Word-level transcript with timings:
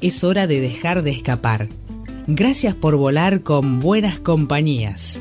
Es 0.00 0.22
hora 0.22 0.46
de 0.46 0.60
dejar 0.60 1.02
de 1.02 1.10
escapar. 1.10 1.68
Gracias 2.28 2.74
por 2.74 2.96
volar 2.96 3.42
con 3.42 3.80
buenas 3.80 4.20
compañías. 4.20 5.20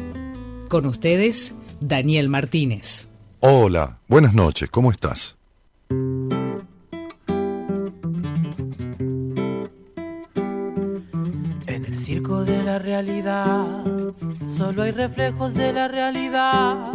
Con 0.70 0.86
ustedes, 0.86 1.56
Daniel 1.80 2.30
Martínez. 2.30 3.08
Hola, 3.40 3.98
buenas 4.08 4.36
noches, 4.36 4.70
¿cómo 4.70 4.92
estás? 4.92 5.36
En 11.66 11.86
el 11.86 11.98
circo 11.98 12.46
de 12.46 12.62
la 12.62 12.78
realidad, 12.78 13.84
solo 14.48 14.84
hay 14.84 14.92
reflejos 14.92 15.56
de 15.56 15.74
la 15.74 15.88
realidad. 15.88 16.92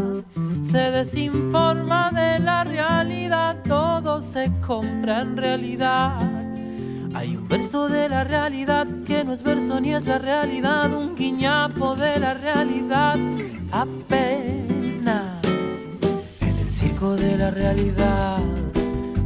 Se 0.62 0.78
desinforma 0.78 2.12
de 2.12 2.38
la 2.38 2.62
realidad, 2.62 3.60
todo 3.66 4.22
se 4.22 4.52
compra 4.64 5.22
en 5.22 5.36
realidad. 5.36 6.30
Hay 7.14 7.36
un 7.36 7.46
verso 7.46 7.88
de 7.88 8.08
la 8.08 8.24
realidad 8.24 8.86
que 9.06 9.22
no 9.24 9.34
es 9.34 9.42
verso 9.42 9.80
ni 9.80 9.94
es 9.94 10.06
la 10.06 10.18
realidad, 10.18 10.92
un 10.92 11.14
guiñapo 11.14 11.94
de 11.94 12.18
la 12.18 12.34
realidad 12.34 13.16
apenas. 13.70 15.42
En 16.40 16.58
el 16.58 16.72
circo 16.72 17.14
de 17.16 17.36
la 17.36 17.50
realidad, 17.50 18.38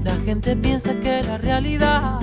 la 0.05 0.17
gente 0.25 0.57
piensa 0.57 0.95
que 0.98 1.23
la 1.23 1.39
realidad 1.39 2.20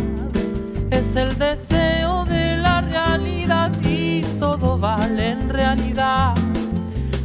es 0.92 1.16
el 1.16 1.38
deseo 1.38 2.26
de 2.26 2.58
la 2.58 2.82
realidad 2.82 3.72
y 3.84 4.22
todo 4.40 4.78
vale 4.78 5.30
en 5.30 5.50
realidad. 5.50 6.36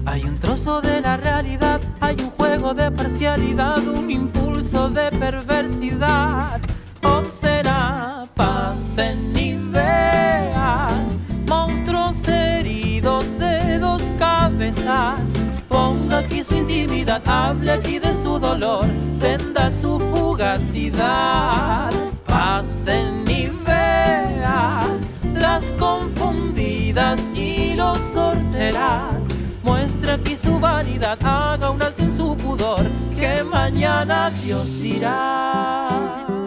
Hay 0.07 0.23
un 0.25 0.39
trozo 0.39 0.81
de 0.81 1.01
la 1.01 1.17
realidad, 1.17 1.81
hay 2.01 2.17
un 2.21 2.31
juego 2.31 2.73
de 2.73 2.91
parcialidad, 2.91 3.87
un 3.87 4.11
impulso 4.11 4.89
de 4.89 5.11
perversidad. 5.11 6.61
¿O 7.03 7.23
será? 7.31 8.27
Pasen 8.35 9.37
y 9.37 9.55
vean 9.55 11.07
monstruos 11.47 12.27
heridos 12.29 13.25
de 13.39 13.79
dos 13.79 14.03
cabezas. 14.19 15.21
Ponga 15.69 16.19
aquí 16.19 16.43
su 16.43 16.55
intimidad, 16.55 17.23
hable 17.27 17.73
aquí 17.73 17.99
de 17.99 18.15
su 18.17 18.39
dolor, 18.39 18.87
venda 19.21 19.71
su 19.71 19.99
fugacidad. 19.99 21.91
Pasen 22.27 23.25
y 23.29 23.49
vean 23.67 25.01
las 25.35 25.71
confundidas 25.79 27.21
y 27.35 27.75
los 27.75 27.99
sorteras. 27.99 29.29
Muestre 29.63 30.13
aquí 30.13 30.37
su 30.37 30.59
vanidad, 30.59 31.19
haga 31.23 31.71
un 31.71 31.83
alto 31.83 32.03
en 32.03 32.17
su 32.17 32.37
pudor, 32.37 32.87
que 33.19 33.45
mañana 33.45 34.31
Dios 34.31 34.81
dirá. 34.81 36.38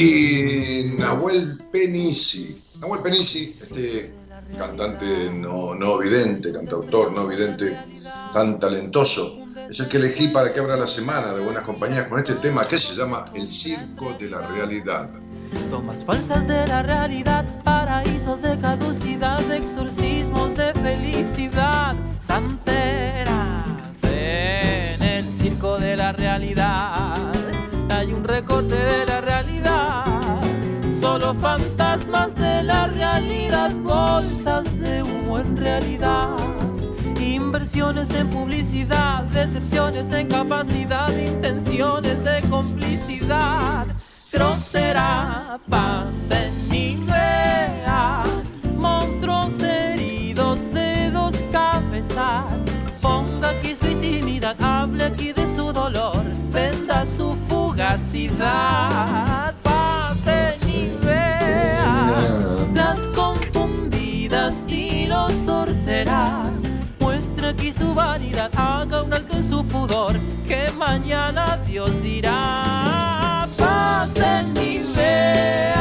Y 0.00 0.94
Nahuel 0.96 1.58
Penisi, 1.72 2.56
Nahuel 2.80 3.02
Penisi, 3.02 3.56
este 3.60 4.14
cantante 4.56 5.28
no, 5.34 5.74
no 5.74 5.98
vidente, 5.98 6.52
cantautor 6.52 7.12
no 7.12 7.26
vidente, 7.26 7.76
tan 8.32 8.60
talentoso, 8.60 9.44
es 9.68 9.80
el 9.80 9.88
que 9.88 9.96
elegí 9.96 10.28
para 10.28 10.52
que 10.52 10.60
abra 10.60 10.76
la 10.76 10.86
semana 10.86 11.34
de 11.34 11.42
Buenas 11.42 11.64
Compañías 11.64 12.06
con 12.06 12.20
este 12.20 12.34
tema 12.36 12.64
que 12.68 12.78
se 12.78 12.94
llama 12.94 13.24
El 13.34 13.50
Circo 13.50 14.14
de 14.20 14.30
la 14.30 14.46
Realidad. 14.46 15.10
Tomas 15.68 16.04
falsas 16.04 16.46
de 16.46 16.64
la 16.68 16.84
realidad, 16.84 17.44
paraísos 17.64 18.40
de 18.40 18.56
caducidad, 18.56 19.40
exorcismos 19.50 20.56
de 20.56 20.74
felicidad, 20.74 21.96
santeras 22.20 24.04
en 24.04 25.02
el 25.02 25.32
circo 25.34 25.76
de 25.78 25.96
la 25.96 26.12
realidad. 26.12 27.16
Hay 27.90 28.12
un 28.12 28.22
recorte 28.22 28.76
de 28.76 29.06
la 29.06 29.20
realidad, 29.22 29.77
solo 31.00 31.34
fantasmas 31.34 32.34
de 32.34 32.64
la 32.64 32.88
realidad, 32.88 33.70
bolsas 33.82 34.64
de 34.80 35.04
humo 35.04 35.38
en 35.38 35.56
realidad. 35.56 36.36
Inversiones 37.20 38.10
en 38.10 38.28
publicidad, 38.30 39.22
decepciones 39.24 40.10
en 40.10 40.26
capacidad, 40.26 41.08
intenciones 41.16 42.24
de 42.24 42.42
complicidad 42.48 43.86
grosera, 44.32 45.60
pasen 45.68 46.52
y 46.72 46.96
vean 46.96 48.24
monstruos 48.76 49.60
heridos 49.62 50.60
de 50.74 51.10
dos 51.10 51.36
cabezas. 51.52 52.64
Ponga 53.00 53.50
aquí 53.50 53.76
su 53.76 53.86
intimidad, 53.86 54.60
hable 54.60 55.04
aquí 55.04 55.32
de 55.32 55.48
su 55.48 55.72
dolor, 55.72 56.24
venda 56.50 57.06
su 57.06 57.36
fugacidad. 57.48 58.78
Muestra 67.00 67.48
aquí 67.48 67.72
su 67.72 67.94
vanidad, 67.94 68.50
haga 68.56 69.02
un 69.02 69.12
alto 69.12 69.36
en 69.36 69.48
su 69.48 69.64
pudor, 69.64 70.16
que 70.46 70.70
mañana 70.76 71.58
Dios 71.66 71.90
dirá 72.02 73.46
y 74.60 74.78
vean 74.96 75.77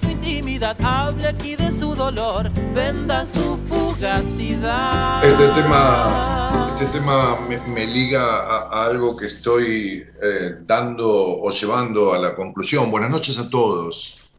su 0.00 0.10
intimidad, 0.10 0.76
hable 0.82 1.28
aquí 1.28 1.56
de 1.56 1.72
su 1.72 1.94
dolor, 1.94 2.50
venda 2.74 3.26
su 3.26 3.58
fugacidad. 3.68 5.24
Este 5.24 5.48
tema, 5.48 6.68
este 6.74 6.98
tema 6.98 7.38
me, 7.46 7.86
liga 7.86 8.22
a, 8.22 8.68
a 8.68 8.86
algo 8.86 9.16
que 9.16 9.26
estoy 9.26 10.04
eh, 10.22 10.56
dando 10.66 11.40
o 11.40 11.50
llevando 11.50 12.12
a 12.12 12.18
la 12.18 12.34
conclusión. 12.34 12.90
Buenas 12.90 13.10
noches 13.10 13.38
a 13.38 13.48
todos. 13.50 14.30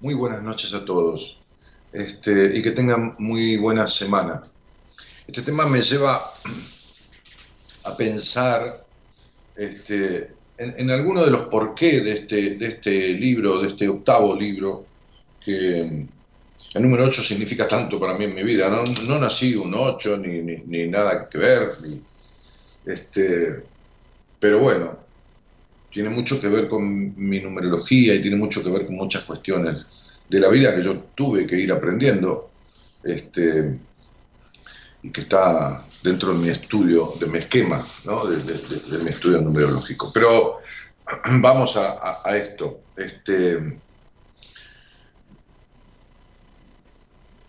Muy 0.00 0.14
buenas 0.14 0.42
noches 0.42 0.74
a 0.74 0.84
todos. 0.84 1.40
Este, 1.92 2.56
y 2.56 2.62
que 2.62 2.70
tengan 2.70 3.16
muy 3.18 3.56
buena 3.56 3.86
semana. 3.86 4.42
Este 5.26 5.42
tema 5.42 5.66
me 5.66 5.80
lleva 5.80 6.22
a 7.84 7.96
pensar 7.96 8.84
este, 9.56 10.34
en, 10.56 10.74
en 10.76 10.90
alguno 10.90 11.24
de 11.24 11.30
los 11.30 11.42
porqué 11.46 12.00
de 12.00 12.12
este, 12.12 12.56
de 12.56 12.66
este 12.66 13.08
libro, 13.14 13.60
de 13.60 13.68
este 13.68 13.88
octavo 13.88 14.34
libro, 14.34 14.86
que 15.44 16.06
el 16.74 16.82
número 16.82 17.04
8 17.04 17.22
significa 17.22 17.68
tanto 17.68 18.00
para 18.00 18.14
mí 18.14 18.24
en 18.24 18.34
mi 18.34 18.42
vida. 18.42 18.68
No, 18.68 18.84
no 18.84 19.18
nací 19.18 19.54
un 19.54 19.74
8 19.74 20.18
ni, 20.18 20.42
ni, 20.42 20.56
ni 20.66 20.88
nada 20.88 21.28
que 21.28 21.38
ver, 21.38 21.72
este, 22.86 23.62
pero 24.40 24.58
bueno, 24.58 24.98
tiene 25.90 26.08
mucho 26.08 26.40
que 26.40 26.48
ver 26.48 26.68
con 26.68 27.14
mi 27.16 27.40
numerología 27.40 28.14
y 28.14 28.22
tiene 28.22 28.36
mucho 28.36 28.62
que 28.64 28.70
ver 28.70 28.86
con 28.86 28.96
muchas 28.96 29.24
cuestiones 29.24 29.84
de 30.28 30.40
la 30.40 30.48
vida 30.48 30.74
que 30.74 30.82
yo 30.82 30.98
tuve 31.14 31.46
que 31.46 31.56
ir 31.56 31.70
aprendiendo. 31.70 32.50
Este, 33.04 33.78
y 35.02 35.10
que 35.10 35.22
está 35.22 35.84
dentro 36.02 36.32
de 36.32 36.38
mi 36.38 36.48
estudio, 36.48 37.12
de 37.18 37.26
mi 37.26 37.38
esquema, 37.38 37.84
¿no? 38.04 38.24
de, 38.24 38.98
mi 39.02 39.10
estudio 39.10 39.40
numerológico. 39.42 40.12
Pero 40.12 40.60
vamos 41.40 41.76
a, 41.76 41.92
a, 41.92 42.22
a 42.24 42.36
esto. 42.36 42.80
Este, 42.96 43.78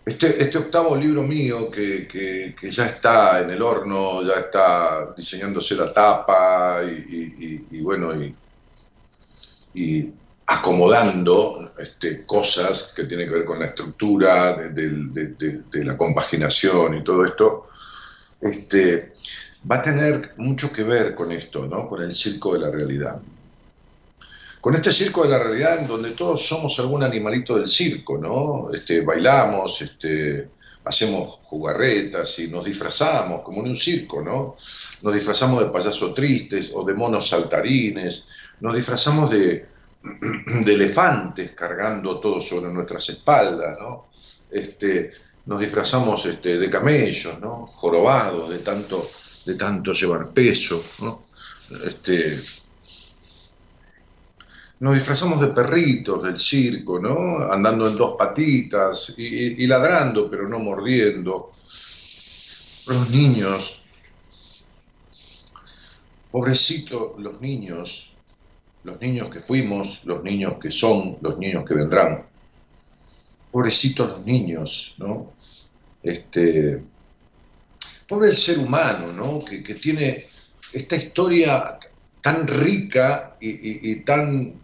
este, 0.04 0.42
este, 0.42 0.58
octavo 0.58 0.96
libro 0.96 1.22
mío 1.22 1.70
que, 1.70 2.06
que, 2.06 2.70
ya 2.70 2.86
está 2.86 3.40
en 3.40 3.50
el 3.50 3.62
horno, 3.62 4.22
ya 4.22 4.40
está 4.40 5.14
diseñándose 5.16 5.74
la 5.76 5.92
tapa 5.92 6.82
y, 6.84 7.80
bueno, 7.80 8.12
y, 9.74 10.12
acomodando 10.46 11.72
este, 11.78 12.26
cosas 12.26 12.92
que 12.94 13.04
tienen 13.04 13.28
que 13.28 13.34
ver 13.34 13.44
con 13.46 13.58
la 13.58 13.64
estructura 13.64 14.54
de, 14.54 14.68
de, 14.70 15.84
la 15.84 15.96
compaginación 15.96 16.98
y 16.98 17.04
todo 17.04 17.24
esto, 17.24 17.68
este, 18.42 19.14
va 19.70 19.76
a 19.76 19.82
tener 19.82 20.34
mucho 20.36 20.70
que 20.70 20.84
ver 20.84 21.14
con 21.14 21.32
esto, 21.32 21.66
¿no? 21.66 21.88
con 21.88 22.02
el 22.02 22.14
circo 22.14 22.52
de 22.52 22.60
la 22.60 22.70
realidad. 22.70 23.22
Con 24.64 24.74
este 24.74 24.92
circo 24.92 25.24
de 25.24 25.28
la 25.28 25.38
realidad 25.38 25.80
en 25.80 25.86
donde 25.86 26.12
todos 26.12 26.48
somos 26.48 26.78
algún 26.78 27.04
animalito 27.04 27.54
del 27.54 27.68
circo, 27.68 28.16
¿no? 28.16 28.70
Este, 28.72 29.02
bailamos, 29.02 29.82
este, 29.82 30.48
hacemos 30.82 31.40
jugarretas 31.42 32.38
y 32.38 32.48
nos 32.48 32.64
disfrazamos, 32.64 33.42
como 33.42 33.60
en 33.60 33.68
un 33.68 33.76
circo, 33.76 34.22
¿no? 34.22 34.56
Nos 35.02 35.14
disfrazamos 35.14 35.62
de 35.62 35.70
payasos 35.70 36.14
tristes 36.14 36.72
o 36.72 36.82
de 36.82 36.94
monos 36.94 37.28
saltarines, 37.28 38.26
nos 38.62 38.74
disfrazamos 38.74 39.30
de, 39.32 39.66
elefantes 40.66 41.50
cargando 41.50 42.18
todo 42.18 42.40
sobre 42.40 42.72
nuestras 42.72 43.06
espaldas, 43.10 43.76
¿no? 43.78 44.06
Este, 44.50 45.10
nos 45.44 45.60
disfrazamos 45.60 46.24
este, 46.24 46.56
de 46.56 46.70
camellos, 46.70 47.38
¿no? 47.38 47.66
Jorobados 47.66 48.48
de 48.48 48.60
tanto, 48.60 49.06
de 49.44 49.56
tanto 49.56 49.92
llevar 49.92 50.30
peso, 50.30 50.82
¿no? 51.00 51.26
Este, 51.84 52.63
nos 54.84 54.92
disfrazamos 54.92 55.40
de 55.40 55.46
perritos 55.46 56.22
del 56.22 56.36
circo, 56.36 56.98
¿no? 56.98 57.38
Andando 57.50 57.88
en 57.88 57.96
dos 57.96 58.16
patitas 58.18 59.14
y, 59.16 59.66
ladrando, 59.66 60.30
pero 60.30 60.46
no 60.46 60.58
mordiendo. 60.58 61.50
Los 62.86 63.08
niños, 63.08 63.80
pobrecitos 66.30 67.18
los 67.18 67.40
niños, 67.40 68.12
los 68.82 69.00
niños 69.00 69.30
que 69.30 69.40
fuimos, 69.40 70.04
los 70.04 70.22
niños 70.22 70.56
que 70.60 70.70
son, 70.70 71.16
los 71.22 71.38
niños 71.38 71.64
que 71.64 71.72
vendrán. 71.72 72.26
Pobrecitos 73.50 74.06
los 74.10 74.26
niños, 74.26 74.96
¿no? 74.98 75.32
Este, 76.02 76.82
pobre 78.06 78.28
el 78.28 78.36
ser 78.36 78.58
humano, 78.58 79.14
¿no? 79.14 79.42
Que, 79.42 79.62
tiene 79.62 80.26
esta 80.74 80.96
historia 80.96 81.78
tan 82.20 82.46
rica 82.46 83.38
y 83.40 83.96
tan 84.00 84.63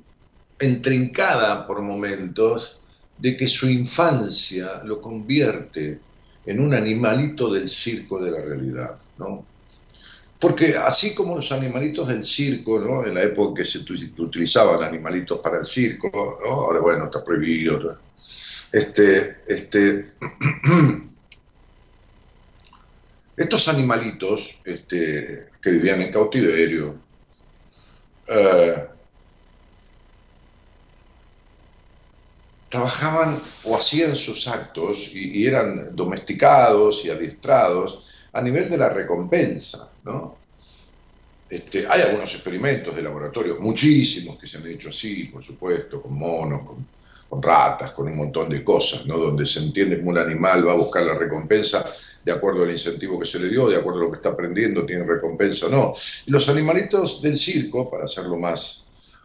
entrincada 0.61 1.67
por 1.67 1.83
momentos 1.83 2.83
de 3.19 3.37
que 3.37 3.49
su 3.49 3.69
infancia 3.69 4.83
lo 4.85 5.01
convierte 5.01 6.01
en 6.47 6.61
un 6.61 6.75
animalito 6.75 7.53
del 7.53 7.69
circo 7.69 8.23
de 8.23 8.31
la 8.31 8.41
realidad, 8.41 8.99
¿no? 9.19 9.45
Porque 10.39 10.75
así 10.77 11.15
como 11.15 11.37
los 11.37 11.53
animalitos 11.53 12.09
del 12.09 12.25
circo, 12.25 12.79
¿no? 12.79 13.05
En 13.05 13.15
la 13.15 13.23
época 13.23 13.61
que 13.61 13.67
se 13.67 13.79
utilizaban 13.79 14.83
animalitos 14.83 15.39
para 15.41 15.59
el 15.59 15.65
circo, 15.67 16.39
¿no? 16.43 16.51
Ahora, 16.51 16.81
bueno, 16.81 17.05
está 17.05 17.23
prohibido. 17.23 17.99
Este, 18.73 19.37
este, 19.49 20.15
estos 23.37 23.69
animalitos 23.69 24.59
este, 24.65 25.49
que 25.61 25.71
vivían 25.71 26.01
en 26.01 26.13
cautiverio, 26.13 26.99
eh, 28.29 28.87
trabajaban 32.71 33.43
o 33.65 33.77
hacían 33.77 34.15
sus 34.17 34.47
actos 34.47 35.11
y, 35.13 35.45
eran 35.45 35.95
domesticados 35.95 37.05
y 37.05 37.11
adiestrados 37.11 38.09
a 38.33 38.41
nivel 38.41 38.71
de 38.71 38.79
la 38.79 38.89
recompensa, 38.89 39.93
¿no? 40.05 40.39
Este, 41.51 41.85
hay 41.89 42.03
algunos 42.03 42.33
experimentos 42.33 42.95
de 42.95 43.03
laboratorio, 43.03 43.59
muchísimos 43.59 44.39
que 44.39 44.47
se 44.47 44.59
han 44.59 44.67
hecho 44.69 44.91
así, 44.91 45.25
por 45.25 45.43
supuesto, 45.43 46.01
con 46.01 46.15
monos, 46.15 46.63
con, 47.29 47.43
ratas, 47.43 47.91
con 47.93 48.07
un 48.09 48.17
montón 48.17 48.49
de 48.49 48.63
cosas, 48.63 49.07
¿no? 49.07 49.17
donde 49.17 49.47
se 49.47 49.61
entiende 49.61 49.97
que 49.97 50.03
un 50.03 50.19
animal 50.19 50.67
va 50.67 50.73
a 50.73 50.77
buscar 50.77 51.05
la 51.05 51.17
recompensa 51.17 51.85
de 52.25 52.33
acuerdo 52.33 52.65
al 52.65 52.73
incentivo 52.73 53.21
que 53.21 53.27
se 53.27 53.39
le 53.39 53.49
dio, 53.49 53.69
de 53.69 53.77
acuerdo 53.77 54.01
a 54.01 54.03
lo 54.05 54.11
que 54.11 54.17
está 54.17 54.31
aprendiendo, 54.31 54.85
tiene 54.85 55.05
recompensa 55.05 55.67
o 55.67 55.71
no. 55.71 55.93
Y 56.27 56.31
los 56.31 56.49
animalitos 56.49 57.23
del 57.23 57.37
circo, 57.37 57.89
para 57.89 58.05
hacerlo 58.05 58.37
más 58.37 59.17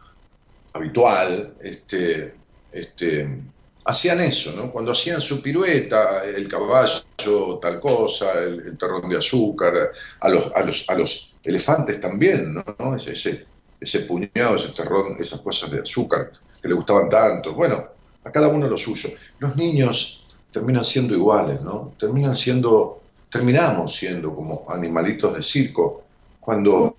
habitual, 0.72 1.54
este, 1.60 2.34
este, 2.76 3.42
hacían 3.84 4.20
eso, 4.20 4.52
¿no? 4.56 4.70
Cuando 4.70 4.92
hacían 4.92 5.20
su 5.20 5.40
pirueta, 5.40 6.24
el 6.24 6.48
caballo, 6.48 7.58
tal 7.60 7.80
cosa, 7.80 8.32
el, 8.42 8.76
terrón 8.76 9.08
de 9.08 9.18
azúcar, 9.18 9.92
a 10.20 10.28
los, 10.28 10.52
a 10.54 10.62
los, 10.62 10.88
a 10.88 10.94
los 10.94 11.34
elefantes 11.42 12.00
también, 12.00 12.54
¿no? 12.54 12.96
Ese, 12.96 13.46
ese, 13.80 14.00
puñado, 14.00 14.56
ese 14.56 14.68
terrón, 14.70 15.16
esas 15.18 15.40
cosas 15.40 15.70
de 15.70 15.80
azúcar 15.80 16.32
que 16.60 16.68
le 16.68 16.74
gustaban 16.74 17.08
tanto. 17.08 17.54
Bueno, 17.54 17.84
a 18.24 18.30
cada 18.30 18.48
uno 18.48 18.68
lo 18.68 18.76
suyo. 18.76 19.08
Los 19.38 19.56
niños 19.56 20.36
terminan 20.50 20.84
siendo 20.84 21.14
iguales, 21.14 21.60
¿no? 21.62 21.94
Terminan 21.98 22.34
siendo, 22.34 23.02
terminamos 23.30 23.94
siendo 23.94 24.34
como 24.34 24.64
animalitos 24.68 25.34
de 25.34 25.42
circo 25.42 26.04
cuando 26.40 26.96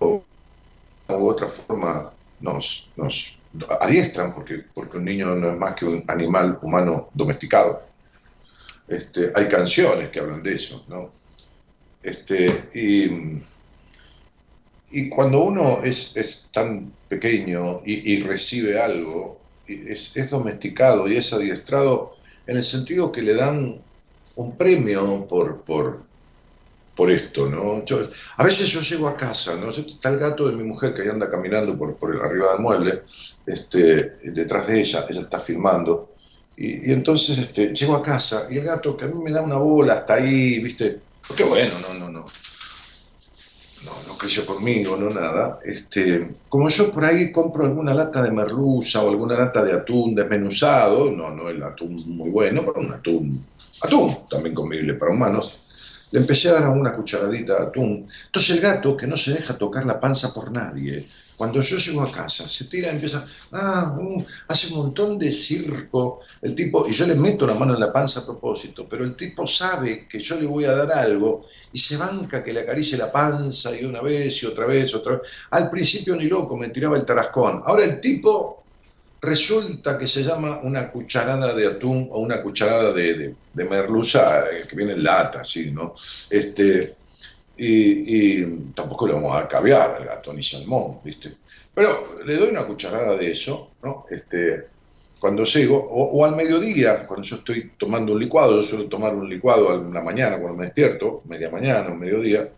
de 0.00 1.14
otra 1.14 1.48
forma 1.48 2.12
nos, 2.40 2.88
nos 2.96 3.37
adiestran, 3.80 4.34
porque, 4.34 4.64
porque 4.74 4.98
un 4.98 5.04
niño 5.04 5.34
no 5.34 5.50
es 5.50 5.56
más 5.56 5.74
que 5.74 5.84
un 5.84 6.04
animal 6.08 6.58
humano 6.62 7.08
domesticado. 7.14 7.82
Este, 8.86 9.32
hay 9.34 9.48
canciones 9.48 10.10
que 10.10 10.20
hablan 10.20 10.42
de 10.42 10.54
eso, 10.54 10.84
¿no? 10.88 11.10
Este, 12.02 12.68
y, 12.74 13.40
y 14.90 15.08
cuando 15.10 15.44
uno 15.44 15.82
es, 15.82 16.12
es 16.16 16.48
tan 16.52 16.92
pequeño 17.08 17.82
y, 17.84 18.20
recibe 18.22 18.80
algo, 18.80 19.40
es, 19.66 20.12
es, 20.14 20.30
domesticado 20.30 21.08
y 21.08 21.16
es 21.16 21.32
adiestrado 21.32 22.12
en 22.46 22.56
el 22.56 22.62
sentido 22.62 23.12
que 23.12 23.22
le 23.22 23.34
dan 23.34 23.80
un 24.36 24.56
premio 24.56 25.26
por, 25.28 25.62
por, 25.64 26.07
por 26.98 27.12
esto, 27.12 27.48
¿no? 27.48 27.84
a 28.38 28.42
veces 28.42 28.68
yo 28.70 28.80
llego 28.80 29.06
a 29.06 29.16
casa, 29.16 29.54
¿no? 29.54 29.70
Está 29.70 30.08
el 30.08 30.18
gato 30.18 30.48
de 30.48 30.56
mi 30.56 30.64
mujer 30.64 30.92
que 30.92 31.08
anda 31.08 31.30
caminando 31.30 31.78
por, 31.78 31.96
por 31.96 32.10
arriba 32.10 32.50
del 32.50 32.58
mueble, 32.60 33.02
este, 33.46 34.18
detrás 34.24 34.66
de 34.66 34.80
ella, 34.80 35.06
ella 35.08 35.20
está 35.20 35.38
filmando, 35.38 36.14
y, 36.56 36.90
entonces 36.90 37.38
este, 37.38 37.72
llego 37.72 37.94
a 37.94 38.02
casa 38.02 38.48
y 38.50 38.58
el 38.58 38.64
gato 38.64 38.96
que 38.96 39.04
a 39.04 39.08
mí 39.08 39.14
me 39.22 39.30
da 39.30 39.42
una 39.42 39.58
bola 39.58 39.94
hasta 39.94 40.14
ahí, 40.14 40.58
¿viste? 40.58 40.98
Porque 41.28 41.44
bueno, 41.44 41.74
no, 41.80 41.94
no, 41.94 42.10
no. 42.10 42.24
No, 43.84 43.92
no 44.08 44.18
creció 44.18 44.44
conmigo, 44.44 44.96
no 44.96 45.08
nada. 45.08 45.60
Este, 45.64 46.28
como 46.48 46.68
yo 46.68 46.90
por 46.90 47.04
ahí 47.04 47.30
compro 47.30 47.64
alguna 47.64 47.94
lata 47.94 48.24
de 48.24 48.32
merluza 48.32 49.04
o 49.04 49.10
alguna 49.10 49.38
lata 49.38 49.62
de 49.62 49.72
atún 49.72 50.16
desmenuzado, 50.16 51.12
no, 51.12 51.30
no 51.30 51.48
el 51.48 51.62
atún 51.62 51.94
muy 52.08 52.30
bueno, 52.30 52.62
pero 52.66 52.84
un 52.84 52.92
atún, 52.92 53.46
atún 53.82 54.16
también 54.28 54.52
comible 54.52 54.94
para 54.94 55.12
humanos, 55.12 55.67
le 56.10 56.20
empecé 56.20 56.48
a 56.48 56.54
dar 56.54 56.68
una 56.70 56.94
cucharadita 56.94 57.54
de 57.54 57.66
atún. 57.66 58.08
Entonces 58.26 58.56
el 58.56 58.60
gato, 58.60 58.96
que 58.96 59.06
no 59.06 59.16
se 59.16 59.32
deja 59.32 59.56
tocar 59.56 59.84
la 59.86 60.00
panza 60.00 60.32
por 60.32 60.50
nadie, 60.50 61.06
cuando 61.38 61.62
yo 61.62 61.76
llego 61.76 62.02
a 62.02 62.10
casa, 62.10 62.48
se 62.48 62.64
tira 62.64 62.88
y 62.88 62.96
empieza, 62.96 63.24
ah, 63.52 63.96
uh, 63.96 64.24
hace 64.48 64.74
un 64.74 64.80
montón 64.80 65.16
de 65.16 65.32
circo, 65.32 66.18
el 66.42 66.52
tipo, 66.52 66.84
y 66.88 66.92
yo 66.92 67.06
le 67.06 67.14
meto 67.14 67.46
la 67.46 67.54
mano 67.54 67.74
en 67.74 67.80
la 67.80 67.92
panza 67.92 68.20
a 68.20 68.26
propósito, 68.26 68.88
pero 68.88 69.04
el 69.04 69.14
tipo 69.14 69.46
sabe 69.46 70.08
que 70.08 70.18
yo 70.18 70.34
le 70.40 70.46
voy 70.46 70.64
a 70.64 70.72
dar 70.72 70.90
algo 70.90 71.46
y 71.72 71.78
se 71.78 71.96
banca 71.96 72.42
que 72.42 72.52
le 72.52 72.60
acaricie 72.60 72.98
la 72.98 73.12
panza 73.12 73.72
y 73.80 73.84
una 73.84 74.02
vez 74.02 74.42
y 74.42 74.46
otra 74.46 74.66
vez, 74.66 74.92
otra 74.96 75.18
vez. 75.18 75.28
Al 75.50 75.70
principio 75.70 76.16
ni 76.16 76.24
loco, 76.24 76.56
me 76.56 76.70
tiraba 76.70 76.96
el 76.96 77.04
tarascón. 77.04 77.62
Ahora 77.64 77.84
el 77.84 78.00
tipo 78.00 78.64
resulta 79.20 79.98
que 79.98 80.06
se 80.06 80.22
llama 80.22 80.60
una 80.62 80.90
cucharada 80.90 81.54
de 81.54 81.66
atún 81.66 82.08
o 82.10 82.20
una 82.20 82.42
cucharada 82.42 82.92
de, 82.92 83.34
merluza 83.54 84.46
eh, 84.50 84.62
que 84.68 84.76
viene 84.76 84.92
en 84.92 85.02
lata. 85.02 85.42
¿no? 85.72 85.94
Este, 86.30 86.96
y, 87.56 88.44
tampoco 88.72 89.06
le 89.06 89.14
vamos 89.14 89.36
a 89.36 89.48
caviar 89.48 89.96
al 89.96 90.04
gato 90.04 90.32
ni 90.32 90.42
salmón, 90.42 91.00
¿viste? 91.04 91.36
Pero 91.74 92.20
le 92.24 92.36
doy 92.36 92.50
una 92.50 92.64
cucharada 92.66 93.16
de 93.16 93.30
eso, 93.32 93.72
¿no? 93.82 94.06
Este, 94.10 94.66
cuando 95.20 95.44
llego, 95.44 95.76
o, 95.76 96.24
al 96.24 96.36
mediodía, 96.36 97.06
cuando 97.06 97.26
yo 97.26 97.36
estoy 97.36 97.72
tomando 97.76 98.12
un 98.12 98.20
licuado, 98.20 98.60
yo 98.60 98.62
suelo 98.62 98.88
tomar 98.88 99.14
un 99.14 99.28
licuado 99.28 99.74
en 99.74 99.92
la 99.92 100.00
mañana 100.00 100.38
cuando 100.38 100.58
me 100.58 100.66
despierto, 100.66 101.22
media 101.26 101.50
mañana 101.50 101.90
o 101.90 101.96
mediodía, 101.96 102.48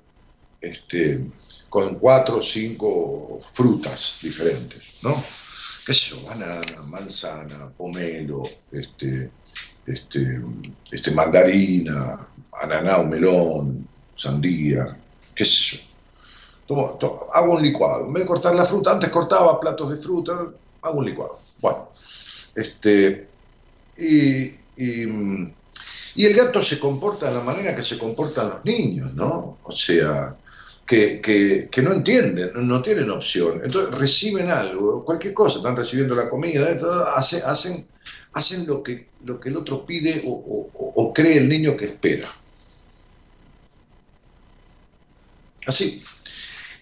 este, 0.61 1.25
con 1.71 1.99
cuatro 1.99 2.37
o 2.37 2.43
cinco 2.43 3.41
frutas 3.55 4.19
diferentes, 4.23 4.99
¿no? 5.03 5.23
Qué 5.85 5.95
sé 5.95 6.11
yo, 6.11 6.23
banana, 6.27 6.83
manzana, 6.87 7.71
pomelo, 7.77 8.43
este, 8.73 9.31
este, 9.87 10.41
este, 10.91 11.11
mandarina, 11.13 12.29
ananá 12.63 12.99
o 12.99 13.05
melón, 13.05 13.89
sandía, 14.17 14.97
qué 15.35 15.45
sé 15.45 15.77
yo. 15.77 15.83
Tomo, 16.67 16.99
hago 17.33 17.55
un 17.55 17.63
licuado. 17.63 18.07
En 18.07 18.13
vez 18.13 18.23
de 18.23 18.29
cortar 18.29 18.55
la 18.55 18.65
fruta, 18.65 18.93
antes 18.93 19.11
cortaba 19.11 19.59
platos 19.59 19.91
de 19.91 19.97
fruta, 19.97 20.47
hago 20.83 20.99
un 20.99 21.05
licuado. 21.05 21.39
Bueno, 21.61 21.89
este, 22.55 23.29
y, 23.97 24.55
y 26.15 26.27
el 26.27 26.35
gato 26.35 26.63
se 26.63 26.79
comporta 26.79 27.29
de 27.29 27.35
la 27.35 27.43
manera 27.43 27.75
que 27.75 27.83
se 27.83 27.99
comportan 27.99 28.51
los 28.51 28.65
niños, 28.65 29.15
¿no? 29.15 29.59
O 29.65 29.73
sea, 29.73 30.37
que, 30.91 31.83
no 31.83 31.93
entienden, 31.93 32.51
no 32.67 32.83
tienen 32.83 33.11
opción. 33.11 33.61
Entonces 33.63 33.97
reciben 33.97 34.51
algo, 34.51 35.05
cualquier 35.05 35.35
cosa, 35.35 35.59
están 35.59 35.77
recibiendo 35.77 36.17
la 36.17 36.29
comida, 36.29 36.77
hacen, 37.15 37.43
hacen, 37.47 37.87
hacen 38.33 38.67
lo, 38.67 38.83
que, 38.83 39.07
lo 39.25 39.39
que 39.39 39.51
el 39.51 39.57
otro 39.57 39.87
pide 39.87 40.23
o, 40.27 41.13
cree 41.15 41.37
el 41.39 41.49
niño 41.49 41.77
que 41.77 41.85
espera. 41.85 42.29
Así. 45.67 46.03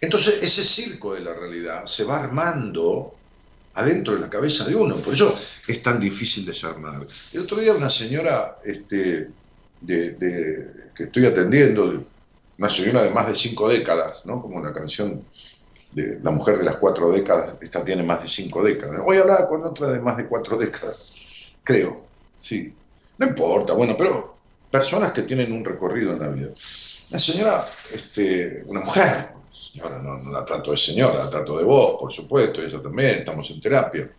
Entonces 0.00 0.42
ese 0.42 0.64
circo 0.64 1.14
de 1.14 1.20
la 1.20 1.34
realidad 1.34 1.84
se 1.84 2.04
va 2.04 2.22
armando 2.22 3.14
adentro 3.74 4.14
de 4.14 4.20
la 4.20 4.30
cabeza 4.30 4.64
de 4.64 4.74
uno, 4.74 4.96
por 4.96 5.12
eso 5.12 5.38
es 5.66 5.82
tan 5.82 6.00
difícil 6.00 6.46
desarmar. 6.46 7.06
El 7.32 7.40
otro 7.40 7.58
día 7.58 7.74
una 7.74 7.90
señora 7.90 8.58
este, 8.64 9.28
que 9.86 11.04
estoy 11.04 11.26
atendiendo, 11.26 12.06
señora 12.68 13.02
de 13.02 13.10
más 13.10 13.28
de 13.28 13.34
cinco 13.34 13.68
décadas, 13.68 14.26
¿no? 14.26 14.42
Como 14.42 14.56
una 14.56 14.72
canción 14.72 15.24
de 15.92 16.18
La 16.22 16.30
mujer 16.30 16.58
de 16.58 16.64
las 16.64 16.76
cuatro 16.76 17.10
décadas, 17.10 17.56
esta 17.60 17.84
tiene 17.84 18.02
más 18.02 18.20
de 18.22 18.28
cinco 18.28 18.62
décadas. 18.62 19.00
Hoy 19.06 19.16
hablaba 19.16 19.48
con 19.48 19.64
otra 19.64 19.88
de 19.92 20.00
más 20.00 20.16
de 20.16 20.26
cuatro 20.26 20.56
décadas, 20.56 20.96
creo, 21.62 22.02
sí. 22.38 22.74
No 23.16 23.26
importa, 23.26 23.72
bueno, 23.72 23.94
pero 23.96 24.36
personas 24.70 25.12
que 25.12 25.22
tienen 25.22 25.52
un 25.52 25.64
recorrido 25.64 26.12
en 26.12 26.20
la 26.20 26.28
vida. 26.28 26.48
Una 27.10 27.18
señora, 27.18 27.64
este, 27.92 28.64
una 28.66 28.80
mujer, 28.80 29.30
señora, 29.52 29.98
no, 29.98 30.18
no 30.18 30.30
la 30.30 30.44
trato 30.44 30.72
de 30.72 30.76
señora, 30.76 31.24
la 31.24 31.30
trato 31.30 31.56
de 31.58 31.64
vos, 31.64 31.96
por 31.98 32.12
supuesto, 32.12 32.62
ella 32.62 32.82
también, 32.82 33.20
estamos 33.20 33.50
en 33.50 33.60
terapia 33.60 34.10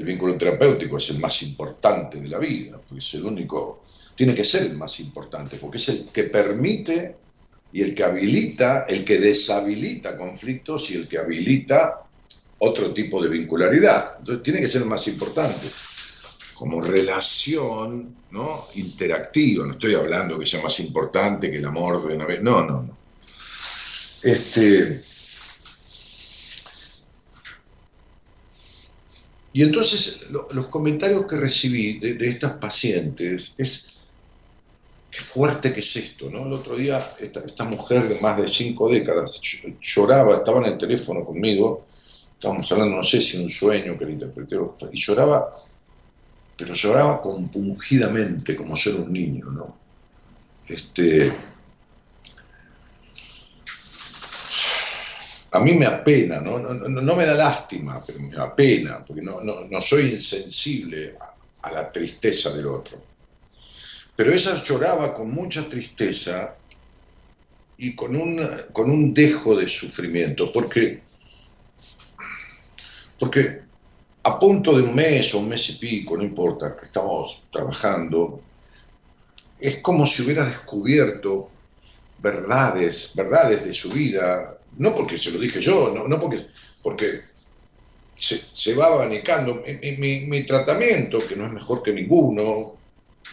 el 0.00 0.06
vínculo 0.06 0.36
terapéutico 0.38 0.96
es 0.96 1.10
el 1.10 1.18
más 1.18 1.42
importante 1.42 2.20
de 2.20 2.28
la 2.28 2.38
vida, 2.38 2.78
porque 2.78 2.98
es 2.98 3.14
el 3.14 3.24
único, 3.24 3.79
tiene 4.20 4.34
que 4.34 4.44
ser 4.44 4.64
el 4.64 4.76
más 4.76 5.00
importante, 5.00 5.56
porque 5.56 5.78
es 5.78 5.88
el 5.88 6.04
que 6.12 6.24
permite 6.24 7.16
y 7.72 7.80
el 7.80 7.94
que 7.94 8.04
habilita, 8.04 8.84
el 8.86 9.02
que 9.02 9.16
deshabilita 9.16 10.14
conflictos 10.18 10.90
y 10.90 10.96
el 10.96 11.08
que 11.08 11.16
habilita 11.16 12.02
otro 12.58 12.92
tipo 12.92 13.22
de 13.22 13.30
vincularidad. 13.30 14.16
Entonces 14.18 14.42
tiene 14.42 14.60
que 14.60 14.68
ser 14.68 14.84
más 14.84 15.08
importante 15.08 15.66
como 16.52 16.82
relación 16.82 18.14
¿no? 18.32 18.66
interactiva. 18.74 19.64
No 19.64 19.72
estoy 19.72 19.94
hablando 19.94 20.38
que 20.38 20.44
sea 20.44 20.62
más 20.62 20.78
importante 20.80 21.50
que 21.50 21.56
el 21.56 21.64
amor 21.64 22.06
de 22.06 22.14
una 22.14 22.26
vez. 22.26 22.42
No, 22.42 22.62
no, 22.62 22.82
no. 22.82 22.98
Este, 24.22 25.00
Y 29.52 29.62
entonces 29.62 30.26
los 30.30 30.66
comentarios 30.66 31.26
que 31.26 31.36
recibí 31.36 31.98
de, 31.98 32.28
estas 32.28 32.54
pacientes 32.54 33.54
es, 33.58 33.89
fuerte 35.20 35.72
que 35.72 35.80
es 35.80 35.96
esto, 35.96 36.30
¿no? 36.30 36.46
El 36.46 36.52
otro 36.52 36.76
día 36.76 37.14
esta, 37.18 37.64
mujer 37.64 38.08
de 38.08 38.20
más 38.20 38.38
de 38.38 38.48
cinco 38.48 38.88
décadas 38.88 39.40
lloraba, 39.80 40.38
estaba 40.38 40.58
en 40.60 40.72
el 40.72 40.78
teléfono 40.78 41.24
conmigo, 41.24 41.86
estábamos 42.32 42.70
hablando, 42.72 42.96
no 42.96 43.02
sé 43.02 43.20
si 43.20 43.36
un 43.36 43.48
sueño 43.48 43.96
que 43.98 44.06
le 44.06 44.12
interpreté, 44.12 44.56
y 44.92 44.98
lloraba, 44.98 45.54
pero 46.56 46.74
lloraba 46.74 47.22
compungidamente, 47.22 48.56
como 48.56 48.76
ser 48.76 48.96
un 48.96 49.12
niño, 49.12 49.46
¿no? 49.46 49.76
Este, 50.68 51.32
a 55.52 55.60
mí 55.60 55.74
me 55.74 55.86
apena, 55.86 56.40
¿no? 56.40 56.58
No, 56.58 57.16
me 57.16 57.26
da 57.26 57.34
lástima, 57.34 58.02
pero 58.06 58.20
me 58.20 58.36
apena, 58.36 59.04
porque 59.04 59.22
no, 59.22 59.80
soy 59.80 60.10
insensible 60.10 61.16
a, 61.62 61.72
la 61.72 61.90
tristeza 61.90 62.50
del 62.54 62.66
otro. 62.66 63.09
Pero 64.20 64.34
ella 64.34 64.62
lloraba 64.62 65.14
con 65.14 65.30
mucha 65.30 65.66
tristeza 65.66 66.54
y 67.78 67.96
con 67.96 68.14
un, 68.14 68.46
con 68.70 68.90
un 68.90 69.14
dejo 69.14 69.56
de 69.56 69.66
sufrimiento, 69.66 70.52
porque, 70.52 71.00
porque 73.18 73.62
a 74.22 74.38
punto 74.38 74.76
de 74.76 74.82
un 74.82 74.94
mes 74.94 75.32
o 75.32 75.38
un 75.38 75.48
mes 75.48 75.70
y 75.70 75.72
pico, 75.76 76.18
no 76.18 76.22
importa, 76.22 76.76
que 76.76 76.84
estamos 76.84 77.44
trabajando, 77.50 78.42
es 79.58 79.78
como 79.78 80.06
si 80.06 80.20
hubiera 80.20 80.44
descubierto 80.44 81.48
verdades, 82.18 83.12
verdades 83.14 83.64
de 83.64 83.72
su 83.72 83.88
vida, 83.88 84.58
no 84.76 84.94
porque 84.94 85.16
se 85.16 85.30
lo 85.30 85.38
dije 85.38 85.62
yo, 85.62 85.94
no, 86.06 86.20
porque, 86.20 86.44
porque 86.82 87.22
se, 88.18 88.74
va 88.74 88.88
abanicando. 88.88 89.64
Mi, 89.96 90.42
tratamiento, 90.42 91.26
que 91.26 91.36
no 91.36 91.46
es 91.46 91.52
mejor 91.52 91.82
que 91.82 91.94
ninguno, 91.94 92.79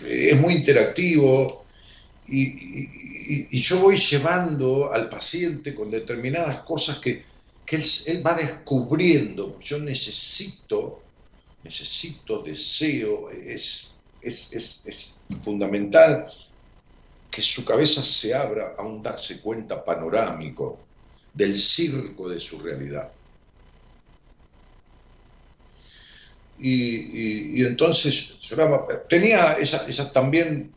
es 0.06 0.40
muy 0.40 0.54
interactivo 0.54 1.66
y, 2.28 3.60
yo 3.60 3.80
voy 3.82 3.98
llevando 3.98 4.94
al 4.94 5.10
paciente 5.10 5.76
con 5.76 5.92
determinadas 5.92 6.60
cosas 6.60 7.00
que, 7.00 7.24
él, 7.68 8.26
va 8.26 8.34
descubriendo. 8.34 9.60
Yo 9.60 9.80
necesito, 9.80 11.04
necesito, 11.64 12.42
deseo, 12.42 13.30
es, 13.30 13.96
es, 14.22 14.54
es 14.54 15.20
fundamental 15.42 16.32
que 17.30 17.42
su 17.42 17.66
cabeza 17.66 18.02
se 18.02 18.34
abra 18.34 18.76
a 18.78 18.84
un 18.84 19.04
darse 19.04 19.42
cuenta 19.42 19.84
panorámico 19.84 20.80
del 21.34 21.58
circo 21.60 22.30
de 22.30 22.40
su 22.40 22.60
realidad. 22.60 23.12
Y, 26.60 27.64
entonces 27.64 28.40
lloraba, 28.40 28.86
tenía 29.08 29.54
esa, 29.54 30.12
también, 30.12 30.72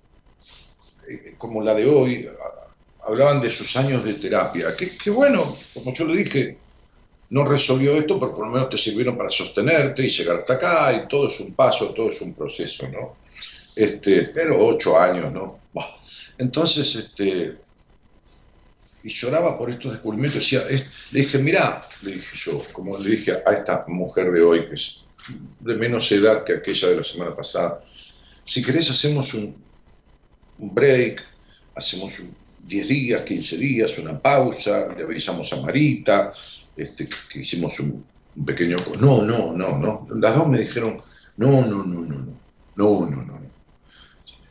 eh, 1.08 1.34
como 1.38 1.62
la 1.62 1.74
de 1.74 1.86
hoy, 1.86 2.28
hablaban 3.06 3.40
de 3.40 3.50
sus 3.50 3.76
años 3.76 4.04
de 4.04 4.14
terapia, 4.14 4.74
que, 4.76 5.10
bueno, 5.10 5.56
como 5.74 5.94
yo 5.94 6.04
le 6.04 6.22
dije, 6.22 6.58
no 7.30 7.44
resolvió 7.44 7.94
esto, 7.94 8.18
pero 8.20 8.32
por 8.32 8.46
lo 8.46 8.52
menos 8.52 8.68
te 8.68 8.76
sirvieron 8.76 9.16
para 9.16 9.30
sostenerte 9.30 10.04
y 10.04 10.08
llegar 10.08 10.38
hasta 10.38 10.54
acá, 10.54 10.92
y 10.92 11.08
todo 11.08 11.28
es 11.28 11.40
un 11.40 11.54
paso, 11.54 11.94
todo 11.94 12.08
es 12.08 12.20
un 12.20 12.34
proceso, 12.34 12.88
¿no? 12.88 13.16
Este, 13.74 14.24
pero 14.34 14.58
ocho 14.66 14.98
años, 14.98 15.32
¿no? 15.32 15.60
Entonces, 16.38 16.96
este, 16.96 17.54
y 19.02 19.08
lloraba 19.08 19.56
por 19.56 19.70
estos 19.70 19.92
descubrimientos. 19.92 20.40
Decía, 20.40 20.62
le 21.12 21.20
dije, 21.20 21.38
mira, 21.38 21.86
le 22.02 22.12
dije 22.12 22.36
yo, 22.36 22.62
como 22.72 22.98
le 22.98 23.10
dije 23.10 23.32
a 23.46 23.52
esta 23.52 23.84
mujer 23.88 24.30
de 24.30 24.42
hoy, 24.42 24.68
que 24.68 24.74
es 24.74 25.04
de 25.60 25.74
menos 25.76 26.10
edad 26.12 26.44
que 26.44 26.54
aquella 26.54 26.88
de 26.88 26.96
la 26.96 27.04
semana 27.04 27.34
pasada, 27.34 27.80
si 28.44 28.62
querés 28.62 28.90
hacemos 28.90 29.34
un, 29.34 29.56
break, 30.58 31.22
hacemos 31.74 32.20
10 32.66 32.88
días, 32.88 33.22
15 33.22 33.56
días, 33.56 33.98
una 33.98 34.20
pausa, 34.20 34.88
le 34.96 35.04
avisamos 35.04 35.52
a 35.52 35.60
Marita, 35.60 36.30
este, 36.76 37.08
que 37.30 37.40
hicimos 37.40 37.80
un, 37.80 38.04
pequeño... 38.44 38.78
No, 39.00 39.22
no, 39.22 39.52
no, 39.52 39.78
no. 39.78 40.06
Las 40.16 40.36
dos 40.36 40.48
me 40.48 40.60
dijeron, 40.60 41.02
no, 41.36 41.62
no, 41.62 41.84
no, 41.84 42.00
no, 42.00 42.18
no, 42.18 42.36
no, 42.76 43.06
no, 43.06 43.24
no. 43.24 43.40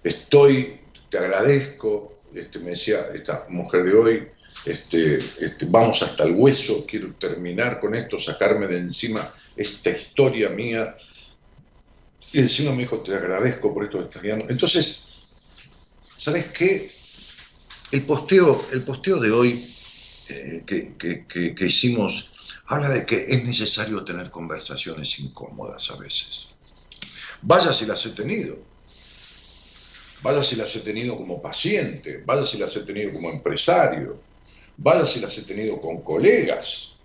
Estoy, 0.03 0.79
te 1.09 1.17
agradezco, 1.17 2.19
este, 2.33 2.59
me 2.59 2.71
decía 2.71 3.07
esta 3.13 3.45
mujer 3.49 3.83
de 3.83 3.93
hoy, 3.93 4.27
este, 4.65 5.15
este, 5.15 5.65
vamos 5.67 6.01
hasta 6.03 6.23
el 6.23 6.33
hueso, 6.33 6.85
quiero 6.87 7.13
terminar 7.15 7.79
con 7.79 7.95
esto, 7.95 8.19
sacarme 8.19 8.67
de 8.67 8.77
encima 8.77 9.31
esta 9.59 9.89
historia 9.89 10.49
mía. 10.49 10.95
Y 12.31 12.39
encima 12.39 12.71
me 12.71 12.83
dijo, 12.83 13.01
te 13.01 13.13
agradezco 13.13 13.73
por 13.73 13.83
esto 13.83 14.09
que 14.09 14.29
Entonces, 14.29 15.05
¿sabes 16.17 16.45
qué? 16.45 16.89
El 17.91 18.03
posteo, 18.03 18.65
el 18.71 18.83
posteo 18.83 19.19
de 19.19 19.31
hoy 19.31 19.65
eh, 20.29 20.63
que, 20.65 21.65
hicimos 21.65 22.29
habla 22.67 22.89
de 22.89 23.05
que 23.05 23.25
es 23.27 23.43
necesario 23.43 24.05
tener 24.05 24.29
conversaciones 24.29 25.19
incómodas 25.19 25.89
a 25.91 25.97
veces. 25.97 26.51
Vaya 27.41 27.73
si 27.73 27.85
las 27.85 28.05
he 28.05 28.11
tenido. 28.11 28.57
Vaya 30.21 30.43
si 30.43 30.55
las 30.55 30.75
he 30.75 30.81
tenido 30.81 31.17
como 31.17 31.41
paciente, 31.41 32.21
vaya 32.25 32.45
si 32.45 32.57
las 32.57 32.75
he 32.75 32.81
tenido 32.81 33.13
como 33.13 33.31
empresario, 33.31 34.21
vaya 34.77 35.05
si 35.05 35.21
las 35.21 35.37
he 35.37 35.43
tenido 35.43 35.79
con 35.81 36.01
colegas. 36.01 36.98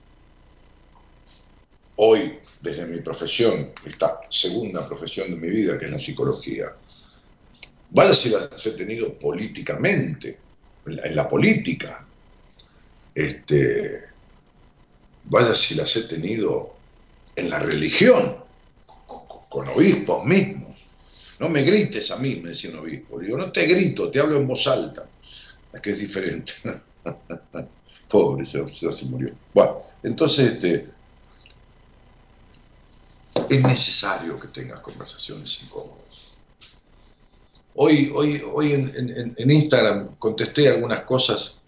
Hoy, 1.97 2.39
desde 2.61 2.87
mi 2.87 3.01
profesión, 3.01 3.73
esta 3.85 4.21
segunda 4.29 4.87
profesión 4.87 5.31
de 5.31 5.37
mi 5.37 5.49
vida, 5.49 5.79
que 5.79 5.85
es 5.85 5.91
la 5.91 6.01
psicología, 6.01 6.73
vaya 7.91 8.15
si 8.15 8.31
las 8.31 8.67
he 8.67 8.73
tenido 8.73 9.15
políticamente, 9.15 10.39
en 10.87 11.17
la, 11.17 11.29
política, 11.29 12.07
este, 13.15 14.01
vaya 15.25 15.55
si 15.55 15.77
las 15.77 15.97
he 15.97 16.03
tenido 16.03 16.75
en 17.37 17.49
la 17.49 17.59
religión, 17.59 18.37
con, 19.49 19.69
obispos 19.69 20.25
mismos. 20.25 20.87
No 21.39 21.49
me 21.49 21.63
grites 21.63 22.11
a 22.11 22.19
mí, 22.19 22.37
me 22.37 22.51
decía 22.51 22.71
un 22.71 22.79
obispo. 22.79 23.19
Digo, 23.21 23.39
no 23.39 23.51
te 23.53 23.67
grito, 23.67 24.11
te 24.11 24.21
hablo 24.21 24.37
en 24.37 24.47
voz 24.47 24.67
alta. 24.67 25.09
Es 25.73 25.81
que 25.81 25.91
es 25.91 25.99
diferente. 25.99 26.53
Pobre, 28.09 28.45
ya, 28.45 28.67
se 28.69 29.07
murió. 29.07 29.35
Bueno, 29.53 29.83
entonces 30.03 30.53
este, 30.53 30.89
es 33.49 33.63
necesario 33.63 34.39
que 34.39 34.49
tengas 34.49 34.81
conversaciones 34.81 35.63
incómodas. 35.63 36.35
Hoy, 37.77 38.11
hoy, 38.15 38.43
hoy 38.53 38.73
en, 38.73 39.51
Instagram 39.51 40.15
contesté 40.17 40.69
algunas 40.69 41.01
cosas 41.01 41.65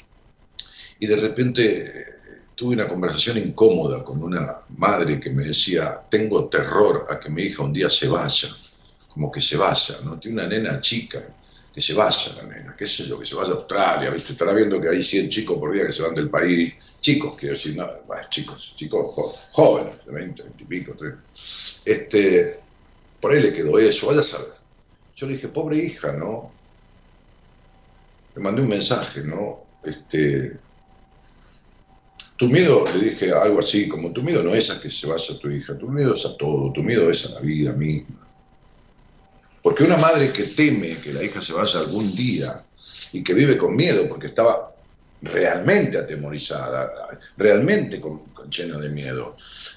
y 1.01 1.07
de 1.07 1.17
repente 1.17 2.07
tuve 2.55 2.75
una 2.75 2.87
conversación 2.87 3.39
incómoda 3.39 4.05
con 4.05 4.23
una 4.23 4.59
madre 4.77 5.19
que 5.19 5.31
me 5.31 5.45
decía, 5.45 6.01
tengo 6.09 6.49
terror 6.49 7.07
a 7.11 7.19
que 7.19 7.29
mi 7.29 7.43
hija 7.43 7.65
un 7.65 7.73
día 7.73 7.91
se 7.91 8.09
vaya, 8.09 8.49
como 9.09 9.33
que 9.33 9.41
se 9.41 9.57
vaya, 9.57 9.97
¿no? 10.05 10.19
Tiene 10.19 10.41
una 10.41 10.49
nena 10.49 10.81
chica, 10.81 11.23
que 11.77 11.83
se 11.83 11.93
vaya 11.93 12.33
la 12.37 12.45
nena, 12.45 12.75
qué 12.75 12.87
sé 12.87 13.05
yo, 13.05 13.19
que 13.19 13.27
se 13.27 13.35
vaya 13.35 13.51
a 13.51 13.57
Australia, 13.57 14.09
¿viste? 14.09 14.33
Estará 14.33 14.55
viendo 14.55 14.81
que 14.81 14.89
hay 14.89 15.03
100 15.03 15.29
chicos 15.29 15.59
por 15.59 15.75
día 15.75 15.85
que 15.85 15.93
se 15.93 16.03
van 16.03 16.15
del 16.15 16.31
país, 16.31 16.75
chicos, 17.01 17.37
quiero 17.37 17.55
decir, 17.55 17.77
no, 17.77 17.87
chicos, 18.31 18.73
chicos 18.77 19.15
jóvenes, 19.53 20.03
de 20.07 20.15
20, 20.15 20.43
20 20.43 20.63
y 20.63 20.67
pico, 20.67 20.95
30. 20.95 21.23
Este, 21.85 22.61
por 23.21 23.31
ahí 23.31 23.43
le 23.43 23.53
quedó 23.53 23.79
eso, 23.79 24.07
vaya 24.07 24.21
a 24.21 24.23
saber. 24.23 24.55
yo 25.17 25.27
le 25.27 25.35
dije, 25.35 25.49
pobre 25.49 25.77
hija, 25.77 26.15
¿no? 26.15 26.51
Le 28.35 28.41
mandé 28.41 28.63
un 28.63 28.69
mensaje, 28.69 29.21
¿no? 29.21 29.67
Este, 29.85 30.57
tu 32.39 32.49
miedo, 32.49 32.87
le 32.95 33.11
dije 33.11 33.33
algo 33.33 33.59
así, 33.59 33.87
como 33.87 34.15
tu 34.15 34.23
miedo 34.23 34.43
no 34.43 34.55
es 34.55 34.71
a 34.71 34.81
que 34.81 34.89
se 34.89 35.07
vaya 35.07 35.39
tu 35.39 35.51
hija, 35.51 35.77
tu 35.77 35.91
miedo 35.91 36.15
es 36.15 36.25
a 36.25 36.39
todo, 36.39 36.73
tu 36.73 36.83
miedo 36.83 37.11
es 37.11 37.27
a 37.27 37.35
la 37.35 37.41
vida 37.41 37.73
misma. 37.75 38.26
Porque 39.67 39.83
una 39.83 39.97
madre 39.97 40.31
que 40.31 40.45
teme 40.45 40.97
que 40.99 41.13
la 41.13 41.25
hija 41.25 41.43
se 41.43 41.53
vaya 41.53 41.81
algún 41.81 42.15
día 42.15 42.65
y 43.13 43.25
que 43.25 43.35
vive 43.35 43.59
con 43.59 43.75
miedo 43.75 44.09
porque 44.09 44.29
estaba 44.29 44.73
realmente 45.23 45.99
atemorizada, 45.99 47.19
realmente 47.37 48.01
con, 48.01 48.23
llena 48.49 48.79
de 48.79 48.89
miedo, 48.91 49.35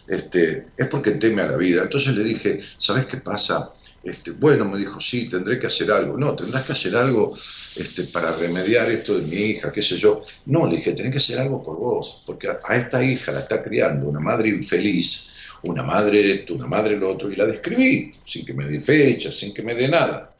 este, 0.07 0.67
es 0.77 0.87
porque 0.89 1.13
teme 1.13 1.41
a 1.41 1.47
la 1.47 1.57
vida. 1.57 1.81
Entonces 1.81 2.13
le 2.13 2.23
dije, 2.23 2.59
¿sabes 2.77 3.07
qué 3.07 3.17
pasa? 3.17 3.71
Este, 4.03 4.29
bueno, 4.29 4.65
me 4.65 4.77
dijo, 4.77 5.01
sí, 5.01 5.27
tendré 5.27 5.59
que 5.59 5.65
hacer 5.65 5.91
algo. 5.91 6.19
No, 6.19 6.35
tendrás 6.35 6.65
que 6.65 6.73
hacer 6.73 6.95
algo 6.95 7.35
este, 7.75 8.03
para 8.03 8.35
remediar 8.35 8.91
esto 8.91 9.17
de 9.17 9.25
mi 9.25 9.37
hija, 9.37 9.71
qué 9.71 9.81
sé 9.81 9.97
yo. 9.97 10.21
No, 10.45 10.67
le 10.67 10.77
dije, 10.77 10.93
tenés 10.93 11.13
que 11.13 11.17
hacer 11.17 11.39
algo 11.39 11.63
por 11.63 11.77
vos, 11.77 12.21
porque 12.27 12.47
a, 12.47 12.75
esta 12.75 13.03
hija 13.03 13.31
la 13.31 13.39
está 13.39 13.63
criando 13.63 14.07
una 14.07 14.19
madre 14.19 14.49
infeliz, 14.49 15.28
una 15.63 15.83
madre 15.83 16.31
esto, 16.31 16.53
una 16.53 16.67
madre 16.67 16.95
lo 16.97 17.11
otro, 17.11 17.31
y 17.31 17.35
la 17.35 17.45
describí, 17.45 18.11
sin 18.23 18.45
que 18.45 18.53
me 18.53 18.65
dé 18.65 18.79
fecha, 18.79 19.31
sin 19.31 19.53
que 19.53 19.61
me 19.61 19.75
dé 19.75 19.87
nada. 19.87 20.33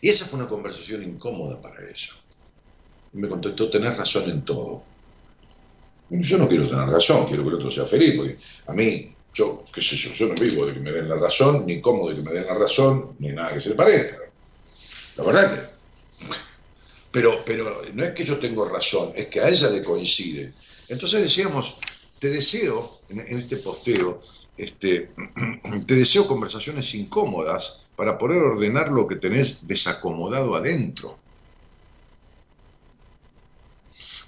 Y 0.00 0.08
esa 0.08 0.26
fue 0.26 0.38
una 0.38 0.48
conversación 0.48 1.02
incómoda 1.02 1.60
para 1.60 1.82
ella. 1.88 2.12
Me 3.12 3.28
contestó, 3.28 3.68
tenés 3.68 3.96
razón 3.96 4.30
en 4.30 4.42
todo. 4.44 4.84
yo 6.10 6.38
no 6.38 6.48
quiero 6.48 6.68
tener 6.68 6.88
razón, 6.88 7.26
quiero 7.26 7.42
que 7.42 7.48
el 7.48 7.54
otro 7.56 7.70
sea 7.70 7.86
feliz, 7.86 8.14
porque 8.16 8.36
a 8.66 8.72
mí 8.72 9.14
yo, 9.34 9.64
qué 9.72 9.80
sé 9.80 9.96
yo, 9.96 10.12
yo 10.12 10.28
no 10.28 10.34
vivo 10.34 10.66
de 10.66 10.74
que 10.74 10.80
me 10.80 10.92
den 10.92 11.08
la 11.08 11.16
razón, 11.16 11.64
ni 11.66 11.80
como 11.80 12.08
de 12.08 12.16
que 12.16 12.22
me 12.22 12.32
den 12.32 12.46
la 12.46 12.54
razón, 12.54 13.16
ni 13.18 13.30
nada 13.30 13.52
que 13.52 13.60
se 13.60 13.70
le 13.70 13.74
parezca. 13.74 14.18
La 15.16 15.24
verdad. 15.24 15.70
Pero, 17.12 17.42
pero 17.44 17.82
no 17.92 18.04
es 18.04 18.14
que 18.14 18.24
yo 18.24 18.38
tengo 18.38 18.68
razón, 18.68 19.12
es 19.16 19.26
que 19.26 19.40
a 19.40 19.48
ella 19.48 19.70
le 19.70 19.82
coincide. 19.82 20.52
Entonces 20.88 21.22
decíamos, 21.22 21.76
te 22.20 22.28
deseo, 22.28 23.00
en, 23.08 23.38
este 23.38 23.56
posteo, 23.56 24.20
este, 24.56 25.10
te 25.86 25.94
deseo 25.94 26.28
conversaciones 26.28 26.94
incómodas 26.94 27.88
para 27.96 28.18
poder 28.18 28.42
ordenar 28.42 28.90
lo 28.90 29.08
que 29.08 29.16
tenés 29.16 29.66
desacomodado 29.66 30.54
adentro. 30.54 31.18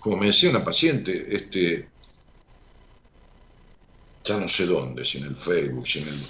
Como 0.00 0.16
me 0.16 0.26
decía 0.26 0.50
una 0.50 0.64
paciente, 0.64 1.26
este, 1.36 1.88
ya 4.24 4.38
no 4.38 4.48
sé 4.48 4.66
dónde, 4.66 5.04
si 5.04 5.18
en 5.18 5.24
el 5.24 5.36
Facebook, 5.36 5.86
si 5.86 5.98
en 5.98 6.08
el, 6.08 6.20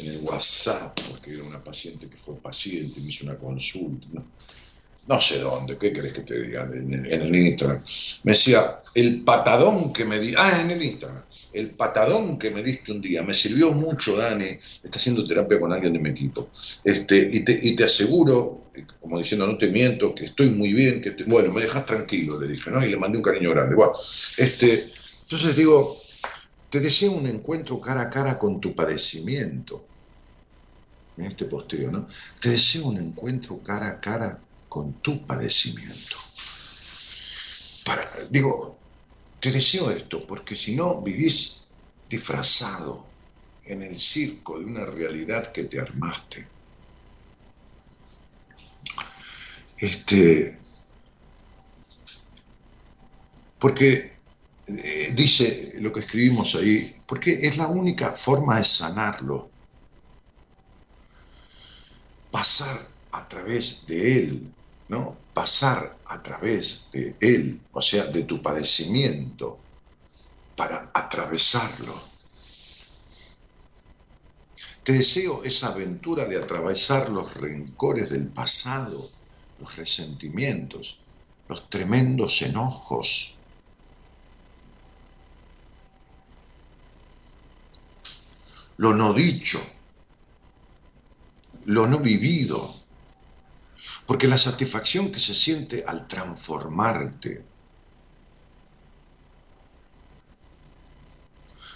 en 0.00 0.06
el 0.14 0.18
WhatsApp, 0.24 0.98
porque 1.10 1.32
era 1.32 1.44
una 1.44 1.62
paciente 1.62 2.08
que 2.08 2.16
fue 2.16 2.34
paciente, 2.36 3.00
me 3.00 3.08
hizo 3.08 3.24
una 3.24 3.38
consulta, 3.38 4.08
no, 4.12 4.26
sé 5.20 5.38
dónde, 5.38 5.76
¿qué 5.76 5.92
crees 5.92 6.12
que 6.12 6.22
te 6.22 6.40
diga? 6.40 6.68
En, 6.72 7.06
el 7.06 7.34
Instagram. 7.34 7.82
Me 8.22 8.32
decía, 8.32 8.80
el 8.94 9.22
patadón 9.22 9.92
que 9.92 10.04
me 10.04 10.18
di, 10.18 10.34
ah, 10.36 10.60
en 10.62 10.70
el 10.70 10.82
Instagram, 10.82 11.22
el 11.52 11.70
patadón 11.70 12.38
que 12.38 12.50
me 12.50 12.62
diste 12.62 12.92
un 12.92 13.00
día, 13.00 13.22
me 13.22 13.34
sirvió 13.34 13.72
mucho, 13.72 14.16
Dani, 14.16 14.58
está 14.82 14.98
haciendo 14.98 15.26
terapia 15.26 15.60
con 15.60 15.72
alguien 15.72 15.92
de 15.92 15.98
mi 15.98 16.10
equipo, 16.10 16.48
este, 16.84 17.28
y, 17.32 17.44
te, 17.44 17.58
y 17.62 17.76
te 17.76 17.84
aseguro, 17.84 18.70
como 19.00 19.18
diciendo, 19.18 19.46
no 19.46 19.58
te 19.58 19.68
miento, 19.68 20.14
que 20.14 20.24
estoy 20.24 20.50
muy 20.50 20.72
bien, 20.72 21.00
que 21.02 21.14
bueno, 21.26 21.52
me 21.52 21.62
dejas 21.62 21.84
tranquilo, 21.86 22.40
le 22.40 22.48
dije, 22.48 22.70
¿no? 22.70 22.84
Y 22.84 22.88
le 22.88 22.96
mandé 22.96 23.18
un 23.18 23.24
cariño 23.24 23.50
grande. 23.50 23.74
Bueno, 23.74 23.92
este, 24.38 24.90
entonces 25.22 25.56
digo, 25.56 25.96
te 26.70 26.80
deseo 26.80 27.12
un 27.12 27.26
encuentro 27.26 27.80
cara 27.80 28.02
a 28.02 28.10
cara 28.10 28.38
con 28.38 28.60
tu 28.60 28.74
padecimiento. 28.74 29.84
En 31.16 31.26
este 31.26 31.44
posteo, 31.44 31.92
¿no? 31.92 32.08
Te 32.40 32.50
deseo 32.50 32.88
un 32.88 32.98
encuentro 32.98 33.62
cara 33.62 33.88
a 33.88 34.00
cara 34.00 34.40
con 34.74 34.94
tu 34.94 35.24
padecimiento. 35.24 36.16
Para, 37.84 38.04
digo, 38.28 38.76
te 39.38 39.52
deseo 39.52 39.88
esto 39.88 40.26
porque 40.26 40.56
si 40.56 40.74
no 40.74 41.00
vivís 41.00 41.68
disfrazado 42.10 43.06
en 43.66 43.84
el 43.84 43.96
circo 43.96 44.58
de 44.58 44.64
una 44.64 44.84
realidad 44.84 45.52
que 45.52 45.62
te 45.62 45.78
armaste. 45.78 46.48
Este, 49.78 50.58
porque 53.60 54.16
eh, 54.66 55.12
dice 55.14 55.74
lo 55.82 55.92
que 55.92 56.00
escribimos 56.00 56.56
ahí, 56.56 56.96
porque 57.06 57.46
es 57.46 57.58
la 57.58 57.68
única 57.68 58.10
forma 58.14 58.58
de 58.58 58.64
sanarlo. 58.64 59.52
Pasar 62.32 62.88
a 63.12 63.28
través 63.28 63.86
de 63.86 64.18
él, 64.18 64.53
¿no? 64.88 65.16
Pasar 65.32 65.98
a 66.06 66.22
través 66.22 66.88
de 66.92 67.16
él, 67.20 67.60
o 67.72 67.82
sea, 67.82 68.04
de 68.06 68.24
tu 68.24 68.40
padecimiento, 68.42 69.58
para 70.56 70.90
atravesarlo. 70.94 71.94
Te 74.84 74.92
deseo 74.92 75.42
esa 75.42 75.68
aventura 75.68 76.26
de 76.26 76.36
atravesar 76.36 77.08
los 77.08 77.34
rencores 77.34 78.10
del 78.10 78.28
pasado, 78.28 79.08
los 79.58 79.76
resentimientos, 79.76 80.98
los 81.48 81.68
tremendos 81.70 82.42
enojos, 82.42 83.38
lo 88.76 88.92
no 88.92 89.12
dicho, 89.12 89.60
lo 91.64 91.86
no 91.86 92.00
vivido, 92.00 92.83
porque 94.06 94.26
la 94.26 94.38
satisfacción 94.38 95.10
que 95.10 95.18
se 95.18 95.34
siente 95.34 95.84
al 95.86 96.06
transformarte 96.06 97.42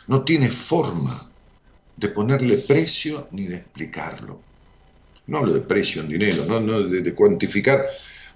no 0.09 0.25
tiene 0.25 0.51
forma 0.51 1.31
de 1.97 2.09
ponerle 2.09 2.59
precio 2.59 3.29
ni 3.33 3.47
de 3.47 3.57
explicarlo. 3.57 4.41
No 5.27 5.39
hablo 5.39 5.53
de 5.53 5.61
precio 5.61 6.03
en 6.03 6.09
dinero, 6.09 6.45
no, 6.47 6.61
no 6.61 6.81
de, 6.81 7.15
cuantificar, 7.15 7.85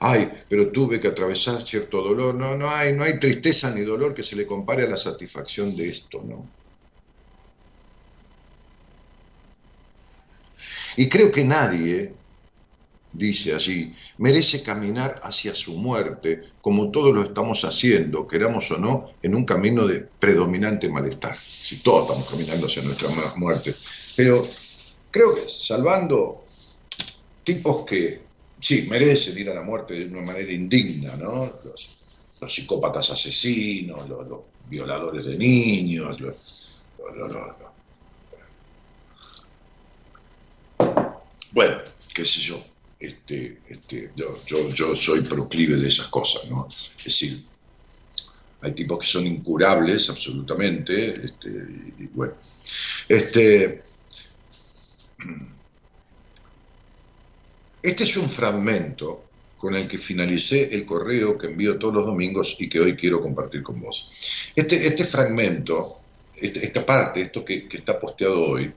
ay, 0.01 0.31
pero 0.49 0.71
tuve 0.71 1.01
que 1.01 1.09
atravesar 1.09 1.67
cierto 1.67 2.03
dolor. 2.03 2.35
No, 2.35 2.57
no 2.57 2.69
hay, 2.69 2.95
no 2.95 3.05
hay 3.05 3.19
tristeza 3.19 3.71
ni 3.75 3.83
dolor 3.83 4.15
que 4.15 4.23
se 4.23 4.37
le 4.37 4.47
compare 4.47 4.85
a 4.85 4.89
la 4.89 4.97
satisfacción 4.97 5.75
de 5.77 5.89
esto, 5.89 6.23
¿no? 6.23 6.47
Y 10.97 11.09
creo 11.09 11.33
que 11.33 11.45
nadie, 11.45 12.22
dice 13.13 13.55
así, 13.55 13.95
merece 14.19 14.63
caminar 14.63 15.21
hacia 15.23 15.55
su 15.55 15.75
muerte 15.75 16.43
como 16.61 16.91
todos 16.91 17.15
lo 17.15 17.23
estamos 17.23 17.65
haciendo, 17.65 18.27
queramos 18.27 18.71
o 18.71 18.79
no, 18.79 19.11
en 19.23 19.35
un 19.35 19.45
camino 19.45 19.87
de 19.87 20.01
predominante 20.01 20.89
malestar. 20.89 21.37
Si 21.39 21.77
todos 21.79 22.09
estamos 22.09 22.31
caminando 22.31 22.67
hacia 22.67 22.83
nuestra 22.83 23.09
muerte. 23.37 23.75
Pero 24.17 24.47
creo 25.11 25.35
que 25.35 25.43
salvando 25.49 26.45
tipos 27.45 27.85
que 27.85 28.23
sí 28.61 28.87
merecen 28.89 29.37
ir 29.39 29.51
a 29.51 29.55
la 29.55 29.63
muerte 29.63 29.95
de 29.95 30.07
una 30.07 30.23
manera 30.23 30.53
indigna, 30.53 31.17
¿no? 31.17 31.53
Los, 31.65 31.99
psicópatas 32.53 33.09
asesinos, 33.11 34.09
los, 34.09 34.41
violadores 34.69 35.27
de 35.27 35.37
niños, 35.37 36.21
los, 36.21 36.37
Bueno, 41.53 41.77
qué 42.15 42.25
sé 42.25 42.41
yo, 42.41 42.65
este, 43.03 43.59
este, 43.69 44.11
yo, 44.15 44.97
soy 44.97 45.23
proclive 45.23 45.77
de 45.77 45.89
esas 45.89 46.07
cosas, 46.07 46.49
¿no? 46.49 46.69
Es 46.97 47.05
decir, 47.05 47.43
hay 48.61 48.73
tipos 48.73 49.01
que 49.01 49.07
son 49.07 49.27
incurables 49.27 50.09
absolutamente, 50.09 51.13
este, 51.25 51.51
bueno. 52.13 52.35
Este, 53.09 53.83
este 57.83 58.05
es 58.05 58.17
un 58.17 58.31
fragmento 58.31 59.25
con 59.59 59.75
el 59.75 59.89
que 59.89 59.99
finalicé 59.99 60.73
el 60.73 60.87
correo 60.87 61.37
que 61.37 61.49
envío 61.49 61.79
todos 61.79 61.95
los 61.95 62.07
domingos 62.07 62.57
y 62.59 62.69
que 62.69 62.81
hoy 62.81 62.97
quiero 62.97 63.21
compartir 63.21 63.65
con 63.65 63.81
vos. 63.81 64.09
Este, 64.55 64.87
este 64.87 65.05
fragmento, 65.05 65.99
esta 66.37 66.87
parte, 66.87 67.23
esto 67.23 67.45
que, 67.45 67.69
que 67.69 67.79
está 67.79 67.99
posteado 67.99 68.45
hoy, 68.45 68.73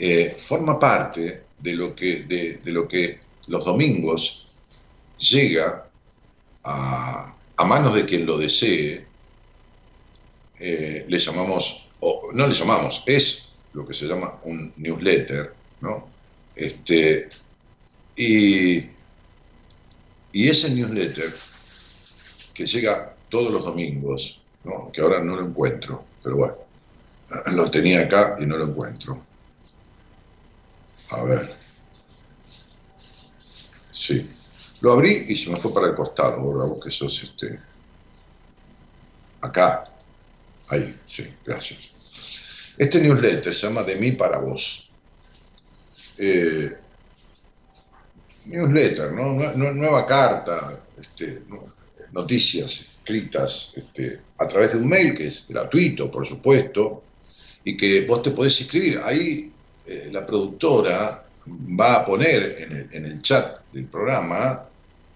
eh, 0.00 0.34
forma 0.36 0.80
parte 0.80 1.51
de 1.62 1.74
lo, 1.74 1.94
que, 1.94 2.24
de, 2.24 2.60
lo 2.64 2.88
que 2.88 3.20
los 3.48 3.64
domingos 3.64 4.56
llega 5.18 5.88
a, 6.64 7.34
manos 7.64 7.94
de 7.94 8.04
quien 8.04 8.26
lo 8.26 8.38
desee, 8.38 9.06
eh, 10.58 11.04
le 11.08 11.18
llamamos, 11.18 11.88
o 12.00 12.30
no 12.32 12.46
le 12.48 12.54
llamamos, 12.54 13.04
es 13.06 13.54
lo 13.72 13.86
que 13.86 13.94
se 13.94 14.06
llama 14.06 14.40
un 14.44 14.72
newsletter, 14.76 15.54
¿no? 15.80 16.08
Este, 16.56 17.28
y, 18.16 18.78
y 20.32 20.48
ese 20.48 20.74
newsletter 20.74 21.32
que 22.52 22.66
llega 22.66 23.14
todos 23.28 23.52
los 23.52 23.64
domingos, 23.64 24.40
¿no? 24.64 24.90
que 24.92 25.00
ahora 25.00 25.22
no 25.22 25.36
lo 25.36 25.46
encuentro, 25.46 26.04
pero 26.22 26.36
bueno, 26.36 26.56
lo 27.52 27.70
tenía 27.70 28.00
acá 28.00 28.36
y 28.40 28.46
no 28.46 28.56
lo 28.56 28.66
encuentro. 28.66 29.20
A 31.12 31.24
ver. 31.24 31.54
Sí. 33.92 34.30
Lo 34.80 34.92
abrí 34.92 35.26
y 35.28 35.36
se 35.36 35.50
me 35.50 35.56
fue 35.56 35.72
para 35.72 35.88
el 35.88 35.94
costado, 35.94 36.40
ahora 36.40 36.64
vos 36.64 36.82
que 36.82 36.90
sos 36.90 37.22
este. 37.22 37.60
Acá. 39.40 39.84
Ahí, 40.68 40.96
sí, 41.04 41.24
gracias. 41.44 41.92
Este 42.78 43.00
newsletter 43.00 43.52
se 43.52 43.66
llama 43.66 43.82
De 43.82 43.96
mí 43.96 44.12
para 44.12 44.38
vos. 44.38 44.90
Eh, 46.18 46.76
newsletter, 48.46 49.12
¿no? 49.12 49.52
Nueva 49.54 50.06
carta, 50.06 50.80
este, 50.98 51.42
noticias 52.10 52.96
escritas 52.96 53.74
este, 53.76 54.20
a 54.38 54.48
través 54.48 54.72
de 54.72 54.78
un 54.78 54.88
mail 54.88 55.16
que 55.16 55.26
es 55.26 55.46
gratuito, 55.48 56.10
por 56.10 56.26
supuesto, 56.26 57.02
y 57.64 57.76
que 57.76 58.04
vos 58.06 58.22
te 58.22 58.30
podés 58.30 58.60
inscribir. 58.60 59.00
Ahí 59.04 59.51
eh, 59.86 60.10
la 60.12 60.24
productora 60.24 61.24
va 61.46 61.96
a 61.96 62.04
poner 62.04 62.88
en 62.92 63.04
el, 63.04 63.20
chat 63.20 63.62
del 63.72 63.86
programa 63.86 64.64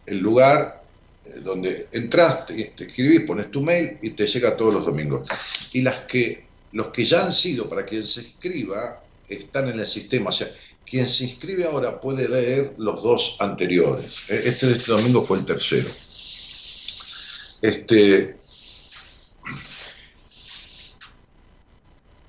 el 0.05 0.19
lugar 0.19 0.83
eh, 1.25 1.41
donde 1.41 1.89
entras, 1.93 2.47
te, 2.47 2.73
escribís, 2.77 3.21
pones 3.21 3.51
tu 3.51 3.63
mail 3.63 3.99
y 4.03 4.11
te 4.11 4.27
llega 4.27 4.57
todos 4.57 4.75
los 4.75 4.85
domingos. 4.85 5.29
Y 5.73 5.83
las 5.83 6.01
que, 6.01 6.45
los 6.73 6.89
que 6.89 7.05
ya 7.05 7.25
han 7.25 7.33
sido, 7.33 7.69
para 7.69 7.85
quien 7.85 8.03
se 8.03 8.23
inscriba, 8.23 9.03
están 9.29 9.69
en 9.69 9.79
el 9.79 9.87
sistema. 9.87 10.31
O 10.31 10.33
sea, 10.33 10.49
quien 10.85 11.09
se 11.09 11.25
inscribe 11.25 11.65
ahora 11.65 12.01
puede 12.01 12.29
leer 12.29 12.75
los 12.79 13.03
dos 13.03 13.37
anteriores. 13.41 14.31
Eh, 14.31 14.43
este 14.47 14.67
de 14.67 14.73
este 14.73 14.93
domingo 14.93 15.23
fue 15.23 15.39
el 15.39 15.45
tercero. 15.45 15.89
Este, 17.63 18.37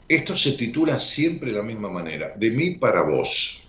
esto 0.07 0.35
se 0.35 0.53
titula 0.53 0.99
siempre 0.99 1.51
de 1.51 1.57
la 1.57 1.63
misma 1.63 1.89
manera, 1.89 2.33
de 2.35 2.51
mí 2.51 2.71
para 2.71 3.01
vos. 3.03 3.63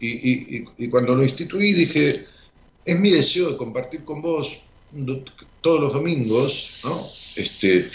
Y, 0.00 0.88
cuando 0.88 1.14
lo 1.14 1.22
instituí 1.22 1.74
dije, 1.74 2.24
es 2.84 2.98
mi 2.98 3.10
deseo 3.10 3.50
de 3.50 3.56
compartir 3.58 4.04
con 4.04 4.22
vos 4.22 4.62
todos 5.60 5.80
los 5.80 5.92
domingos, 5.92 6.82
este, 7.36 7.90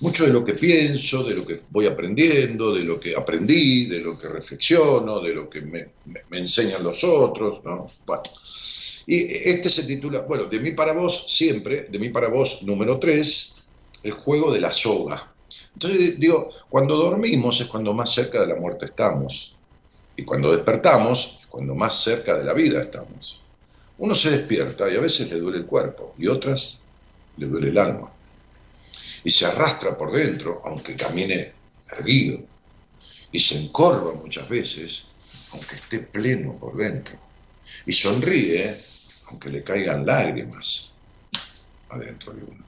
mucho 0.00 0.24
de 0.24 0.32
lo 0.32 0.44
que 0.44 0.54
pienso, 0.54 1.22
de 1.22 1.34
lo 1.34 1.46
que 1.46 1.56
voy 1.70 1.86
aprendiendo, 1.86 2.74
de 2.74 2.84
lo 2.84 2.98
que 2.98 3.14
aprendí, 3.14 3.86
de 3.86 4.00
lo 4.00 4.18
que 4.18 4.28
reflexiono, 4.28 5.20
de 5.20 5.34
lo 5.34 5.48
que 5.48 5.60
me, 5.60 5.86
enseñan 6.30 6.82
los 6.82 7.04
otros, 7.04 7.62
¿no? 7.64 7.86
y 9.06 9.16
este 9.16 9.68
se 9.68 9.82
titula, 9.82 10.20
bueno, 10.20 10.44
de 10.44 10.60
mí 10.60 10.70
para 10.70 10.92
vos 10.92 11.24
siempre, 11.28 11.88
de 11.90 11.98
mí 11.98 12.08
para 12.08 12.28
vos 12.28 12.62
número 12.62 12.98
3, 12.98 13.64
el 14.04 14.12
juego 14.12 14.52
de 14.52 14.60
la 14.60 14.72
soga. 14.72 15.31
Entonces 15.74 16.18
digo, 16.18 16.50
cuando 16.68 16.96
dormimos 16.96 17.60
es 17.60 17.66
cuando 17.66 17.92
más 17.92 18.12
cerca 18.12 18.40
de 18.40 18.48
la 18.48 18.56
muerte 18.56 18.86
estamos. 18.86 19.56
Y 20.16 20.24
cuando 20.24 20.52
despertamos 20.52 21.40
es 21.40 21.46
cuando 21.46 21.74
más 21.74 21.94
cerca 22.02 22.36
de 22.36 22.44
la 22.44 22.52
vida 22.52 22.82
estamos. 22.82 23.42
Uno 23.98 24.14
se 24.14 24.30
despierta 24.30 24.90
y 24.90 24.96
a 24.96 25.00
veces 25.00 25.30
le 25.30 25.38
duele 25.38 25.58
el 25.58 25.66
cuerpo 25.66 26.14
y 26.18 26.26
otras 26.26 26.88
le 27.36 27.46
duele 27.46 27.68
el 27.68 27.78
alma 27.78 28.10
y 29.24 29.30
se 29.30 29.46
arrastra 29.46 29.96
por 29.96 30.12
dentro, 30.12 30.62
aunque 30.64 30.96
camine 30.96 31.52
erguido, 31.90 32.40
y 33.30 33.38
se 33.38 33.62
encorva 33.62 34.14
muchas 34.14 34.48
veces, 34.48 35.06
aunque 35.52 35.76
esté 35.76 36.00
pleno 36.00 36.56
por 36.58 36.76
dentro, 36.76 37.16
y 37.86 37.92
sonríe, 37.92 38.76
aunque 39.26 39.50
le 39.50 39.62
caigan 39.62 40.04
lágrimas 40.04 40.96
adentro 41.90 42.32
de 42.32 42.42
uno, 42.42 42.64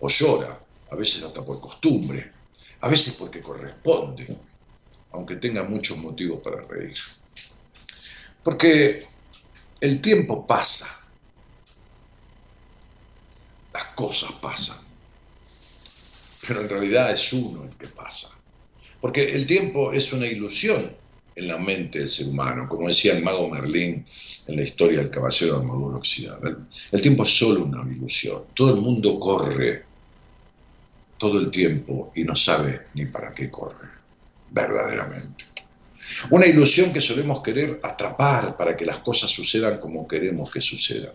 o 0.00 0.08
llora, 0.08 0.58
a 0.90 0.96
veces 0.96 1.22
hasta 1.24 1.44
por 1.44 1.60
costumbre, 1.60 2.30
a 2.80 2.88
veces 2.88 3.14
porque 3.14 3.40
corresponde, 3.40 4.36
aunque 5.12 5.36
tenga 5.36 5.62
muchos 5.62 5.98
motivos 5.98 6.40
para 6.42 6.62
reír. 6.62 6.96
Porque 8.42 9.06
el 9.80 10.00
tiempo 10.00 10.46
pasa, 10.46 10.86
las 13.72 13.84
cosas 13.94 14.32
pasan 14.32 14.84
pero 16.46 16.60
en 16.60 16.68
realidad 16.68 17.12
es 17.12 17.32
uno 17.32 17.64
el 17.64 17.76
que 17.76 17.88
pasa. 17.88 18.30
Porque 19.00 19.34
el 19.34 19.46
tiempo 19.46 19.92
es 19.92 20.12
una 20.12 20.26
ilusión 20.26 20.90
en 21.36 21.48
la 21.48 21.58
mente 21.58 21.98
del 21.98 22.08
ser 22.08 22.28
humano, 22.28 22.66
como 22.68 22.88
decía 22.88 23.14
el 23.14 23.22
mago 23.22 23.48
Merlín 23.50 24.04
en 24.46 24.56
la 24.56 24.62
historia 24.62 25.00
del 25.00 25.10
caballero 25.10 25.54
de 25.54 25.58
armadura 25.60 25.96
oxidada. 25.96 26.56
El, 26.92 27.02
tiempo 27.02 27.24
es 27.24 27.36
solo 27.36 27.64
una 27.64 27.82
ilusión. 27.90 28.44
Todo 28.54 28.74
el 28.74 28.80
mundo 28.80 29.18
corre 29.18 29.84
todo 31.18 31.38
el 31.38 31.50
tiempo 31.50 32.12
y 32.14 32.24
no 32.24 32.34
sabe 32.36 32.88
ni 32.94 33.06
para 33.06 33.32
qué 33.32 33.50
corre, 33.50 33.88
verdaderamente. 34.50 35.44
Una 36.30 36.46
ilusión 36.46 36.92
que 36.92 37.00
solemos 37.00 37.40
querer 37.40 37.80
atrapar 37.82 38.56
para 38.56 38.76
que 38.76 38.84
las 38.84 38.98
cosas 38.98 39.30
sucedan 39.30 39.78
como 39.78 40.06
queremos 40.06 40.50
que 40.52 40.60
sucedan. 40.60 41.14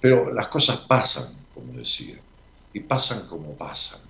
Pero 0.00 0.32
las 0.32 0.48
cosas 0.48 0.78
pasan, 0.78 1.46
como 1.54 1.72
decía, 1.72 2.16
y 2.72 2.80
pasan 2.80 3.28
como 3.28 3.54
pasan 3.54 4.00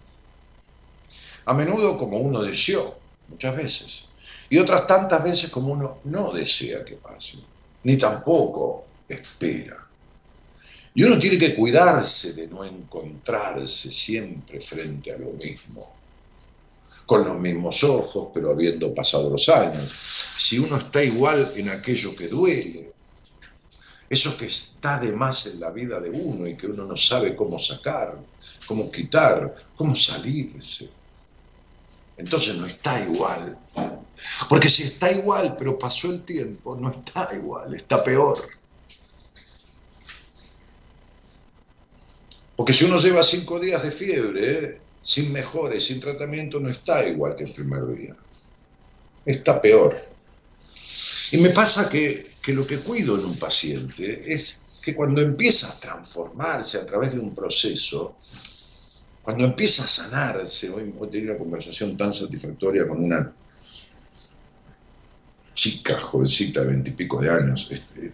a 1.47 1.55
menudo 1.55 1.97
como 1.97 2.19
uno 2.19 2.43
deseó, 2.43 2.99
muchas 3.29 3.57
veces, 3.57 4.09
y 4.51 4.59
otras 4.59 4.87
tantas 4.87 5.23
veces 5.23 5.51
como 5.51 5.73
uno 5.73 5.99
no 6.05 6.33
desea 6.33 6.85
que 6.85 6.97
pase, 6.97 7.39
ni 7.85 7.97
tampoco 7.97 8.85
espera. 9.09 9.86
Y 10.97 11.05
uno 11.05 11.19
tiene 11.19 11.39
que 11.39 11.55
cuidarse 11.55 12.33
de 12.33 12.49
no 12.49 12.65
encontrarse 12.65 13.93
siempre 13.93 14.61
frente 14.61 15.13
a 15.13 15.19
lo 15.19 15.33
mismo, 15.35 15.95
con 17.07 17.25
los 17.25 17.39
mismos 17.39 17.85
ojos, 17.85 18.31
pero 18.35 18.51
habiendo 18.51 18.93
pasado 18.93 19.31
los 19.31 19.49
años. 19.49 19.95
Si 20.39 20.59
uno 20.59 20.77
está 20.77 21.05
igual 21.05 21.49
en 21.55 21.69
aquello 21.69 22.17
que 22.17 22.27
duele, 22.27 22.93
eso 24.11 24.37
que 24.37 24.47
está 24.47 24.99
de 24.99 25.13
más 25.13 25.47
en 25.47 25.61
la 25.61 25.71
vida 25.71 26.01
de 26.01 26.11
uno 26.11 26.49
y 26.49 26.57
que 26.57 26.67
uno 26.67 26.85
no 26.85 26.97
sabe 26.97 27.37
cómo 27.37 27.59
sacar, 27.59 28.19
cómo 28.67 28.91
quitar, 28.91 29.55
cómo 29.77 29.95
salirse 29.95 30.91
entonces 32.17 32.57
no 32.57 32.67
está 32.67 33.01
igual. 33.03 33.59
Porque 34.49 34.71
si 34.71 34.85
está 34.85 35.13
igual, 35.13 35.57
pero 35.59 35.79
pasó 35.79 36.11
el 36.11 36.23
tiempo, 36.23 36.77
no 36.77 36.91
está 36.91 37.29
igual, 37.35 37.75
está 37.75 38.03
peor. 38.03 38.39
Porque 42.57 42.73
si 42.73 42.85
uno 42.85 42.97
lleva 42.97 43.23
cinco 43.23 43.61
días 43.61 43.83
de 43.83 43.91
fiebre, 43.91 44.81
sin 45.03 45.33
mejores, 45.33 45.85
sin 45.85 46.01
tratamiento, 46.01 46.59
no 46.59 46.69
está 46.69 47.07
igual 47.07 47.37
que 47.37 47.45
el 47.45 47.53
primer 47.53 47.87
día. 47.95 48.17
Está 49.25 49.61
peor. 49.61 49.95
Y 51.33 51.39
me 51.39 51.51
pasa 51.51 51.89
que, 51.89 52.33
que 52.43 52.53
lo 52.53 52.67
que 52.67 52.79
cuido 52.79 53.19
en 53.19 53.27
un 53.27 53.39
paciente 53.39 54.33
es 54.33 54.61
que 54.83 54.95
cuando 54.95 55.21
empieza 55.21 55.69
a 55.69 55.81
transformarse 55.81 56.79
a 56.79 56.87
través 56.87 57.13
de 57.13 57.19
un 57.19 57.35
proceso, 57.35 58.17
cuando 59.23 59.45
empieza 59.45 59.83
a 59.83 59.89
sanarse, 59.89 60.71
hoy, 60.71 60.95
hoy 60.99 61.11
tenía 61.11 61.31
una 61.31 61.39
conversación 61.39 61.97
tan 61.97 62.15
satisfactoria 62.15 62.87
con 62.87 63.03
una 63.03 63.33
chica, 65.57 65.99
jovencita 65.99 66.61
de 66.61 66.69
veintipico 66.69 67.21
de 67.21 67.31
años, 67.31 67.67
este, 67.71 68.13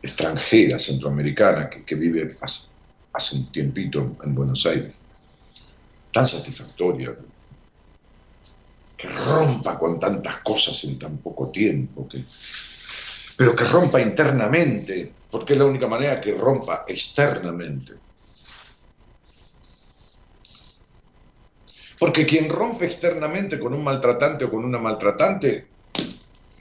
extranjera, 0.00 0.78
centroamericana, 0.78 1.68
que, 1.68 1.94
vive 1.94 2.38
hace, 2.40 2.68
un 3.32 3.52
tiempito 3.52 4.16
en 4.22 4.34
Buenos 4.34 4.64
Aires, 4.66 5.02
tan 6.12 6.26
satisfactoria, 6.26 7.14
que 8.96 9.08
rompa 9.08 9.78
con 9.78 9.98
tantas 9.98 10.38
cosas 10.38 10.82
en 10.84 10.98
tan 10.98 11.18
poco 11.18 11.50
tiempo, 11.50 12.08
que, 12.08 12.24
pero 13.36 13.54
que 13.54 13.64
rompa 13.64 14.00
internamente, 14.00 15.12
porque 15.30 15.52
es 15.52 15.58
la 15.58 15.66
única 15.66 15.88
manera 15.88 16.20
que 16.20 16.32
rompa 16.34 16.84
externamente. 16.86 17.94
Porque 21.98 22.26
quien 22.26 22.48
rompe 22.48 22.86
externamente 22.86 23.60
con 23.60 23.74
un 23.74 23.84
maltratante 23.84 24.44
o 24.44 24.50
con 24.50 24.64
una 24.64 24.78
maltratante 24.78 25.68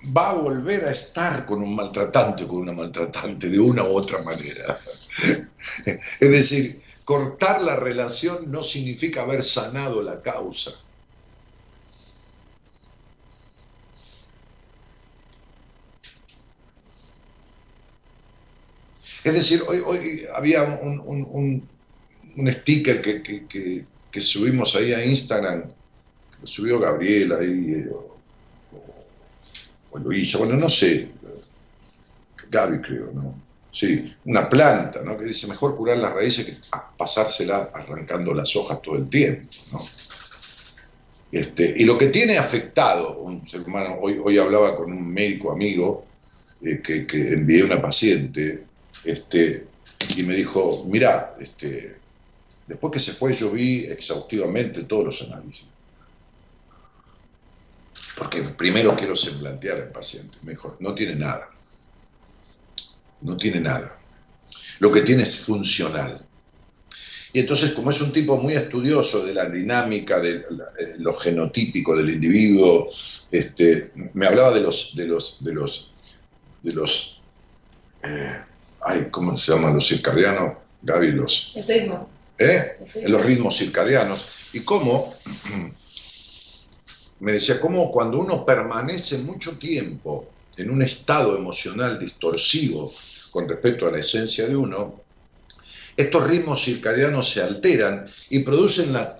va 0.05 0.31
a 0.31 0.33
volver 0.33 0.85
a 0.85 0.91
estar 0.91 1.45
con 1.45 1.61
un 1.61 1.75
maltratante 1.75 2.43
o 2.43 2.47
con 2.47 2.59
una 2.59 2.73
maltratante 2.73 3.49
de 3.49 3.59
una 3.59 3.83
u 3.83 3.95
otra 3.95 4.21
manera. 4.21 4.79
Es 6.19 6.29
decir, 6.31 6.81
cortar 7.05 7.61
la 7.61 7.75
relación 7.75 8.51
no 8.51 8.63
significa 8.63 9.21
haber 9.21 9.43
sanado 9.43 10.01
la 10.01 10.21
causa. 10.21 10.71
Es 19.23 19.33
decir, 19.35 19.61
hoy, 19.67 19.77
hoy 19.85 20.25
había 20.33 20.63
un, 20.63 21.69
sticker 22.49 23.01
que, 23.01 23.85
que 24.11 24.21
subimos 24.21 24.75
ahí 24.75 24.93
a 24.93 25.05
Instagram, 25.05 25.63
que 25.63 26.41
lo 26.41 26.47
subió 26.47 26.79
Gabriela 26.79 27.37
ahí, 27.37 27.71
eh, 27.71 27.89
o, 29.91 29.99
Luisa, 29.99 30.37
bueno, 30.37 30.55
no 30.55 30.69
sé, 30.69 31.09
Gaby 32.49 32.81
creo, 32.81 33.11
¿no? 33.13 33.39
Sí, 33.71 34.13
una 34.25 34.49
planta, 34.49 35.01
¿no? 35.01 35.17
Que 35.17 35.25
dice, 35.25 35.47
mejor 35.47 35.77
curar 35.77 35.97
las 35.97 36.13
raíces 36.13 36.45
que 36.45 36.53
pasársela 36.97 37.69
arrancando 37.73 38.33
las 38.33 38.53
hojas 38.55 38.81
todo 38.81 38.95
el 38.95 39.09
tiempo, 39.09 39.47
¿no? 39.71 39.79
Este, 41.31 41.73
y 41.77 41.85
lo 41.85 41.97
que 41.97 42.07
tiene 42.07 42.37
afectado 42.37 43.19
un 43.19 43.47
ser 43.47 43.61
humano, 43.61 43.97
hoy, 44.01 44.19
hoy 44.21 44.37
hablaba 44.37 44.75
con 44.75 44.91
un 44.91 45.13
médico 45.13 45.53
amigo 45.53 46.05
eh, 46.61 46.81
que, 46.83 47.07
que, 47.07 47.31
envié 47.31 47.63
una 47.63 47.81
paciente 47.81 48.65
este, 49.05 49.65
y 50.17 50.23
me 50.23 50.35
dijo, 50.35 50.83
mira, 50.87 51.35
este, 51.39 51.95
después 52.67 52.91
que 52.91 52.99
se 52.99 53.13
fue 53.13 53.31
yo 53.33 53.51
vi 53.51 53.85
exhaustivamente 53.85 54.83
todos 54.83 55.05
los 55.05 55.21
análisis. 55.31 55.67
Porque 58.21 58.43
primero 58.43 58.95
quiero 58.95 59.15
semblantear 59.15 59.77
al 59.77 59.91
paciente. 59.91 60.37
Mejor, 60.43 60.77
no 60.79 60.93
tiene 60.93 61.15
nada. 61.15 61.49
No 63.21 63.35
tiene 63.35 63.59
nada. 63.59 63.97
Lo 64.77 64.91
que 64.91 65.01
tiene 65.01 65.23
es 65.23 65.37
funcional. 65.37 66.23
Y 67.33 67.39
entonces, 67.39 67.71
como 67.71 67.89
es 67.89 67.99
un 67.99 68.13
tipo 68.13 68.37
muy 68.37 68.53
estudioso 68.53 69.25
de 69.25 69.33
la 69.33 69.49
dinámica, 69.49 70.19
de 70.19 70.35
eh, 70.35 70.43
lo 70.99 71.15
genotípico 71.15 71.97
del 71.97 72.11
individuo, 72.11 72.89
este, 73.31 73.91
me 74.13 74.27
hablaba 74.27 74.53
de 74.53 74.61
los, 74.61 74.95
de 74.95 75.07
los, 75.07 75.43
de 75.43 75.53
los, 75.55 75.91
de 76.61 76.73
los, 76.73 77.23
eh, 78.03 78.39
ay, 78.83 79.07
¿cómo 79.09 79.35
se 79.35 79.51
llaman 79.51 79.73
los 79.73 79.87
circadianos? 79.87 80.57
Gaby, 80.83 81.13
los... 81.13 81.53
El 81.55 81.67
ritmo. 81.67 82.07
¿Eh? 82.37 82.77
Los 83.07 83.25
ritmos 83.25 83.57
circadianos. 83.57 84.27
Y 84.53 84.59
cómo, 84.59 85.11
me 87.21 87.33
decía, 87.33 87.61
cómo 87.61 87.91
cuando 87.91 88.19
uno 88.19 88.43
permanece 88.43 89.19
mucho 89.19 89.57
tiempo 89.57 90.27
en 90.57 90.71
un 90.71 90.81
estado 90.81 91.37
emocional 91.37 91.99
distorsivo 91.99 92.91
con 93.29 93.47
respecto 93.47 93.87
a 93.87 93.91
la 93.91 93.99
esencia 93.99 94.47
de 94.47 94.55
uno, 94.55 95.01
estos 95.95 96.27
ritmos 96.27 96.63
circadianos 96.63 97.29
se 97.29 97.43
alteran 97.43 98.09
y 98.29 98.39
producen 98.39 98.91
las 98.91 99.19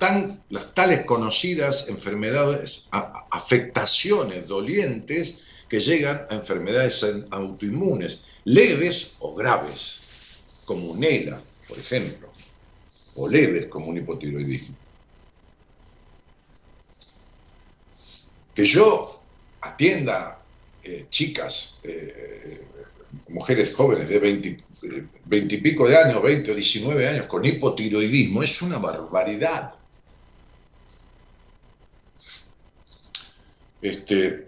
tales 0.74 1.06
conocidas 1.06 1.90
enfermedades, 1.90 2.88
afectaciones 2.92 4.48
dolientes 4.48 5.44
que 5.70 5.80
llegan 5.80 6.26
a 6.30 6.36
enfermedades 6.36 7.06
autoinmunes, 7.30 8.24
leves 8.46 9.16
o 9.20 9.36
graves, 9.36 10.40
como 10.66 10.88
un 10.88 11.04
ELA, 11.04 11.40
por 11.68 11.78
ejemplo, 11.78 12.30
o 13.16 13.28
leves 13.28 13.68
como 13.68 13.88
un 13.88 13.98
hipotiroidismo. 13.98 14.81
Que 18.54 18.66
yo 18.66 19.22
atienda 19.62 20.42
eh, 20.84 21.06
chicas, 21.10 21.80
eh, 21.84 22.68
mujeres 23.30 23.74
jóvenes 23.74 24.10
de 24.10 24.20
20, 24.20 24.58
20 25.26 25.56
y 25.56 25.58
pico 25.60 25.88
de 25.88 25.98
años, 25.98 26.22
20 26.22 26.52
o 26.52 26.56
19 26.56 27.08
años, 27.08 27.26
con 27.28 27.46
hipotiroidismo, 27.46 28.44
es 28.44 28.62
una 28.62 28.78
barbaridad. 28.78 29.74
Este, 33.82 34.48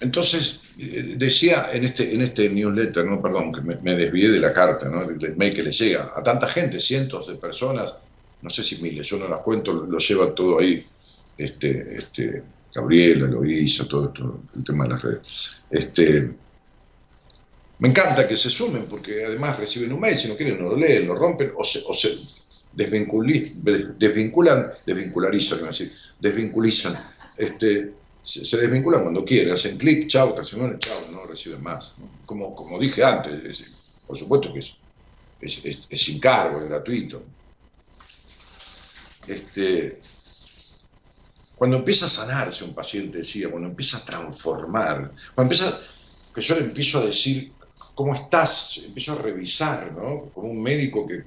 entonces, 0.00 0.62
decía 0.76 1.70
en 1.72 1.84
este, 1.84 2.14
en 2.14 2.22
este 2.22 2.48
newsletter, 2.48 3.04
no, 3.04 3.22
perdón, 3.22 3.52
que 3.52 3.60
me, 3.60 3.94
desvié 3.94 4.30
de 4.30 4.40
la 4.40 4.52
carta, 4.52 4.88
¿no? 4.88 5.06
del 5.06 5.36
mail 5.36 5.54
que 5.54 5.62
le 5.62 5.72
llega 5.72 6.12
a 6.14 6.22
tanta 6.22 6.48
gente, 6.48 6.80
cientos 6.80 7.28
de 7.28 7.34
personas, 7.36 7.96
no 8.42 8.50
sé 8.50 8.62
si 8.62 8.82
miles, 8.82 9.06
yo 9.06 9.18
no 9.18 9.28
las 9.28 9.40
cuento, 9.40 9.72
lo 9.72 9.98
lleva 9.98 10.34
todo 10.34 10.58
ahí, 10.58 10.84
este, 11.38 11.96
este, 11.96 12.42
Gabriela 12.74 13.26
lo 13.26 13.44
hizo, 13.44 13.86
todo 13.86 14.06
esto, 14.06 14.42
el 14.56 14.64
tema 14.64 14.84
de 14.84 14.90
las 14.90 15.02
redes. 15.02 15.20
Este, 15.70 16.30
me 17.78 17.88
encanta 17.88 18.28
que 18.28 18.36
se 18.36 18.50
sumen 18.50 18.86
porque 18.88 19.24
además 19.24 19.58
reciben 19.58 19.92
un 19.92 20.00
mail, 20.00 20.16
si 20.16 20.28
no 20.28 20.36
quieren 20.36 20.60
no 20.60 20.70
lo 20.70 20.76
leen, 20.76 21.06
lo 21.06 21.14
rompen 21.14 21.52
o 21.56 21.64
se, 21.64 21.82
o 21.86 21.94
se 21.94 22.18
desvinculan, 22.72 24.72
desvincularizan, 24.86 25.64
decir, 25.64 25.92
desvinculizan, 26.20 26.96
este, 27.36 27.92
se, 28.22 28.56
desvinculan 28.56 29.02
cuando 29.02 29.24
quieren, 29.24 29.52
hacen 29.52 29.76
clic, 29.76 30.08
chao, 30.08 30.34
traicionan, 30.34 30.78
chao, 30.78 31.10
no 31.10 31.26
reciben 31.26 31.62
más. 31.62 31.96
Como, 32.24 32.54
como 32.54 32.78
dije 32.78 33.04
antes, 33.04 33.64
por 34.06 34.16
supuesto 34.16 34.52
que 34.52 34.60
es, 34.60 34.76
es, 35.40 35.86
es, 35.90 36.00
sin 36.00 36.20
cargo, 36.20 36.60
es 36.60 36.68
gratuito. 36.68 37.22
Este, 39.26 40.00
cuando 41.54 41.76
empieza 41.76 42.06
a 42.06 42.08
sanarse 42.08 42.64
un 42.64 42.74
paciente, 42.74 43.18
decía, 43.18 43.50
cuando 43.50 43.68
empieza 43.68 43.98
a 43.98 44.04
transformar, 44.04 45.12
cuando 45.34 45.54
empieza, 45.54 45.80
que 46.34 46.40
yo 46.40 46.56
le 46.56 46.62
empiezo 46.62 46.98
a 46.98 47.06
decir, 47.06 47.52
¿cómo 47.94 48.14
estás? 48.14 48.78
Empiezo 48.78 49.12
a 49.12 49.22
revisar, 49.22 49.92
¿no? 49.92 50.30
Como 50.32 50.48
un 50.50 50.62
médico 50.62 51.06
que, 51.06 51.24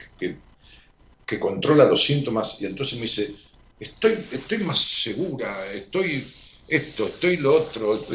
que, 1.25 1.39
controla 1.39 1.86
los 1.86 2.03
síntomas 2.03 2.62
y 2.62 2.65
entonces 2.65 2.95
me 2.95 3.03
dice, 3.03 3.34
estoy, 3.79 4.25
estoy 4.31 4.58
más 4.60 4.79
segura, 4.79 5.71
estoy 5.73 6.25
esto, 6.67 7.08
estoy 7.08 7.38
lo 7.38 7.55
otro. 7.55 8.05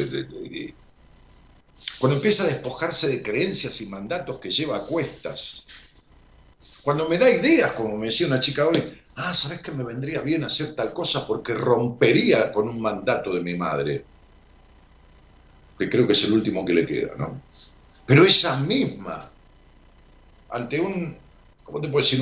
Cuando 1.99 2.17
empieza 2.17 2.43
a 2.43 2.47
despojarse 2.47 3.07
de 3.07 3.23
creencias 3.23 3.81
y 3.81 3.87
mandatos 3.87 4.39
que 4.39 4.51
lleva 4.51 4.77
a 4.77 4.85
cuestas. 4.85 5.67
Cuando 6.83 7.07
me 7.07 7.17
da 7.17 7.29
ideas, 7.29 7.73
como 7.73 7.97
me 7.97 8.07
decía 8.07 8.27
una 8.27 8.39
chica 8.39 8.67
hoy, 8.67 9.00
ah, 9.15 9.33
¿sabes 9.33 9.61
que 9.61 9.71
me 9.71 9.83
vendría 9.83 10.21
bien 10.21 10.43
hacer 10.43 10.75
tal 10.75 10.93
cosa 10.93 11.27
porque 11.27 11.53
rompería 11.53 12.51
con 12.51 12.67
un 12.69 12.81
mandato 12.81 13.33
de 13.33 13.41
mi 13.41 13.55
madre? 13.55 14.05
Que 15.77 15.89
creo 15.89 16.05
que 16.05 16.13
es 16.13 16.23
el 16.23 16.33
último 16.33 16.63
que 16.65 16.73
le 16.73 16.85
queda, 16.85 17.15
¿no? 17.17 17.41
Pero 18.05 18.23
esa 18.23 18.59
misma, 18.59 19.31
ante 20.49 20.79
un, 20.79 21.17
¿cómo 21.63 21.81
te 21.81 21.87
puedo 21.87 22.03
decir? 22.03 22.21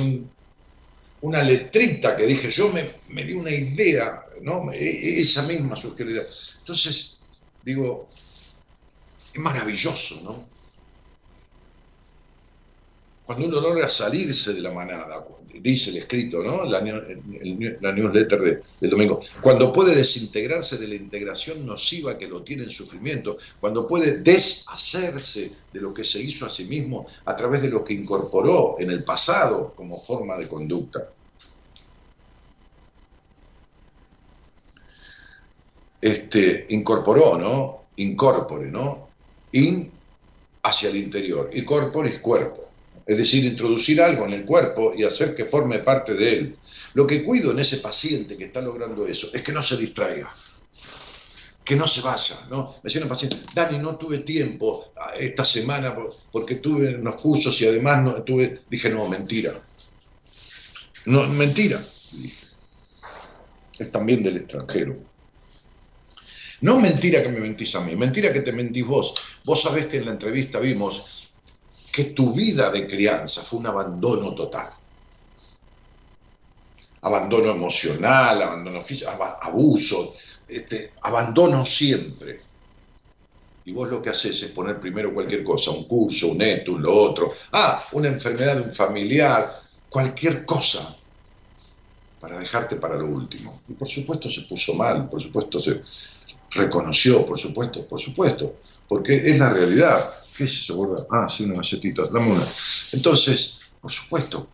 una 1.22 1.42
letrita 1.42 2.16
que 2.16 2.26
dije, 2.26 2.48
yo 2.50 2.72
me, 2.72 3.00
me 3.08 3.24
di 3.24 3.34
una 3.34 3.50
idea, 3.50 4.24
¿no? 4.42 4.72
E, 4.72 4.78
e, 4.78 5.20
esa 5.20 5.42
misma 5.42 5.76
idea. 5.98 6.24
Entonces, 6.60 7.20
digo, 7.62 8.06
es 9.34 9.40
maravilloso, 9.40 10.20
¿no? 10.22 10.46
Cuando 13.24 13.46
uno 13.46 13.60
logra 13.60 13.88
salirse 13.88 14.54
de 14.54 14.60
la 14.60 14.72
manada, 14.72 15.24
dice 15.54 15.90
el 15.90 15.98
escrito, 15.98 16.42
¿no? 16.42 16.64
La, 16.64 16.80
newsletter 16.80 18.40
de, 18.40 18.62
del 18.80 18.90
domingo, 18.90 19.20
cuando 19.40 19.72
puede 19.72 19.94
desintegrarse 19.94 20.78
de 20.78 20.88
la 20.88 20.94
integración 20.94 21.66
nociva 21.66 22.16
que 22.18 22.28
lo 22.28 22.42
tiene 22.42 22.64
en 22.64 22.70
sufrimiento, 22.70 23.36
cuando 23.60 23.86
puede 23.86 24.20
deshacerse 24.20 25.52
de 25.72 25.80
lo 25.80 25.92
que 25.92 26.04
se 26.04 26.20
hizo 26.20 26.46
a 26.46 26.50
sí 26.50 26.64
mismo 26.64 27.06
a 27.24 27.34
través 27.34 27.62
de 27.62 27.68
lo 27.68 27.84
que 27.84 27.94
incorporó 27.94 28.76
en 28.78 28.90
el 28.90 29.04
pasado 29.04 29.74
como 29.76 29.98
forma 29.98 30.36
de 30.36 30.48
conducta. 30.48 31.10
Este, 36.00 36.66
incorporó, 36.70 37.36
¿no? 37.36 37.84
Incorpore, 37.96 38.70
¿no? 38.70 39.08
In 39.52 39.90
hacia 40.62 40.90
el 40.90 40.96
interior 40.96 41.50
y 41.52 41.64
corpore 41.64 42.20
cuerpo 42.20 42.69
es 43.10 43.18
decir, 43.18 43.44
introducir 43.44 44.00
algo 44.00 44.24
en 44.24 44.34
el 44.34 44.44
cuerpo 44.44 44.94
y 44.96 45.02
hacer 45.02 45.34
que 45.34 45.44
forme 45.44 45.80
parte 45.80 46.14
de 46.14 46.32
él. 46.32 46.56
Lo 46.94 47.08
que 47.08 47.24
cuido 47.24 47.50
en 47.50 47.58
ese 47.58 47.78
paciente 47.78 48.36
que 48.36 48.44
está 48.44 48.60
logrando 48.60 49.04
eso 49.04 49.30
es 49.34 49.42
que 49.42 49.50
no 49.50 49.60
se 49.62 49.76
distraiga, 49.78 50.32
que 51.64 51.74
no 51.74 51.88
se 51.88 52.02
vaya. 52.02 52.36
¿no? 52.50 52.76
Me 52.76 52.82
decía 52.84 53.00
una 53.00 53.10
paciente, 53.10 53.38
Dani, 53.52 53.78
no 53.78 53.96
tuve 53.96 54.18
tiempo 54.18 54.92
ah, 54.96 55.10
esta 55.18 55.44
semana 55.44 55.96
porque 56.30 56.54
tuve 56.56 56.94
unos 56.94 57.16
cursos 57.16 57.60
y 57.60 57.66
además 57.66 58.00
no 58.04 58.22
tuve, 58.22 58.60
dije, 58.70 58.88
no, 58.90 59.08
mentira. 59.08 59.60
No, 61.06 61.26
mentira. 61.26 61.82
Es 63.76 63.90
también 63.90 64.22
del 64.22 64.36
extranjero. 64.36 64.96
No 66.60 66.78
mentira 66.78 67.24
que 67.24 67.28
me 67.28 67.40
mentís 67.40 67.74
a 67.74 67.80
mí, 67.80 67.96
mentira 67.96 68.32
que 68.32 68.42
te 68.42 68.52
mentís 68.52 68.86
vos. 68.86 69.14
Vos 69.44 69.62
sabés 69.62 69.86
que 69.86 69.96
en 69.96 70.04
la 70.04 70.12
entrevista 70.12 70.60
vimos 70.60 71.19
que 71.92 72.04
tu 72.04 72.32
vida 72.32 72.70
de 72.70 72.86
crianza 72.86 73.42
fue 73.42 73.58
un 73.58 73.66
abandono 73.66 74.34
total. 74.34 74.70
Abandono 77.02 77.50
emocional, 77.50 78.42
abandono 78.42 78.82
físico, 78.82 79.10
abuso, 79.40 80.14
este, 80.46 80.92
abandono 81.02 81.64
siempre. 81.64 82.40
Y 83.64 83.72
vos 83.72 83.90
lo 83.90 84.02
que 84.02 84.10
haces 84.10 84.42
es 84.42 84.50
poner 84.50 84.80
primero 84.80 85.12
cualquier 85.12 85.44
cosa, 85.44 85.70
un 85.70 85.84
curso, 85.84 86.28
un 86.28 86.42
esto, 86.42 86.78
lo 86.78 86.92
otro, 86.92 87.32
ah, 87.52 87.82
una 87.92 88.08
enfermedad 88.08 88.56
de 88.56 88.62
un 88.62 88.74
familiar, 88.74 89.50
cualquier 89.88 90.44
cosa, 90.44 90.96
para 92.20 92.38
dejarte 92.38 92.76
para 92.76 92.96
lo 92.96 93.06
último. 93.06 93.62
Y 93.68 93.72
por 93.72 93.88
supuesto 93.88 94.30
se 94.30 94.42
puso 94.42 94.74
mal, 94.74 95.08
por 95.08 95.22
supuesto 95.22 95.58
se 95.58 95.80
reconoció, 96.50 97.24
por 97.24 97.38
supuesto, 97.38 97.86
por 97.86 98.00
supuesto, 98.00 98.56
porque 98.86 99.16
es 99.16 99.38
la 99.38 99.50
realidad. 99.50 100.12
¿Qué 100.40 100.46
es 100.46 100.60
eso, 100.60 101.06
Ah, 101.10 101.28
sí, 101.28 101.44
una 101.44 101.56
macetita, 101.56 102.04
dame 102.10 102.30
una. 102.30 102.46
Entonces, 102.92 103.60
por 103.78 103.92
supuesto. 103.92 104.48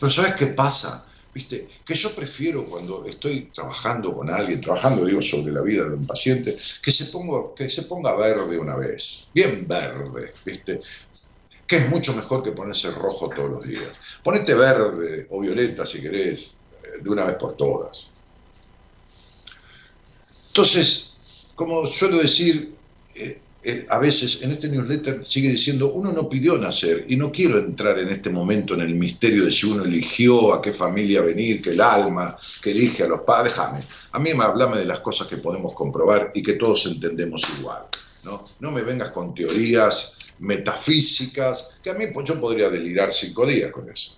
Pero 0.00 0.10
¿sabes 0.10 0.34
qué 0.36 0.46
pasa? 0.46 1.06
¿Viste? 1.34 1.68
Que 1.84 1.92
yo 1.92 2.14
prefiero 2.14 2.64
cuando 2.64 3.04
estoy 3.04 3.52
trabajando 3.52 4.14
con 4.14 4.30
alguien, 4.30 4.62
trabajando, 4.62 5.04
digo, 5.04 5.20
sobre 5.20 5.52
la 5.52 5.60
vida 5.60 5.84
de 5.86 5.94
un 5.94 6.06
paciente, 6.06 6.56
que 6.82 6.90
se 6.90 7.04
ponga, 7.12 7.54
que 7.54 7.68
se 7.68 7.82
ponga 7.82 8.16
verde 8.16 8.56
una 8.56 8.76
vez, 8.76 9.28
bien 9.34 9.68
verde, 9.68 10.32
¿viste? 10.42 10.80
Que 11.66 11.76
es 11.76 11.90
mucho 11.90 12.14
mejor 12.14 12.42
que 12.42 12.52
ponerse 12.52 12.90
rojo 12.92 13.28
todos 13.28 13.50
los 13.50 13.68
días. 13.68 13.94
Ponete 14.24 14.54
verde 14.54 15.26
o 15.28 15.40
violeta 15.40 15.84
si 15.84 16.00
querés, 16.00 16.56
eh, 16.82 17.02
de 17.02 17.10
una 17.10 17.24
vez 17.24 17.36
por 17.36 17.58
todas. 17.58 18.14
Entonces, 20.46 21.12
como 21.54 21.86
suelo 21.86 22.16
decir, 22.16 22.74
eh, 23.14 23.42
eh, 23.70 23.86
a 23.90 23.98
veces 23.98 24.42
en 24.42 24.52
este 24.52 24.66
newsletter 24.68 25.26
sigue 25.26 25.50
diciendo, 25.50 25.92
uno 25.92 26.10
no 26.10 26.26
pidió 26.26 26.56
nacer 26.56 27.04
y 27.06 27.16
no 27.16 27.30
quiero 27.30 27.58
entrar 27.58 27.98
en 27.98 28.08
este 28.08 28.30
momento 28.30 28.72
en 28.72 28.80
el 28.80 28.94
misterio 28.94 29.44
de 29.44 29.52
si 29.52 29.66
uno 29.66 29.84
eligió 29.84 30.54
a 30.54 30.62
qué 30.62 30.72
familia 30.72 31.20
venir, 31.20 31.60
que 31.60 31.72
el 31.72 31.80
alma, 31.82 32.38
que 32.62 32.70
elige 32.70 33.02
a 33.02 33.08
los 33.08 33.20
padres, 33.20 33.52
déjame. 33.52 33.80
A 34.12 34.18
mí 34.18 34.32
me 34.32 34.44
hablame 34.44 34.78
de 34.78 34.86
las 34.86 35.00
cosas 35.00 35.26
que 35.26 35.36
podemos 35.36 35.74
comprobar 35.74 36.32
y 36.34 36.42
que 36.42 36.54
todos 36.54 36.86
entendemos 36.86 37.42
igual. 37.58 37.82
No, 38.24 38.42
no 38.60 38.70
me 38.70 38.80
vengas 38.80 39.10
con 39.10 39.34
teorías 39.34 40.16
metafísicas, 40.38 41.78
que 41.82 41.90
a 41.90 41.94
mí 41.94 42.06
pues, 42.06 42.26
yo 42.26 42.40
podría 42.40 42.70
delirar 42.70 43.12
cinco 43.12 43.44
días 43.44 43.70
con 43.70 43.90
eso. 43.90 44.16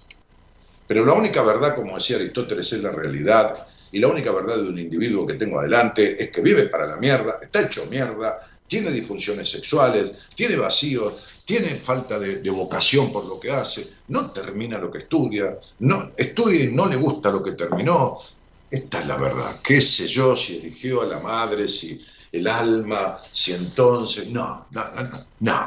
Pero 0.86 1.04
la 1.04 1.14
única 1.14 1.42
verdad, 1.42 1.74
como 1.74 1.96
decía 1.96 2.16
Aristóteles, 2.16 2.72
es 2.72 2.82
la 2.82 2.92
realidad, 2.92 3.66
y 3.90 3.98
la 3.98 4.06
única 4.06 4.30
verdad 4.30 4.58
de 4.58 4.68
un 4.68 4.78
individuo 4.78 5.26
que 5.26 5.34
tengo 5.34 5.58
adelante 5.58 6.22
es 6.22 6.30
que 6.30 6.40
vive 6.40 6.66
para 6.66 6.86
la 6.86 6.98
mierda, 6.98 7.40
está 7.42 7.62
hecho 7.62 7.86
mierda, 7.86 8.46
tiene 8.70 8.92
disfunciones 8.92 9.50
sexuales, 9.50 10.12
tiene 10.37 10.54
vacíos, 10.54 11.14
tiene 11.44 11.74
falta 11.74 12.20
de, 12.20 12.48
vocación 12.50 13.12
por 13.12 13.24
lo 13.24 13.40
que 13.40 13.50
hace, 13.50 13.85
no 14.09 14.30
termina 14.30 14.78
lo 14.78 14.92
que 14.92 14.98
estudia, 14.98 15.59
no, 15.80 16.12
estudia 16.16 16.62
y 16.62 16.72
no 16.72 16.87
le 16.87 16.94
gusta 16.94 17.33
lo 17.33 17.42
que 17.42 17.52
terminó. 17.52 18.16
Esta 18.70 19.00
es 19.00 19.06
la 19.09 19.16
verdad. 19.16 19.56
¿Qué 19.61 19.80
sé 19.80 20.06
yo 20.06 20.37
si 20.37 20.59
eligió 20.59 21.02
a 21.02 21.06
la 21.06 21.18
madre, 21.18 21.66
si 21.66 22.00
el 22.30 22.46
alma, 22.46 23.20
si 23.33 23.52
entonces... 23.52 24.28
No, 24.28 24.68
no, 24.70 24.85
no, 24.92 25.26
no. 25.40 25.66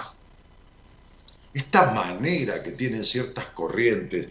Esta 1.53 1.91
manera 1.91 2.63
que 2.63 2.71
tienen 2.71 3.03
ciertas 3.03 3.47
corrientes 3.47 4.29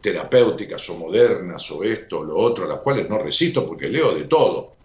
terapéuticas 0.00 0.88
o 0.88 0.96
modernas 0.96 1.70
o 1.70 1.84
esto 1.84 2.20
o 2.20 2.24
lo 2.24 2.34
otro, 2.38 2.64
a 2.64 2.68
las 2.68 2.78
cuales 2.78 3.10
no 3.10 3.18
resisto 3.18 3.68
porque 3.68 3.88
leo 3.88 4.14
de 4.14 4.24
todo, 4.24 4.75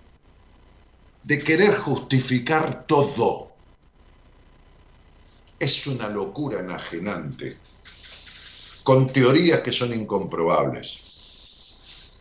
de 1.23 1.39
querer 1.39 1.75
justificar 1.75 2.85
todo. 2.85 3.51
Es 5.59 5.87
una 5.87 6.09
locura 6.09 6.59
enajenante, 6.59 7.57
con 8.83 9.11
teorías 9.11 9.61
que 9.61 9.71
son 9.71 9.93
incomprobables. 9.93 12.11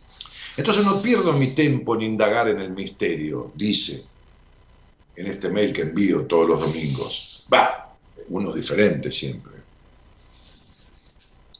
Entonces 0.57 0.85
no 0.85 1.01
pierdo 1.01 1.33
mi 1.33 1.47
tiempo 1.47 1.95
en 1.95 2.03
indagar 2.03 2.49
en 2.49 2.59
el 2.59 2.71
misterio, 2.71 3.51
dice 3.55 4.05
en 5.15 5.27
este 5.27 5.49
mail 5.49 5.73
que 5.73 5.81
envío 5.81 6.25
todos 6.25 6.47
los 6.47 6.59
domingos. 6.59 7.45
Va, 7.53 7.95
uno 8.29 8.53
diferente 8.53 9.11
siempre. 9.11 9.53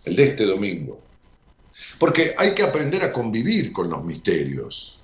El 0.03 0.15
de 0.15 0.23
este 0.23 0.45
domingo. 0.45 0.99
Porque 1.99 2.33
hay 2.37 2.53
que 2.53 2.63
aprender 2.63 3.03
a 3.03 3.13
convivir 3.13 3.71
con 3.71 3.89
los 3.89 4.03
misterios. 4.03 5.00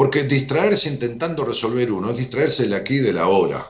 Porque 0.00 0.24
distraerse 0.24 0.88
intentando 0.88 1.44
resolver 1.44 1.92
uno 1.92 2.10
es 2.10 2.16
distraerse 2.16 2.66
de 2.66 2.74
aquí 2.74 2.94
y 2.94 3.00
de 3.00 3.12
la 3.12 3.28
hora. 3.28 3.62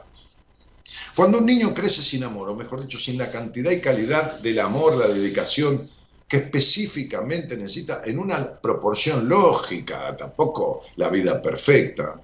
Cuando 1.16 1.38
un 1.38 1.44
niño 1.44 1.74
crece 1.74 2.02
sin 2.02 2.22
amor, 2.22 2.48
o 2.48 2.54
mejor 2.54 2.82
dicho, 2.82 3.00
sin 3.00 3.18
la 3.18 3.32
cantidad 3.32 3.72
y 3.72 3.80
calidad 3.80 4.38
del 4.38 4.60
amor, 4.60 4.94
la 4.94 5.08
dedicación 5.08 5.90
que 6.28 6.36
específicamente 6.36 7.56
necesita 7.56 8.02
en 8.04 8.20
una 8.20 8.60
proporción 8.60 9.28
lógica, 9.28 10.16
tampoco 10.16 10.82
la 10.94 11.10
vida 11.10 11.42
perfecta, 11.42 12.20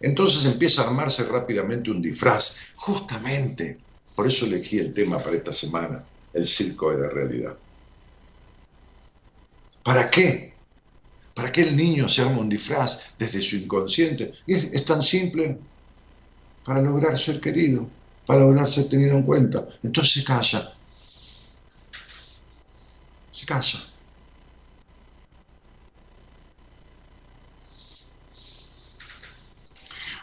entonces 0.00 0.46
empieza 0.46 0.80
a 0.80 0.86
armarse 0.86 1.24
rápidamente 1.24 1.90
un 1.90 2.00
disfraz. 2.00 2.72
Justamente, 2.76 3.78
por 4.16 4.28
eso 4.28 4.46
elegí 4.46 4.78
el 4.78 4.94
tema 4.94 5.18
para 5.18 5.36
esta 5.36 5.52
semana, 5.52 6.02
el 6.32 6.46
circo 6.46 6.90
de 6.90 7.02
la 7.02 7.10
realidad. 7.10 7.54
¿Para 9.82 10.08
qué? 10.10 10.54
¿Para 11.40 11.52
qué 11.52 11.62
el 11.62 11.74
niño 11.74 12.06
se 12.06 12.20
arma 12.20 12.40
un 12.40 12.50
disfraz 12.50 13.14
desde 13.18 13.40
su 13.40 13.56
inconsciente? 13.56 14.34
Y 14.44 14.76
es, 14.76 14.84
tan 14.84 15.00
simple 15.00 15.58
para 16.62 16.82
lograr 16.82 17.18
ser 17.18 17.40
querido, 17.40 17.88
para 18.26 18.40
lograr 18.40 18.68
ser 18.68 18.90
tenido 18.90 19.16
en 19.16 19.22
cuenta. 19.22 19.66
Entonces 19.82 20.12
se 20.12 20.24
calla. 20.24 20.76
Se 23.30 23.46
calla. 23.46 23.78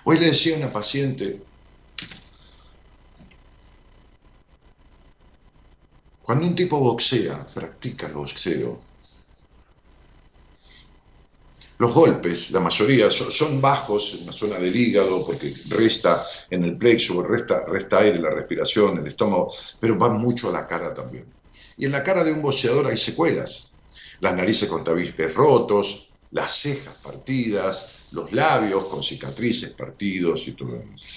Hoy 0.03 0.19
le 0.19 0.27
decía 0.27 0.53
a 0.53 0.60
una 0.60 0.71
paciente, 0.71 1.43
cuando 6.21 6.45
un 6.45 6.56
tipo 6.56 6.77
boxea, 6.77 7.43
practica 7.56 8.06
el 8.06 8.13
boxeo, 8.13 8.97
los 11.80 11.94
golpes, 11.94 12.52
la 12.52 12.60
mayoría, 12.60 13.10
son, 13.10 13.62
bajos 13.62 14.18
en 14.20 14.26
la 14.26 14.32
zona 14.32 14.58
del 14.58 14.76
hígado 14.76 15.24
porque 15.26 15.54
resta 15.70 16.26
en 16.50 16.63
el 16.63 16.78
plexo, 16.78 17.22
resta, 17.22 17.66
resta 17.66 18.00
aire, 18.00 18.20
la 18.20 18.32
respiración, 18.32 18.98
el 18.98 19.08
estómago, 19.08 19.54
pero 19.80 19.96
van 19.96 20.20
mucho 20.20 20.50
a 20.50 20.54
la 20.54 20.68
cara 20.68 20.94
también. 20.94 21.26
Y 21.78 21.86
en 21.86 21.92
la 21.92 22.04
cara 22.04 22.24
de 22.24 22.34
un 22.34 22.42
boxeador 22.42 22.88
hay 22.88 22.98
secuelas. 22.98 23.76
Las 24.22 24.36
narices 24.36 24.68
con 24.68 24.84
tabiques 24.84 25.34
rotos, 25.36 26.13
las 26.32 26.52
cejas 26.52 26.96
partidas, 27.04 28.08
los 28.12 28.34
labios 28.34 28.86
con 28.86 29.04
cicatrices 29.04 29.72
partidos 29.72 30.48
y 30.48 30.54
todo 30.54 30.70
lo 30.70 30.80
demás. 30.80 31.08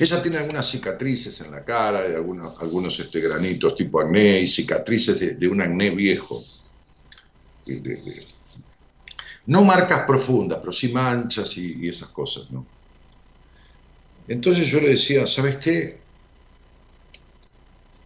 Ella 0.00 0.22
tiene 0.22 0.38
algunas 0.38 0.68
cicatrices 0.68 1.40
en 1.40 1.50
la 1.50 1.64
cara, 1.64 2.08
y 2.08 2.14
algunos, 2.14 2.60
algunos 2.60 2.98
este, 2.98 3.20
granitos 3.20 3.74
tipo 3.74 4.00
acné 4.00 4.40
y 4.40 4.46
cicatrices 4.46 5.38
de, 5.38 5.48
un 5.48 5.60
acné 5.60 5.90
viejo, 5.90 6.40
no 9.48 9.64
marcas 9.64 10.04
profundas, 10.06 10.58
pero 10.60 10.72
sí 10.72 10.88
manchas 10.92 11.56
y, 11.56 11.88
esas 11.88 12.08
cosas, 12.08 12.50
¿no? 12.50 12.66
Entonces 14.28 14.66
yo 14.66 14.78
le 14.78 14.90
decía, 14.90 15.26
¿sabes 15.26 15.56
qué? 15.56 15.98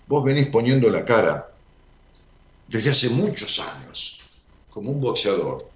Vos 0.06 0.24
venís 0.24 0.46
poniendo 0.48 0.88
la 0.88 1.04
cara 1.04 1.48
desde 2.68 2.90
hace 2.90 3.08
muchos 3.10 3.58
años, 3.58 4.20
como 4.70 4.92
un 4.92 5.00
boxeador, 5.00 5.68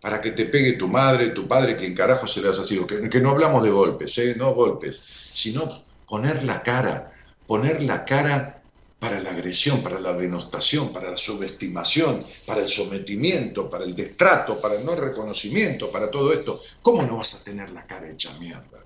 para 0.00 0.22
que 0.22 0.30
te 0.30 0.46
pegue 0.46 0.72
tu 0.72 0.88
madre, 0.88 1.30
tu 1.30 1.46
padre, 1.46 1.76
quien 1.76 1.94
carajo 1.94 2.26
se 2.26 2.40
le 2.40 2.48
haya 2.48 2.64
sido. 2.64 2.86
Que, 2.86 3.06
que 3.10 3.20
no 3.20 3.30
hablamos 3.30 3.62
de 3.62 3.70
golpes, 3.70 4.16
¿eh? 4.16 4.34
no 4.38 4.54
golpes, 4.54 4.98
sino 5.34 5.82
poner 6.08 6.42
la 6.44 6.62
cara, 6.62 7.12
poner 7.46 7.82
la 7.82 8.06
cara 8.06 8.62
para 9.04 9.20
la 9.20 9.32
agresión, 9.32 9.82
para 9.82 10.00
la 10.00 10.14
denostación, 10.14 10.90
para 10.90 11.10
la 11.10 11.18
subestimación, 11.18 12.24
para 12.46 12.62
el 12.62 12.68
sometimiento, 12.68 13.68
para 13.68 13.84
el 13.84 13.94
destrato, 13.94 14.58
para 14.58 14.76
el 14.76 14.84
no 14.86 14.94
reconocimiento, 14.94 15.92
para 15.92 16.10
todo 16.10 16.32
esto, 16.32 16.62
¿cómo 16.80 17.02
no 17.02 17.18
vas 17.18 17.34
a 17.34 17.44
tener 17.44 17.68
la 17.68 17.86
cara 17.86 18.10
hecha 18.10 18.32
mierda? 18.38 18.82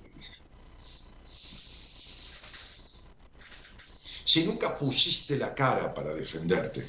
Si 4.24 4.44
nunca 4.44 4.76
pusiste 4.76 5.38
la 5.38 5.54
cara 5.54 5.94
para 5.94 6.12
defenderte, 6.12 6.84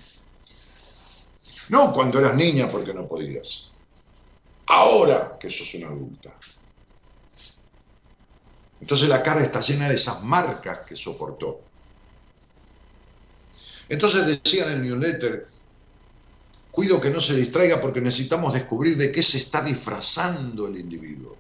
no 1.69 1.93
cuando 1.93 2.17
eras 2.17 2.35
niña 2.35 2.67
porque 2.67 2.95
no 2.95 3.07
podías, 3.07 3.73
ahora 4.65 5.37
que 5.39 5.51
sos 5.51 5.71
una 5.75 5.89
adulta. 5.89 6.35
Entonces 8.81 9.07
la 9.07 9.21
cara 9.21 9.43
está 9.43 9.59
llena 9.59 9.87
de 9.87 9.95
esas 9.95 10.23
marcas 10.23 10.79
que 10.87 10.95
soportó. 10.95 11.68
Entonces 13.89 14.27
decía 14.27 14.67
en 14.67 14.73
el 14.73 14.83
newsletter, 14.83 15.45
cuido 16.71 17.01
que 17.01 17.09
no 17.09 17.19
se 17.19 17.35
distraiga 17.35 17.81
porque 17.81 17.99
necesitamos 17.99 18.53
descubrir 18.53 18.95
de 18.95 19.11
qué 19.11 19.23
se 19.23 19.39
está 19.39 19.61
disfrazando 19.61 20.67
el 20.67 20.77
individuo. 20.77 21.35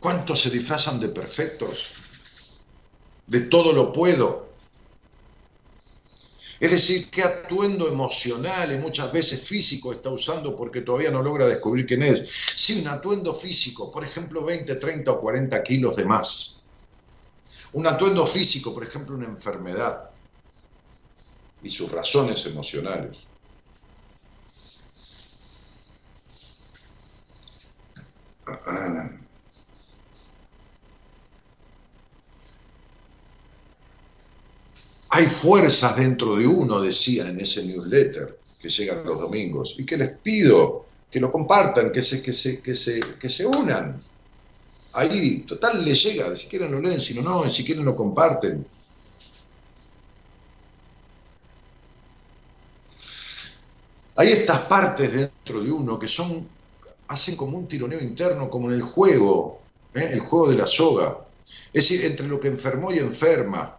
¿Cuántos 0.00 0.42
se 0.42 0.50
disfrazan 0.50 0.98
de 0.98 1.08
perfectos? 1.08 1.86
De 3.26 3.42
todo 3.42 3.72
lo 3.72 3.92
puedo. 3.92 4.48
Es 6.60 6.72
decir, 6.72 7.08
qué 7.08 7.22
atuendo 7.22 7.86
emocional 7.86 8.72
y 8.72 8.78
muchas 8.78 9.12
veces 9.12 9.40
físico 9.40 9.92
está 9.92 10.10
usando 10.10 10.56
porque 10.56 10.80
todavía 10.80 11.12
no 11.12 11.22
logra 11.22 11.46
descubrir 11.46 11.86
quién 11.86 12.02
es. 12.02 12.28
Sí, 12.56 12.80
un 12.80 12.88
atuendo 12.88 13.32
físico, 13.32 13.92
por 13.92 14.04
ejemplo, 14.04 14.44
20, 14.44 14.74
30 14.74 15.12
o 15.12 15.20
40 15.20 15.62
kilos 15.62 15.94
de 15.94 16.04
más. 16.04 16.68
Un 17.74 17.86
atuendo 17.86 18.26
físico, 18.26 18.74
por 18.74 18.82
ejemplo, 18.82 19.14
una 19.14 19.26
enfermedad 19.26 20.07
y 21.62 21.70
sus 21.70 21.90
razones 21.90 22.46
emocionales. 22.46 23.28
Hay 35.10 35.26
fuerzas 35.26 35.96
dentro 35.96 36.36
de 36.36 36.46
uno, 36.46 36.80
decía 36.80 37.28
en 37.28 37.40
ese 37.40 37.64
newsletter 37.64 38.38
que 38.60 38.68
llega 38.68 39.02
los 39.02 39.20
domingos, 39.20 39.74
y 39.78 39.86
que 39.86 39.96
les 39.96 40.18
pido 40.18 40.86
que 41.10 41.20
lo 41.20 41.30
compartan, 41.32 41.90
que 41.90 42.02
se, 42.02 42.22
que 42.22 42.32
se, 42.32 42.62
que 42.62 42.74
se, 42.74 43.00
que 43.18 43.30
se 43.30 43.46
unan. 43.46 43.98
Ahí, 44.92 45.44
total, 45.44 45.84
les 45.84 46.02
llega, 46.02 46.34
si 46.36 46.46
quieren 46.46 46.72
lo 46.72 46.80
leen, 46.80 47.00
si 47.00 47.14
no, 47.14 47.22
no, 47.22 47.48
si 47.48 47.64
quieren 47.64 47.84
lo 47.84 47.94
comparten. 47.94 48.66
Hay 54.18 54.32
estas 54.32 54.62
partes 54.62 55.12
dentro 55.12 55.60
de 55.60 55.70
uno 55.70 55.96
que 55.96 56.08
son, 56.08 56.44
hacen 57.06 57.36
como 57.36 57.56
un 57.56 57.68
tironeo 57.68 58.00
interno, 58.00 58.50
como 58.50 58.68
en 58.68 58.74
el 58.74 58.82
juego, 58.82 59.62
¿eh? 59.94 60.10
el 60.10 60.18
juego 60.18 60.50
de 60.50 60.56
la 60.56 60.66
soga. 60.66 61.24
Es 61.72 61.88
decir, 61.88 62.04
entre 62.04 62.26
lo 62.26 62.40
que 62.40 62.48
enfermó 62.48 62.92
y 62.92 62.98
enferma, 62.98 63.78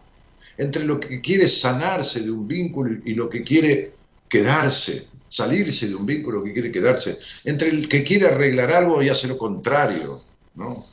entre 0.56 0.84
lo 0.84 0.98
que 0.98 1.20
quiere 1.20 1.46
sanarse 1.46 2.22
de 2.22 2.30
un 2.30 2.48
vínculo 2.48 2.98
y 3.04 3.12
lo 3.12 3.28
que 3.28 3.42
quiere 3.42 3.92
quedarse, 4.30 5.08
salirse 5.28 5.88
de 5.88 5.94
un 5.94 6.06
vínculo 6.06 6.42
que 6.42 6.54
quiere 6.54 6.72
quedarse, 6.72 7.18
entre 7.44 7.68
el 7.68 7.86
que 7.86 8.02
quiere 8.02 8.28
arreglar 8.28 8.72
algo 8.72 9.02
y 9.02 9.10
hace 9.10 9.28
lo 9.28 9.36
contrario, 9.36 10.22
¿no? 10.54 10.86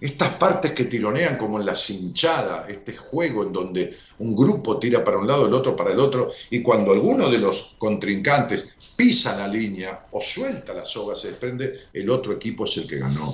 Estas 0.00 0.36
partes 0.36 0.72
que 0.72 0.86
tironean 0.86 1.36
como 1.36 1.60
en 1.60 1.66
la 1.66 1.74
cinchada, 1.74 2.66
este 2.66 2.96
juego 2.96 3.44
en 3.44 3.52
donde 3.52 3.94
un 4.20 4.34
grupo 4.34 4.78
tira 4.78 5.04
para 5.04 5.18
un 5.18 5.26
lado, 5.26 5.46
el 5.46 5.52
otro 5.52 5.76
para 5.76 5.92
el 5.92 5.98
otro, 5.98 6.30
y 6.48 6.62
cuando 6.62 6.92
alguno 6.92 7.28
de 7.28 7.38
los 7.38 7.76
contrincantes 7.78 8.74
pisa 8.96 9.36
la 9.36 9.46
línea 9.46 10.06
o 10.12 10.20
suelta 10.22 10.72
la 10.72 10.86
soga, 10.86 11.14
se 11.14 11.28
desprende, 11.28 11.88
el 11.92 12.08
otro 12.08 12.32
equipo 12.32 12.64
es 12.64 12.78
el 12.78 12.86
que 12.86 12.98
ganó. 12.98 13.30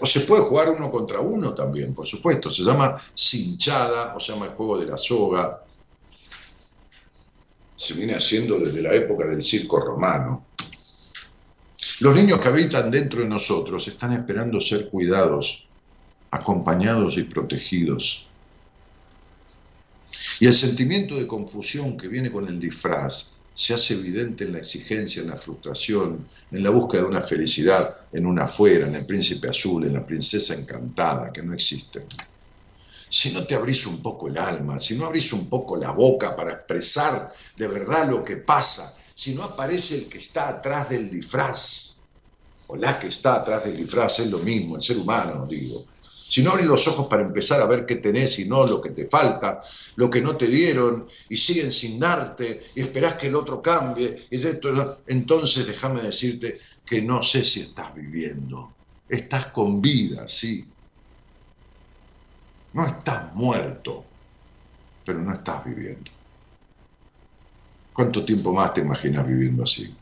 O 0.00 0.06
se 0.06 0.20
puede 0.20 0.42
jugar 0.42 0.70
uno 0.70 0.90
contra 0.90 1.20
uno 1.20 1.54
también, 1.54 1.94
por 1.94 2.06
supuesto. 2.06 2.50
Se 2.50 2.64
llama 2.64 3.00
cinchada 3.14 4.14
o 4.16 4.20
se 4.20 4.32
llama 4.32 4.46
el 4.46 4.52
juego 4.52 4.78
de 4.78 4.86
la 4.86 4.98
soga. 4.98 5.64
Se 7.76 7.94
viene 7.94 8.14
haciendo 8.14 8.58
desde 8.58 8.82
la 8.82 8.92
época 8.94 9.26
del 9.26 9.40
circo 9.40 9.78
romano. 9.78 10.46
Los 12.00 12.14
niños 12.16 12.40
que 12.40 12.48
habitan 12.48 12.90
dentro 12.90 13.20
de 13.20 13.28
nosotros 13.28 13.86
están 13.86 14.12
esperando 14.12 14.60
ser 14.60 14.88
cuidados 14.88 15.68
acompañados 16.34 17.16
y 17.16 17.22
protegidos. 17.22 18.26
Y 20.40 20.46
el 20.46 20.54
sentimiento 20.54 21.16
de 21.16 21.26
confusión 21.26 21.96
que 21.96 22.08
viene 22.08 22.30
con 22.30 22.48
el 22.48 22.58
disfraz 22.58 23.36
se 23.54 23.72
hace 23.72 23.94
evidente 23.94 24.44
en 24.44 24.52
la 24.52 24.58
exigencia, 24.58 25.22
en 25.22 25.30
la 25.30 25.36
frustración, 25.36 26.26
en 26.50 26.62
la 26.62 26.70
búsqueda 26.70 27.02
de 27.02 27.08
una 27.08 27.22
felicidad, 27.22 27.96
en 28.12 28.26
una 28.26 28.44
afuera, 28.44 28.88
en 28.88 28.96
el 28.96 29.06
príncipe 29.06 29.48
azul, 29.48 29.84
en 29.84 29.92
la 29.92 30.04
princesa 30.04 30.54
encantada, 30.54 31.32
que 31.32 31.42
no 31.42 31.54
existe. 31.54 32.04
Si 33.08 33.32
no 33.32 33.46
te 33.46 33.54
abrís 33.54 33.86
un 33.86 34.02
poco 34.02 34.26
el 34.26 34.36
alma, 34.36 34.80
si 34.80 34.96
no 34.96 35.06
abrís 35.06 35.32
un 35.32 35.48
poco 35.48 35.76
la 35.76 35.92
boca 35.92 36.34
para 36.34 36.52
expresar 36.52 37.32
de 37.56 37.68
verdad 37.68 38.10
lo 38.10 38.24
que 38.24 38.38
pasa, 38.38 38.96
si 39.14 39.36
no 39.36 39.44
aparece 39.44 39.98
el 39.98 40.08
que 40.08 40.18
está 40.18 40.48
atrás 40.48 40.88
del 40.88 41.08
disfraz, 41.08 42.02
o 42.66 42.76
la 42.76 42.98
que 42.98 43.08
está 43.08 43.36
atrás 43.36 43.64
del 43.64 43.76
disfraz, 43.76 44.18
es 44.18 44.30
lo 44.30 44.38
mismo, 44.38 44.74
el 44.74 44.82
ser 44.82 44.96
humano, 44.96 45.46
digo, 45.46 45.84
si 46.34 46.42
no 46.42 46.50
abres 46.50 46.66
los 46.66 46.88
ojos 46.88 47.06
para 47.06 47.22
empezar 47.22 47.60
a 47.60 47.66
ver 47.66 47.86
qué 47.86 47.94
tenés 47.94 48.40
y 48.40 48.48
no 48.48 48.66
lo 48.66 48.82
que 48.82 48.90
te 48.90 49.06
falta, 49.06 49.60
lo 49.94 50.10
que 50.10 50.20
no 50.20 50.36
te 50.36 50.48
dieron 50.48 51.06
y 51.28 51.36
siguen 51.36 51.70
sin 51.70 51.96
darte 52.00 52.60
y 52.74 52.80
esperás 52.80 53.14
que 53.14 53.28
el 53.28 53.36
otro 53.36 53.62
cambie, 53.62 54.26
y 54.28 54.42
entonces 55.06 55.64
déjame 55.64 56.02
decirte 56.02 56.58
que 56.84 57.00
no 57.02 57.22
sé 57.22 57.44
si 57.44 57.60
estás 57.60 57.94
viviendo. 57.94 58.74
Estás 59.08 59.46
con 59.52 59.80
vida, 59.80 60.26
sí. 60.26 60.64
No 62.72 62.84
estás 62.84 63.32
muerto, 63.34 64.04
pero 65.04 65.20
no 65.20 65.34
estás 65.34 65.64
viviendo. 65.64 66.10
¿Cuánto 67.92 68.24
tiempo 68.24 68.52
más 68.52 68.74
te 68.74 68.80
imaginas 68.80 69.24
viviendo 69.24 69.62
así? 69.62 69.96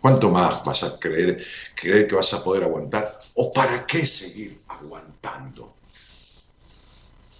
¿Cuánto 0.00 0.30
más 0.30 0.64
vas 0.64 0.84
a 0.84 0.98
creer, 0.98 1.44
creer 1.74 2.08
que 2.08 2.14
vas 2.14 2.32
a 2.32 2.42
poder 2.42 2.64
aguantar? 2.64 3.18
¿O 3.34 3.52
para 3.52 3.84
qué 3.84 4.06
seguir 4.06 4.62
aguantando? 4.80 5.74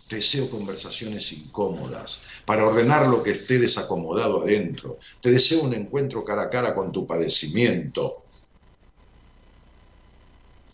Te 0.09 0.17
deseo 0.17 0.49
conversaciones 0.49 1.33
incómodas 1.33 2.23
para 2.45 2.67
ordenar 2.67 3.09
lo 3.09 3.23
que 3.23 3.33
esté 3.33 3.59
desacomodado 3.59 4.43
adentro. 4.43 4.99
Te 5.21 5.31
deseo 5.31 5.63
un 5.63 5.75
encuentro 5.75 6.25
cara 6.25 6.43
a 6.43 6.51
cara 6.51 6.75
con 6.75 6.93
tu 6.93 7.07
padecimiento. 7.07 8.23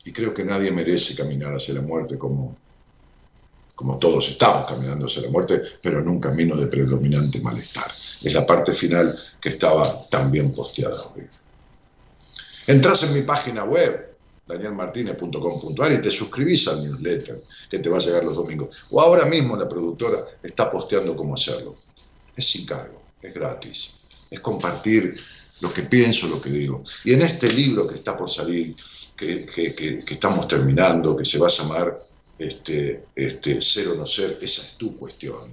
Y 0.05 0.13
creo 0.13 0.35
que 0.35 0.45
nadie 0.45 0.71
merece 0.71 1.17
caminar 1.17 1.55
hacia 1.55 1.75
la 1.75 1.81
muerte 1.81 2.19
como, 2.19 2.57
como 3.75 3.97
todos 3.97 4.29
estamos 4.29 4.69
caminando 4.69 5.07
hacia 5.07 5.23
la 5.23 5.31
muerte, 5.31 5.63
pero 5.81 6.01
en 6.01 6.09
un 6.09 6.21
camino 6.21 6.55
de 6.55 6.67
predominante 6.67 7.41
malestar. 7.41 7.91
Es 7.91 8.35
la 8.35 8.45
parte 8.45 8.73
final 8.73 9.17
que 9.41 9.51
estaba 9.51 10.09
también 10.11 10.53
posteada 10.53 11.01
hoy. 11.15 11.27
Entrás 12.67 13.03
en 13.05 13.15
mi 13.15 13.23
página 13.23 13.65
web, 13.65 14.12
danielmartinez.com.ar, 14.53 15.93
y 15.93 16.01
te 16.01 16.11
suscribís 16.11 16.69
al 16.69 16.85
newsletter 16.85 17.41
que 17.71 17.79
te 17.79 17.89
va 17.89 17.97
a 17.97 18.01
llegar 18.01 18.25
los 18.25 18.37
domingos. 18.37 18.69
O 18.91 19.01
ahora 19.01 19.25
mismo 19.27 19.57
la 19.57 19.69
productora 19.69 20.25
está 20.43 20.71
posteando 20.71 21.17
cómo 21.17 21.35
hacerlo. 21.35 21.77
Es 22.35 22.47
sin 22.47 22.67
cargo, 22.67 23.03
es 23.21 23.35
gratis, 23.35 24.01
es 24.31 24.41
compartir 24.41 25.15
lo 25.61 25.73
que 25.73 25.83
pienso, 25.83 26.27
lo 26.27 26.41
que 26.41 26.51
digo. 26.51 26.83
Y 27.05 27.13
en 27.13 27.23
este 27.23 27.51
libro 27.53 27.87
que 27.87 27.97
está 27.97 28.17
por 28.17 28.29
salir, 28.29 28.75
que, 29.17 30.03
estamos 30.09 30.49
terminando, 30.49 31.17
que 31.17 31.25
se 31.25 31.39
va 31.39 31.47
a 31.47 31.51
llamar 31.51 31.97
este, 32.39 33.05
este, 33.15 33.63
Ser 33.63 33.89
o 33.89 33.95
no 33.95 34.05
ser, 34.05 34.39
esa 34.41 34.63
es 34.63 34.77
tu 34.77 34.97
cuestión. 34.97 35.53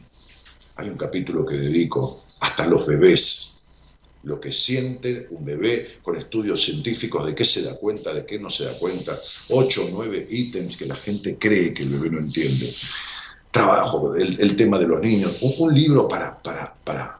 Hay 0.77 0.89
un 0.89 0.97
capítulo 0.97 1.45
que 1.45 1.55
dedico 1.55 2.23
hasta 2.39 2.65
los 2.65 2.87
bebés 2.87 3.48
lo 4.23 4.39
que 4.39 4.51
siente 4.51 5.27
un 5.31 5.45
bebé 5.45 5.99
con 6.01 6.15
estudios 6.17 6.61
científicos 6.63 7.25
de 7.25 7.33
qué 7.33 7.45
se 7.45 7.63
da 7.63 7.75
cuenta, 7.75 8.13
de 8.13 8.25
qué 8.25 8.39
no 8.39 8.49
se 8.49 8.65
da 8.65 8.73
cuenta, 8.73 9.17
ocho 9.49 9.85
o 9.85 9.89
nueve 9.91 10.27
ítems 10.29 10.75
que 10.75 10.85
la 10.85 10.95
gente 10.95 11.37
cree 11.37 11.73
que 11.73 11.83
el 11.83 11.89
bebé 11.89 12.09
no 12.09 12.19
entiende. 12.19 12.69
Trabajo, 13.51 14.15
el, 14.15 14.55
tema 14.55 14.77
de 14.77 14.87
los 14.87 15.01
niños, 15.01 15.41
un, 15.57 15.73
libro 15.73 16.07
para, 16.07 16.37
para, 16.37 16.75
para, 16.83 17.19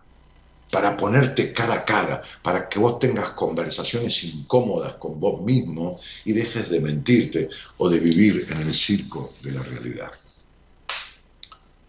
para 0.72 0.96
ponerte 0.96 1.54
cara 1.54 1.76
a 1.76 1.86
cara, 1.86 2.22
para 2.44 2.70
que 2.70 2.78
vos 2.78 3.00
tengas 3.00 3.32
conversaciones 3.32 4.24
incómodas 4.26 4.94
con 4.96 5.20
vos 5.20 5.42
mismo 5.42 6.00
y 6.26 6.34
dejes 6.34 6.70
de 6.70 6.82
mentirte 6.82 7.50
o 7.78 7.90
de 7.90 8.00
vivir 8.00 8.46
en 8.52 8.60
el 8.60 8.74
circo 8.74 9.34
de 9.42 9.52
la 9.52 9.64
realidad. 9.64 10.12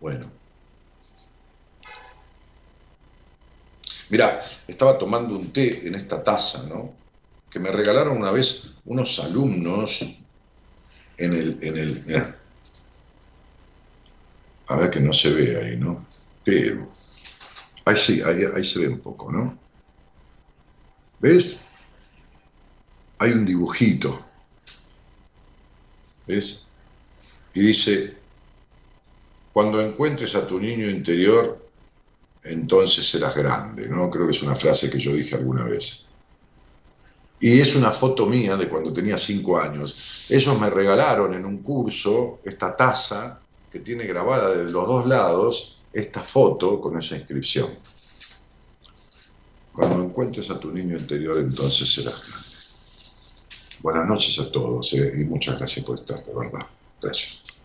Bueno, 0.01 0.39
Mira, 4.11 4.41
estaba 4.67 4.99
tomando 4.99 5.37
un 5.37 5.53
té 5.53 5.87
en 5.87 5.95
esta 5.95 6.23
taza, 6.23 6.67
¿no? 6.69 6.93
Que 7.49 7.61
me 7.61 7.71
regalaron 7.71 8.17
una 8.17 8.33
vez 8.33 8.75
unos 8.85 9.19
alumnos 9.21 10.03
en 11.17 11.33
el, 11.33 11.59
en 11.63 11.77
el, 11.77 12.35
A 14.67 14.77
ver 14.77 14.91
que 14.91 15.01
no 15.01 15.13
se 15.13 15.33
ve 15.33 15.57
ahí, 15.57 15.77
¿no? 15.77 16.05
Pero, 16.45 16.93
ahí 17.85 17.97
sí, 17.97 18.21
ahí, 18.23 18.45
ahí 18.55 18.65
se 18.65 18.81
ve 18.81 18.89
un 18.89 19.01
poco, 19.01 19.31
¿no? 19.31 19.57
¿Ves? 21.21 21.67
Hay 23.19 23.33
un 23.33 23.45
dibujito. 23.45 24.25
¿Ves? 26.27 26.69
Y 27.55 27.61
dice, 27.61 28.17
cuando 29.53 29.81
encuentres 29.81 30.35
a 30.35 30.47
tu 30.47 30.59
niño 30.59 30.89
interior, 30.89 31.60
entonces 32.43 33.09
serás 33.09 33.34
grande, 33.34 33.88
¿no? 33.88 34.11
Creo 34.11 34.26
que 34.26 34.32
es 34.32 34.43
una 34.43 34.57
frase 34.57 34.91
que 34.91 34.99
yo 34.99 35.12
dije 35.12 35.36
alguna 35.36 35.64
vez. 35.64 36.07
Y 37.41 37.61
es 37.61 37.74
una 37.74 37.91
foto 37.91 38.26
mía 38.26 38.57
de 38.57 38.68
cuando 38.68 38.93
tenía 38.93 39.16
cinco 39.16 39.59
años. 39.59 40.26
Ellos 40.28 40.61
me 40.61 40.68
regalaron 40.68 41.34
en 41.34 41.45
un 41.45 41.62
curso 41.62 42.41
esta 42.45 42.76
taza 42.76 43.41
que 43.70 43.80
tiene 43.80 44.05
grabada 44.05 44.55
de 44.55 44.64
los 44.64 44.86
dos 44.86 45.07
lados 45.07 45.80
esta 45.93 46.22
foto 46.22 46.80
con 46.80 46.99
esa 46.99 47.16
inscripción. 47.16 47.70
Cuando 49.72 50.05
encuentres 50.05 50.51
a 50.51 50.61
tu 50.61 50.70
niño 50.70 50.97
interior, 50.97 51.38
entonces 51.38 51.93
serás 51.93 52.20
grande. 52.20 52.51
Buenas 53.82 54.07
noches 54.07 54.38
a 54.38 54.53
todos 54.53 54.93
¿eh? 54.93 55.14
y 55.16 55.24
muchas 55.24 55.59
gracias 55.59 55.86
por 55.86 55.99
estar, 55.99 56.22
de 56.22 56.34
verdad. 56.34 56.66
Gracias. 57.01 57.60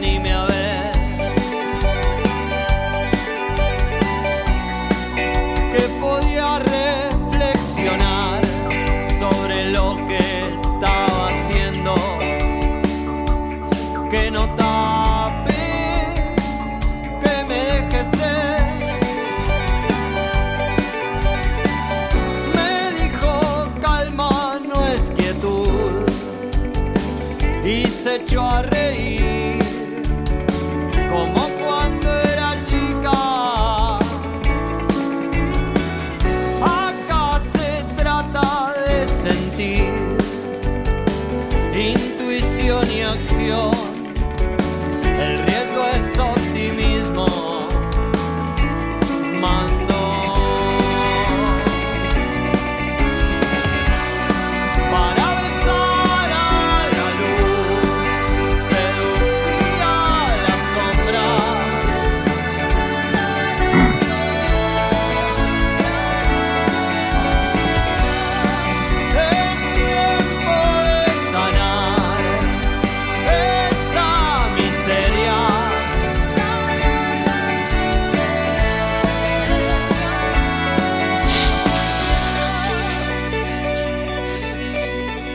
Reflexionar 0.00 0.24
sobre 0.24 0.48
lo 0.48 0.53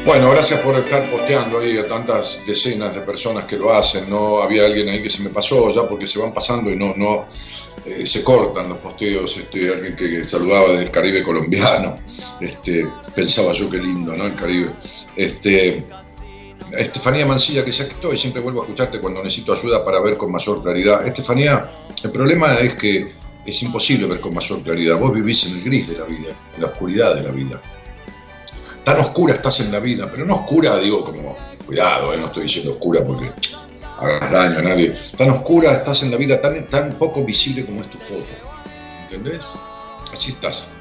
Bueno, 0.09 0.31
gracias 0.31 0.61
por 0.61 0.73
estar 0.73 1.07
posteando 1.11 1.59
ahí 1.59 1.77
a 1.77 1.87
tantas 1.87 2.41
decenas 2.47 2.95
de 2.95 3.01
personas 3.01 3.43
que 3.43 3.57
lo 3.57 3.71
hacen. 3.71 4.09
No 4.09 4.41
había 4.41 4.65
alguien 4.65 4.89
ahí 4.89 5.03
que 5.03 5.09
se 5.11 5.21
me 5.21 5.29
pasó 5.29 5.71
ya 5.71 5.87
porque 5.87 6.07
se 6.07 6.17
van 6.17 6.33
pasando 6.33 6.71
y 6.71 6.75
no, 6.75 6.95
no 6.95 7.27
eh, 7.85 8.07
se 8.07 8.23
cortan 8.23 8.69
los 8.69 8.79
posteos. 8.79 9.37
Este, 9.37 9.71
alguien 9.71 9.95
que 9.95 10.25
saludaba 10.25 10.69
del 10.69 10.89
Caribe 10.89 11.21
colombiano. 11.21 11.99
Este, 12.41 12.87
pensaba 13.13 13.53
yo 13.53 13.69
qué 13.69 13.77
lindo, 13.77 14.17
¿no? 14.17 14.25
El 14.25 14.33
Caribe. 14.33 14.71
Este, 15.15 15.85
Estefanía 16.75 17.27
Mancilla, 17.27 17.63
que 17.63 17.71
ya 17.71 17.85
que 17.85 17.93
estoy, 17.93 18.17
siempre 18.17 18.41
vuelvo 18.41 18.61
a 18.61 18.63
escucharte 18.63 18.99
cuando 18.99 19.21
necesito 19.21 19.53
ayuda 19.53 19.85
para 19.85 19.99
ver 19.99 20.17
con 20.17 20.31
mayor 20.31 20.63
claridad. 20.63 21.05
Estefanía, 21.05 21.69
el 22.03 22.09
problema 22.09 22.55
es 22.55 22.73
que 22.77 23.11
es 23.45 23.61
imposible 23.61 24.07
ver 24.07 24.21
con 24.21 24.33
mayor 24.33 24.63
claridad. 24.63 24.97
Vos 24.97 25.13
vivís 25.13 25.45
en 25.45 25.59
el 25.59 25.63
gris 25.63 25.87
de 25.89 25.99
la 25.99 26.05
vida, 26.05 26.29
en 26.55 26.61
la 26.63 26.69
oscuridad 26.69 27.13
de 27.13 27.21
la 27.21 27.29
vida 27.29 27.61
tan 28.83 28.99
oscura 28.99 29.33
estás 29.33 29.59
en 29.59 29.71
la 29.71 29.79
vida, 29.79 30.09
pero 30.09 30.25
no 30.25 30.35
oscura, 30.35 30.77
digo, 30.77 31.03
como, 31.03 31.35
cuidado, 31.65 32.13
eh, 32.13 32.17
no 32.17 32.27
estoy 32.27 32.43
diciendo 32.43 32.73
oscura 32.73 33.05
porque 33.05 33.31
hagas 33.99 34.31
daño 34.31 34.59
a 34.59 34.61
nadie, 34.61 34.95
tan 35.17 35.29
oscura 35.29 35.73
estás 35.73 36.03
en 36.03 36.11
la 36.11 36.17
vida, 36.17 36.41
tan, 36.41 36.93
poco 36.93 37.23
visible 37.23 37.65
como 37.65 37.81
es 37.81 37.89
tu 37.89 37.97
foto, 37.97 38.25
¿entendés? 39.03 39.53
Así 40.11 40.31
estás, 40.31 40.73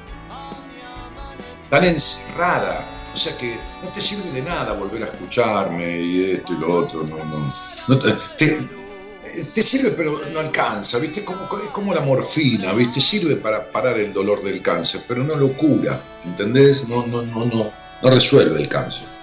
tan 1.69 1.83
encerrada, 1.83 3.11
o 3.13 3.17
sea 3.17 3.37
que 3.37 3.57
no 3.83 3.89
te 3.89 4.01
sirve 4.01 4.31
de 4.31 4.41
nada 4.41 4.73
volver 4.73 5.03
a 5.03 5.05
escucharme 5.07 5.99
y 5.99 6.31
esto 6.31 6.53
y 6.53 6.57
lo 6.57 6.79
otro, 6.79 7.03
no, 7.03 7.17
no, 7.17 7.49
no 7.87 7.99
te 7.99 9.61
sirve 9.61 9.91
pero 9.91 10.25
no 10.31 10.39
alcanza, 10.39 10.99
¿viste? 10.99 11.23
Como, 11.23 11.43
es 11.57 11.69
como 11.71 11.93
la 11.93 12.01
morfina, 12.01 12.73
¿viste? 12.73 13.01
Sirve 13.01 13.35
para 13.35 13.71
parar 13.71 13.97
el 13.99 14.13
dolor 14.13 14.43
del 14.43 14.61
cáncer, 14.61 15.01
pero 15.07 15.23
no 15.23 15.35
lo 15.35 15.55
cura, 15.55 16.01
¿entendés? 16.25 16.87
No, 16.87 17.05
no, 17.05 17.21
no, 17.21 17.45
no, 17.45 17.71
no 18.01 18.09
resuelve 18.09 18.61
el 18.61 18.69
cáncer. 18.69 19.19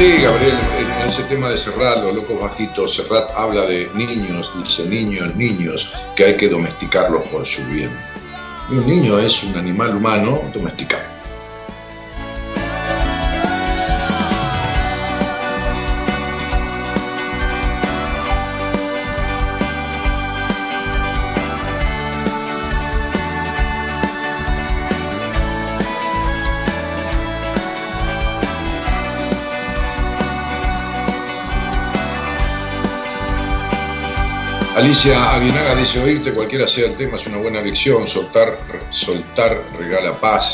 Sí, 0.00 0.16
Gabriel, 0.22 0.56
tema 1.30 1.48
de 1.48 1.56
Serrat, 1.56 2.02
los 2.02 2.16
locos 2.16 2.40
bajitos, 2.40 2.96
Serrat 2.96 3.30
habla 3.36 3.62
de 3.62 3.88
niños, 3.94 4.52
dice 4.58 4.88
niños, 4.88 5.32
niños, 5.36 5.92
que 6.16 6.24
hay 6.24 6.36
que 6.36 6.48
domesticarlos 6.48 7.22
por 7.28 7.46
su 7.46 7.64
bien. 7.70 7.90
Un 8.68 8.84
niño 8.84 9.16
es 9.16 9.44
un 9.44 9.56
animal 9.56 9.94
humano 9.94 10.42
domesticado. 10.52 11.19
Alicia 34.80 35.34
Aguinaga 35.34 35.74
dice, 35.74 36.00
oírte 36.00 36.32
cualquiera 36.32 36.66
sea 36.66 36.86
el 36.86 36.96
tema 36.96 37.16
es 37.16 37.26
una 37.26 37.36
buena 37.36 37.60
lección, 37.60 38.08
soltar, 38.08 38.58
soltar 38.88 39.62
regala 39.78 40.18
paz, 40.18 40.46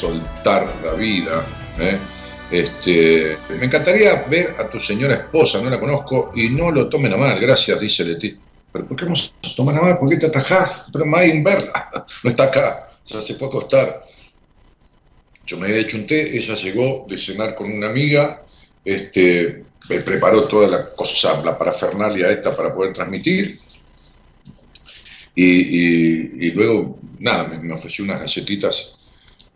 soltar 0.00 0.76
la 0.82 0.94
vida. 0.94 1.46
¿eh? 1.78 1.98
Este, 2.50 3.36
me 3.58 3.66
encantaría 3.66 4.24
ver 4.30 4.56
a 4.58 4.66
tu 4.66 4.80
señora 4.80 5.12
esposa, 5.12 5.60
no 5.60 5.68
la 5.68 5.78
conozco, 5.78 6.30
y 6.34 6.48
no 6.48 6.70
lo 6.70 6.88
tomen 6.88 7.12
a 7.12 7.18
mal, 7.18 7.38
gracias, 7.38 7.78
dice 7.78 8.02
Leti. 8.02 8.34
¿Pero 8.72 8.86
por 8.86 8.96
qué 8.96 9.04
vamos 9.04 9.34
a 9.44 9.54
tomar 9.54 9.76
a 9.76 9.82
mal? 9.82 9.98
¿Por 9.98 10.08
qué 10.08 10.16
te 10.16 10.26
atajás? 10.28 10.86
Pero 10.90 11.04
May 11.04 11.42
verla, 11.42 11.90
no 12.24 12.30
está 12.30 12.44
acá, 12.44 12.88
ya 13.04 13.20
se 13.20 13.34
fue 13.34 13.48
a 13.48 13.50
acostar. 13.50 14.06
Yo 15.44 15.58
me 15.58 15.66
había 15.66 15.80
hecho 15.80 15.98
un 15.98 16.06
té, 16.06 16.34
ella 16.34 16.54
llegó 16.54 17.04
de 17.10 17.18
cenar 17.18 17.54
con 17.54 17.70
una 17.70 17.88
amiga, 17.88 18.42
este, 18.86 19.64
preparó 20.00 20.46
toda 20.46 20.68
la 20.68 20.92
cosa, 20.92 21.42
la 21.42 21.58
parafernalia 21.58 22.28
esta 22.28 22.56
para 22.56 22.74
poder 22.74 22.92
transmitir. 22.92 23.58
Y, 25.34 26.50
luego, 26.50 26.98
nada, 27.18 27.48
me, 27.48 27.72
ofreció 27.72 28.04
unas 28.04 28.20
galletitas 28.20 28.94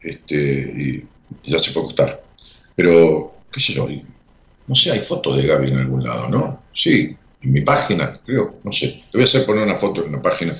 este, 0.00 0.34
y 0.34 1.04
ya 1.50 1.58
se 1.58 1.70
fue 1.70 1.82
a 1.82 1.84
acostar. 1.84 2.24
Pero, 2.74 3.34
qué 3.52 3.60
sé 3.60 3.74
yo, 3.74 3.86
no 4.66 4.74
sé, 4.74 4.92
hay 4.92 5.00
fotos 5.00 5.36
de 5.36 5.46
Gaby 5.46 5.68
en 5.68 5.78
algún 5.78 6.02
lado, 6.02 6.28
¿no? 6.28 6.62
Sí, 6.72 7.14
en 7.42 7.52
mi 7.52 7.60
página, 7.60 8.20
creo, 8.24 8.60
no 8.64 8.72
sé. 8.72 9.04
Te 9.10 9.18
voy 9.18 9.22
a 9.22 9.24
hacer 9.24 9.44
poner 9.44 9.62
una 9.64 9.76
foto 9.76 10.02
en 10.02 10.08
una 10.08 10.22
página. 10.22 10.56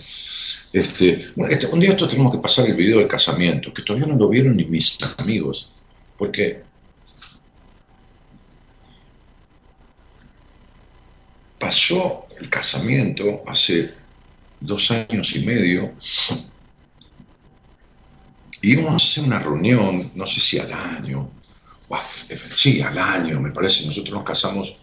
Este, 0.73 1.29
bueno, 1.37 1.53
este- 1.53 1.67
un 1.67 1.81
día 1.81 1.91
esto 1.91 2.09
tenemos 2.09 2.33
que 2.33 2.39
pasar 2.39 2.67
el 2.67 2.77
video 2.77 2.99
del 2.99 3.09
casamiento, 3.09 3.73
que 3.73 3.83
todavía 3.83 4.09
no 4.09 4.17
lo 4.17 4.29
vieron 4.29 4.57
ni 4.57 4.65
mis 4.65 4.99
amigos, 5.19 5.73
porque 6.19 6.63
pasó 11.65 12.27
el 12.39 12.51
casamiento 12.51 13.43
hace 13.47 13.91
dos 14.61 14.91
años 14.91 15.35
y 15.35 15.45
medio 15.47 15.95
íbamos 18.61 18.93
a 18.93 18.97
hacer 18.97 19.25
una 19.25 19.39
reunión, 19.39 20.11
no 20.15 20.27
sé 20.27 20.41
si 20.41 20.59
al 20.59 20.73
año, 20.73 21.31
sí, 22.55 22.81
al 22.83 22.99
año, 22.99 23.41
me 23.41 23.51
parece. 23.51 23.87
Nosotros 23.87 24.15
nos 24.15 24.25
casamos 24.25 24.77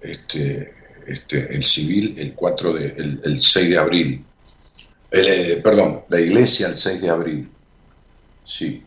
este, 0.00 0.72
este, 1.06 1.54
el 1.54 1.62
civil 1.62 2.14
el 2.18 2.34
4 2.34 2.72
de, 2.74 2.86
el, 2.86 3.20
el 3.24 3.42
6 3.42 3.70
de 3.70 3.78
abril. 3.78 4.24
Eh, 5.10 5.60
perdón, 5.62 6.04
la 6.08 6.20
iglesia 6.20 6.68
el 6.68 6.76
6 6.76 7.00
de 7.00 7.10
abril. 7.10 7.50
Sí, 8.44 8.82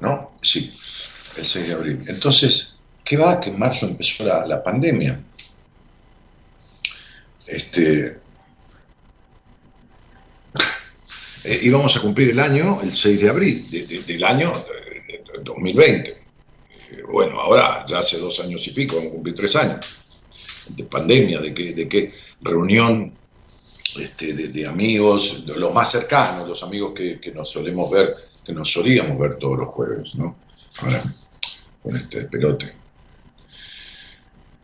¿no? 0.00 0.32
Sí, 0.42 0.74
el 1.36 1.44
6 1.44 1.68
de 1.68 1.74
abril. 1.74 2.04
Entonces, 2.06 2.80
¿qué 3.04 3.16
va? 3.16 3.40
Que 3.40 3.50
en 3.50 3.58
marzo 3.58 3.86
empezó 3.86 4.24
la 4.24 4.62
pandemia. 4.62 5.24
Este, 7.48 8.18
eh, 11.44 11.58
íbamos 11.62 11.96
a 11.96 12.00
cumplir 12.00 12.30
el 12.30 12.40
año 12.40 12.80
el 12.82 12.94
6 12.94 13.20
de 13.20 13.28
abril 13.28 13.70
de- 13.70 13.86
de- 13.86 14.02
del 14.02 14.24
año 14.24 14.52
eh, 15.08 15.22
2020. 15.42 16.10
Eh, 16.10 17.02
Bueno, 17.10 17.40
ahora 17.40 17.84
ya 17.86 17.98
hace 18.00 18.18
dos 18.18 18.38
años 18.40 18.66
y 18.66 18.72
pico, 18.72 18.96
vamos 18.96 19.10
a 19.10 19.14
cumplir 19.14 19.34
tres 19.34 19.56
años 19.56 19.98
de 20.68 20.84
pandemia, 20.84 21.40
de 21.40 21.54
qué, 21.54 21.72
de 21.72 22.10
reunión 22.42 23.14
este, 23.98 24.34
de, 24.34 24.48
de 24.48 24.66
amigos, 24.66 25.46
de 25.46 25.56
los 25.56 25.72
más 25.72 25.90
cercanos, 25.90 26.46
los 26.46 26.62
amigos 26.62 26.92
que, 26.94 27.18
que 27.18 27.32
nos 27.32 27.50
solemos 27.50 27.90
ver, 27.90 28.14
que 28.44 28.52
nos 28.52 28.70
solíamos 28.70 29.18
ver 29.18 29.36
todos 29.38 29.58
los 29.58 29.68
jueves, 29.68 30.14
¿no? 30.16 30.36
Ahora, 30.82 31.02
con 31.82 31.96
este 31.96 32.22
pelote. 32.24 32.74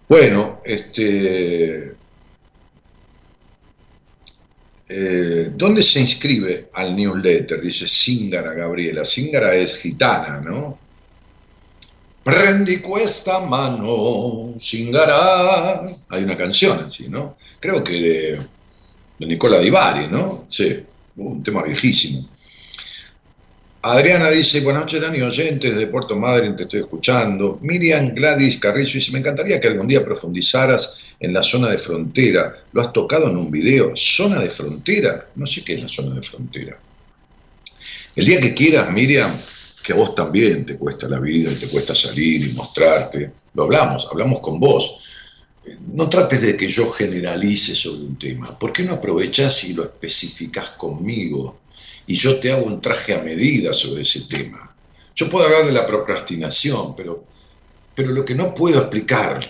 Bueno, 0.09 0.61
este, 0.65 1.95
Eh, 4.89 5.51
¿Dónde 5.55 5.83
se 5.83 6.01
inscribe 6.01 6.69
al 6.75 6.95
newsletter? 6.95 7.61
Dice 7.61 7.87
Zingara 7.89 8.53
Gabriela. 8.53 9.05
Zingara 9.05 9.55
es 9.55 9.79
gitana, 9.79 10.41
¿no? 10.41 10.79
Prendi 12.23 12.79
cuesta 12.79 13.41
mano, 13.41 14.55
Zingara. 14.61 15.83
Hay 16.09 16.25
una 16.25 16.37
canción 16.37 16.87
así, 16.87 17.09
¿no? 17.09 17.37
Creo 17.61 17.85
que 17.85 17.93
de, 19.19 19.27
Nicola 19.27 19.59
Di 19.59 19.71
Bari, 19.71 20.09
¿no? 20.09 20.47
Sí, 20.49 20.85
un 21.17 21.43
tema 21.43 21.63
viejísimo. 21.63 22.29
Adriana 23.87 24.31
dice, 24.31 24.63
buenas 24.63 24.85
noches 24.85 25.03
Dani, 25.03 25.21
oyentes 25.21 25.77
de 25.77 25.87
Puerto 25.89 26.17
Madryn, 26.17 26.57
te 26.57 26.63
estoy 26.63 26.81
escuchando. 26.81 27.59
Miriam 27.61 28.15
Gladys 28.15 28.59
Carrizo 28.59 28.95
dice, 28.95 29.13
me 29.13 29.19
encantaría 29.19 29.61
que 29.61 29.69
algún 29.69 29.87
día 29.87 30.03
profundizaras 30.03 31.01
en 31.21 31.35
la 31.35 31.43
zona 31.43 31.69
de 31.69 31.77
frontera. 31.77 32.65
¿Lo 32.73 32.81
has 32.81 32.95
tocado 32.95 33.29
en 33.29 33.37
un 33.37 33.51
video? 33.51 33.93
¿Zona 33.95 34.41
de 34.41 34.49
frontera? 34.49 35.27
No 35.37 35.47
sé 35.47 35.63
qué 35.63 35.75
es 35.75 35.83
la 35.83 35.89
zona 35.89 36.15
de 36.15 36.23
frontera. 36.23 36.79
El 38.17 38.25
día 38.25 38.41
que 38.41 38.55
quieras, 38.55 38.91
Miriam, 38.91 39.31
que 39.83 39.93
a 39.93 39.97
vos 39.97 40.15
también 40.15 40.65
te 40.65 40.79
cuesta 40.79 41.07
la 41.07 41.21
vida 41.21 41.53
y 41.53 41.55
te 41.55 41.67
cuesta 41.67 41.95
salir 41.95 42.49
y 42.49 42.55
mostrarte, 42.55 43.33
lo 43.53 43.65
hablamos, 43.65 44.09
hablamos 44.11 44.41
con 44.41 44.59
vos. 44.59 45.01
No 45.93 46.09
trates 46.09 46.41
de 46.41 46.57
que 46.57 46.69
yo 46.69 46.91
generalice 46.91 47.77
sobre 47.77 48.01
un 48.01 48.19
tema. 48.19 48.59
¿Por 48.59 48.73
qué 48.73 48.83
no 48.83 48.95
aprovechás 48.95 49.63
y 49.65 49.75
lo 49.75 49.83
especificás 49.83 50.71
conmigo? 50.71 51.64
Y 52.07 52.15
yo 52.15 52.39
te 52.39 52.53
hago 52.53 52.67
un 52.67 52.81
traje 52.81 53.15
a 53.15 53.23
medida 53.23 53.73
sobre 53.73 54.03
ese 54.03 54.23
tema. 54.23 54.75
Yo 55.15 55.29
puedo 55.29 55.47
hablar 55.47 55.67
de 55.67 55.73
la 55.73 55.87
procrastinación, 55.87 56.95
pero, 56.97 57.25
pero 57.95 58.13
lo 58.13 58.25
que 58.25 58.35
no 58.35 58.53
puedo 58.53 58.81
explicar 58.81 59.41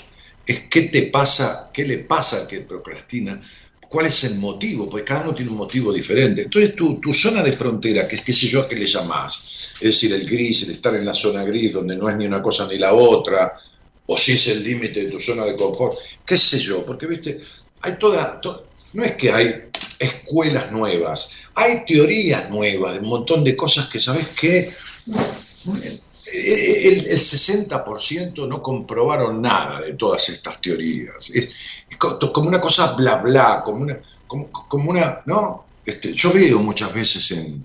es 0.46 0.60
qué 0.68 0.82
te 0.82 1.02
pasa, 1.04 1.70
qué 1.72 1.84
le 1.84 1.98
pasa 1.98 2.42
al 2.42 2.46
que 2.46 2.60
procrastina, 2.60 3.40
cuál 3.88 4.06
es 4.06 4.24
el 4.24 4.36
motivo, 4.36 4.90
porque 4.90 5.04
cada 5.04 5.22
uno 5.22 5.34
tiene 5.34 5.50
un 5.50 5.56
motivo 5.56 5.92
diferente. 5.92 6.42
Entonces 6.42 6.74
tu, 6.74 7.00
tu 7.00 7.12
zona 7.12 7.42
de 7.42 7.52
frontera, 7.52 8.06
que 8.06 8.16
es 8.16 8.22
qué 8.22 8.32
sé 8.32 8.46
yo 8.46 8.62
a 8.62 8.68
qué 8.68 8.76
le 8.76 8.86
llamás, 8.86 9.72
es 9.74 9.88
decir, 9.88 10.12
el 10.12 10.28
gris, 10.28 10.64
el 10.64 10.70
estar 10.70 10.94
en 10.94 11.04
la 11.04 11.14
zona 11.14 11.44
gris 11.44 11.72
donde 11.72 11.96
no 11.96 12.08
es 12.08 12.16
ni 12.16 12.26
una 12.26 12.42
cosa 12.42 12.68
ni 12.68 12.76
la 12.76 12.92
otra, 12.92 13.54
o 14.06 14.18
si 14.18 14.32
es 14.32 14.48
el 14.48 14.62
límite 14.62 15.04
de 15.04 15.10
tu 15.10 15.20
zona 15.20 15.44
de 15.44 15.56
confort, 15.56 15.96
qué 16.26 16.36
sé 16.36 16.58
yo, 16.58 16.84
porque 16.84 17.06
viste, 17.06 17.40
hay 17.80 17.96
toda, 17.98 18.40
no 18.92 19.04
es 19.04 19.14
que 19.16 19.32
hay 19.32 19.68
escuelas 19.98 20.70
nuevas, 20.72 21.30
hay 21.54 21.84
teorías 21.84 22.50
nuevas, 22.50 22.98
un 23.00 23.08
montón 23.08 23.44
de 23.44 23.56
cosas 23.56 23.86
que, 23.86 24.00
¿sabes 24.00 24.28
qué? 24.28 24.72
El, 26.32 27.04
60% 27.04 28.48
no 28.48 28.62
comprobaron 28.62 29.40
nada 29.40 29.80
de 29.80 29.94
todas 29.94 30.28
estas 30.28 30.60
teorías. 30.60 31.30
Es, 31.30 31.56
como 31.98 32.48
una 32.48 32.60
cosa 32.60 32.94
bla 32.94 33.16
bla, 33.16 33.62
como 33.64 33.82
una, 33.82 34.00
como, 34.26 34.90
una 34.90 35.22
¿no? 35.26 35.64
Este, 35.84 36.12
yo 36.12 36.32
veo 36.32 36.60
muchas 36.60 36.92
veces 36.92 37.30
en, 37.30 37.64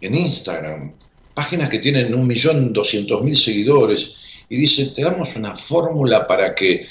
en 0.00 0.14
Instagram 0.14 0.92
páginas 1.34 1.68
que 1.68 1.80
tienen 1.80 2.14
un 2.14 2.26
millón 2.26 2.72
doscientos 2.72 3.22
mil 3.22 3.36
seguidores 3.36 4.14
y 4.48 4.56
dicen, 4.56 4.94
te 4.94 5.02
damos 5.02 5.34
una 5.36 5.56
fórmula 5.56 6.26
para 6.26 6.54
que... 6.54 6.86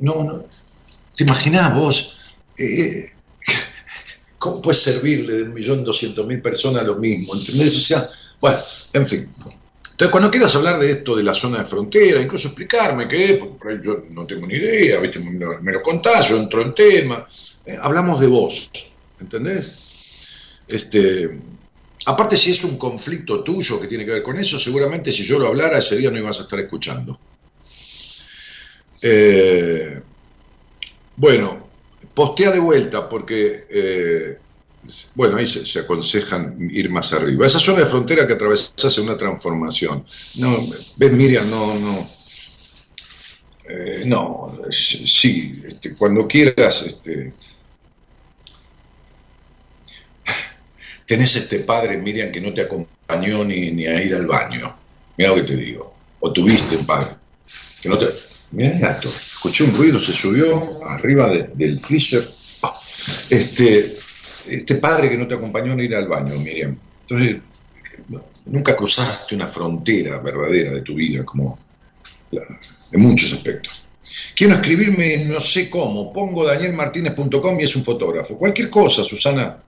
No, 0.00 0.24
no, 0.24 0.44
¿te 1.16 1.24
imaginás 1.24 1.74
vos? 1.74 2.12
Eh, 2.58 3.10
¿Cómo 4.44 4.60
puede 4.60 4.76
servirle 4.76 5.36
de 5.36 5.42
un 5.44 5.54
millón 5.54 5.82
doscientos 5.82 6.26
mil 6.26 6.42
personas 6.42 6.84
lo 6.84 6.96
mismo? 6.96 7.34
¿Entendés? 7.34 7.78
O 7.78 7.80
sea, 7.80 8.06
bueno, 8.38 8.58
en 8.92 9.06
fin. 9.06 9.20
Entonces, 9.90 10.10
cuando 10.10 10.30
quieras 10.30 10.54
hablar 10.54 10.78
de 10.78 10.90
esto, 10.90 11.16
de 11.16 11.22
la 11.22 11.32
zona 11.32 11.60
de 11.60 11.64
frontera, 11.64 12.20
incluso 12.20 12.48
explicarme 12.48 13.08
qué 13.08 13.24
es, 13.24 13.38
porque 13.38 13.80
yo 13.82 14.04
no 14.10 14.26
tengo 14.26 14.46
ni 14.46 14.52
idea, 14.52 15.00
¿viste? 15.00 15.18
Me, 15.18 15.72
lo 15.72 15.80
contás, 15.80 16.28
yo 16.28 16.36
entro 16.36 16.60
en 16.60 16.74
tema, 16.74 17.26
eh, 17.64 17.78
hablamos 17.80 18.20
de 18.20 18.26
vos, 18.26 18.70
¿entendés? 19.18 20.60
Este, 20.68 21.40
aparte, 22.04 22.36
si 22.36 22.50
es 22.50 22.64
un 22.64 22.76
conflicto 22.76 23.42
tuyo 23.42 23.80
que 23.80 23.86
tiene 23.86 24.04
que 24.04 24.12
ver 24.12 24.22
con 24.22 24.38
eso, 24.38 24.58
seguramente 24.58 25.10
si 25.10 25.22
yo 25.22 25.38
lo 25.38 25.46
hablara 25.46 25.78
ese 25.78 25.96
día 25.96 26.10
no 26.10 26.18
ibas 26.18 26.38
a 26.40 26.42
estar 26.42 26.60
escuchando. 26.60 27.18
Eh, 29.00 30.02
bueno, 31.16 31.63
Postea 32.14 32.52
de 32.52 32.60
vuelta 32.60 33.08
porque, 33.08 33.66
eh, 33.68 34.38
bueno, 35.14 35.36
ahí 35.36 35.46
se, 35.46 35.78
aconsejan 35.80 36.56
ir 36.72 36.90
más 36.90 37.12
arriba. 37.12 37.46
Esa 37.46 37.58
zona 37.58 37.80
de 37.80 37.86
frontera 37.86 38.26
que 38.26 38.34
atravesas 38.34 38.98
una 38.98 39.16
transformación. 39.16 40.04
No, 40.36 40.56
ves, 40.96 41.12
Miriam, 41.12 41.50
no, 41.50 41.74
no. 41.78 42.08
Eh, 43.68 44.02
no, 44.06 44.60
sí, 44.70 45.62
este, 45.66 45.96
cuando 45.96 46.28
quieras, 46.28 46.82
este, 46.82 47.32
tenés 51.06 51.34
este 51.34 51.60
padre, 51.60 51.96
Miriam, 51.96 52.30
que 52.30 52.40
no 52.40 52.52
te 52.52 52.60
acompañó 52.60 53.44
ni, 53.44 53.70
ni 53.70 53.86
a 53.86 54.02
ir 54.02 54.14
al 54.14 54.26
baño. 54.26 54.76
Mira 55.16 55.30
lo 55.30 55.36
que 55.36 55.42
te 55.42 55.56
digo. 55.56 55.94
O 56.20 56.32
tuviste 56.32 56.76
un 56.76 56.86
padre 56.86 57.16
que 57.80 57.88
no 57.88 57.98
te 57.98 58.06
Mira 58.54 58.70
el 58.70 58.80
gato. 58.80 59.08
Escuché 59.08 59.64
un 59.64 59.74
ruido, 59.74 60.00
se 60.00 60.12
subió 60.12 60.86
arriba 60.86 61.30
del 61.54 61.80
freezer. 61.80 62.24
Ah, 62.62 62.78
este, 63.28 63.96
este 64.46 64.74
padre 64.76 65.10
que 65.10 65.18
no 65.18 65.26
te 65.26 65.34
acompañó 65.34 65.74
a 65.74 65.82
ir 65.82 65.94
al 65.94 66.08
baño, 66.08 66.38
Miriam. 66.38 66.76
Entonces, 67.02 67.36
nunca 68.46 68.76
cruzaste 68.76 69.34
una 69.34 69.48
frontera 69.48 70.20
verdadera 70.20 70.72
de 70.72 70.82
tu 70.82 70.94
vida, 70.94 71.24
como 71.24 71.58
en 72.30 73.00
muchos 73.00 73.32
aspectos. 73.32 73.72
Quiero 74.34 74.54
escribirme, 74.54 75.24
no 75.24 75.40
sé 75.40 75.70
cómo, 75.70 76.12
pongo 76.12 76.44
danielmartinez.com 76.44 77.60
y 77.60 77.64
es 77.64 77.74
un 77.76 77.84
fotógrafo. 77.84 78.36
Cualquier 78.38 78.68
cosa, 78.70 79.02
Susana, 79.02 79.62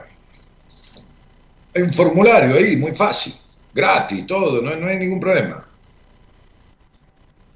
hay 1.75 1.81
un 1.81 1.93
formulario 1.93 2.55
ahí, 2.55 2.77
muy 2.77 2.93
fácil, 2.93 3.33
gratis, 3.73 4.27
todo, 4.27 4.61
no, 4.61 4.87
hay 4.87 4.97
ningún 4.97 5.19
problema. 5.19 5.67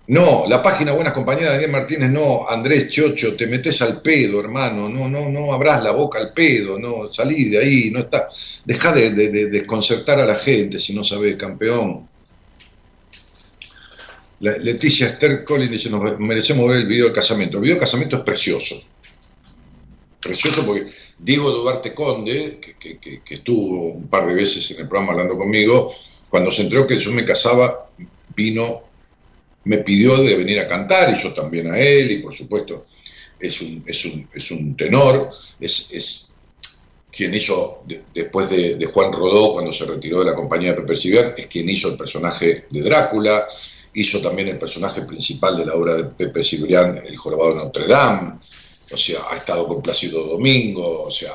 No, 0.07 0.45
la 0.47 0.63
página 0.63 0.93
Buenas 0.93 1.11
Compañías 1.11 1.47
de 1.47 1.51
Daniel 1.53 1.71
Martínez, 1.71 2.09
no, 2.09 2.47
Andrés 2.47 2.89
Chocho, 2.89 3.35
te 3.35 3.45
metes 3.45 3.81
al 3.81 4.01
pedo, 4.01 4.39
hermano, 4.39 4.87
no, 4.87 5.09
no, 5.09 5.27
no 5.29 5.53
abras 5.53 5.83
la 5.83 5.91
boca 5.91 6.17
al 6.17 6.33
pedo, 6.33 6.79
no, 6.79 7.11
salí 7.11 7.49
de 7.49 7.59
ahí, 7.59 7.91
no 7.91 7.99
está, 7.99 8.27
deja 8.63 8.93
de, 8.93 9.11
desconcertar 9.11 10.19
a 10.19 10.25
la 10.25 10.35
gente 10.35 10.79
si 10.79 10.95
no 10.95 11.03
sabes, 11.03 11.35
campeón. 11.35 12.07
Leticia 14.39 15.07
Esther 15.07 15.43
Collins 15.43 15.71
dice, 15.71 15.89
nos 15.89 16.19
merecemos 16.19 16.69
ver 16.69 16.77
el 16.77 16.87
video 16.87 17.05
del 17.05 17.13
casamiento. 17.13 17.57
El 17.57 17.63
video 17.63 17.75
del 17.75 17.83
casamiento 17.83 18.17
es 18.17 18.21
precioso. 18.21 18.75
Precioso 20.21 20.63
porque 20.63 20.85
Diego 21.19 21.51
Duarte 21.51 21.93
Conde, 21.93 22.59
que, 22.79 22.99
que 22.99 23.33
estuvo 23.33 23.93
un 23.93 24.07
par 24.07 24.27
de 24.27 24.35
veces 24.35 24.69
en 24.71 24.81
el 24.81 24.87
programa 24.87 25.13
hablando 25.13 25.37
conmigo, 25.37 25.91
cuando 26.29 26.51
se 26.51 26.63
enteró 26.63 26.85
que 26.85 26.99
yo 26.99 27.11
me 27.11 27.25
casaba, 27.25 27.89
vino 28.35 28.87
me 29.67 29.79
pidió 29.79 30.17
de 30.23 30.35
venir 30.37 30.59
a 30.59 30.67
cantar 30.67 31.13
y 31.13 31.21
yo 31.21 31.33
también 31.33 31.69
a 31.71 31.77
él 31.77 32.09
y 32.11 32.19
por 32.19 32.33
supuesto 32.33 32.85
es 33.39 33.61
un, 33.61 33.83
es 33.85 34.05
un, 34.05 34.27
es 34.33 34.49
un 34.51 34.75
tenor, 34.75 35.29
es, 35.59 35.91
es, 35.91 36.35
quien 37.11 37.33
hizo, 37.33 37.83
después 38.13 38.49
de, 38.49 38.83
Juan 38.93 39.11
Rodó 39.11 39.53
cuando 39.53 39.73
se 39.73 39.85
retiró 39.85 40.19
de 40.19 40.25
la 40.25 40.35
compañía 40.35 40.71
de 40.71 40.81
Pepe 40.81 40.95
Ciber, 40.95 41.35
es 41.37 41.47
quien 41.47 41.69
hizo 41.69 41.89
el 41.89 41.97
personaje 41.97 42.65
de 42.69 42.81
Drácula, 42.81 43.45
hizo 43.93 44.21
también 44.21 44.47
el 44.49 44.57
personaje 44.57 45.01
principal 45.01 45.57
de 45.57 45.65
la 45.65 45.73
obra 45.73 45.95
de 45.95 46.03
Pepe 46.05 46.43
Cibrián, 46.43 46.97
El 46.97 47.17
Jorobado 47.17 47.49
de 47.49 47.55
Notre 47.57 47.87
Dame, 47.87 48.33
o 48.91 48.97
sea, 48.97 49.19
ha 49.31 49.37
estado 49.37 49.67
con 49.67 49.81
Plácido 49.81 50.23
Domingo, 50.23 51.03
o 51.03 51.11
sea, 51.11 51.33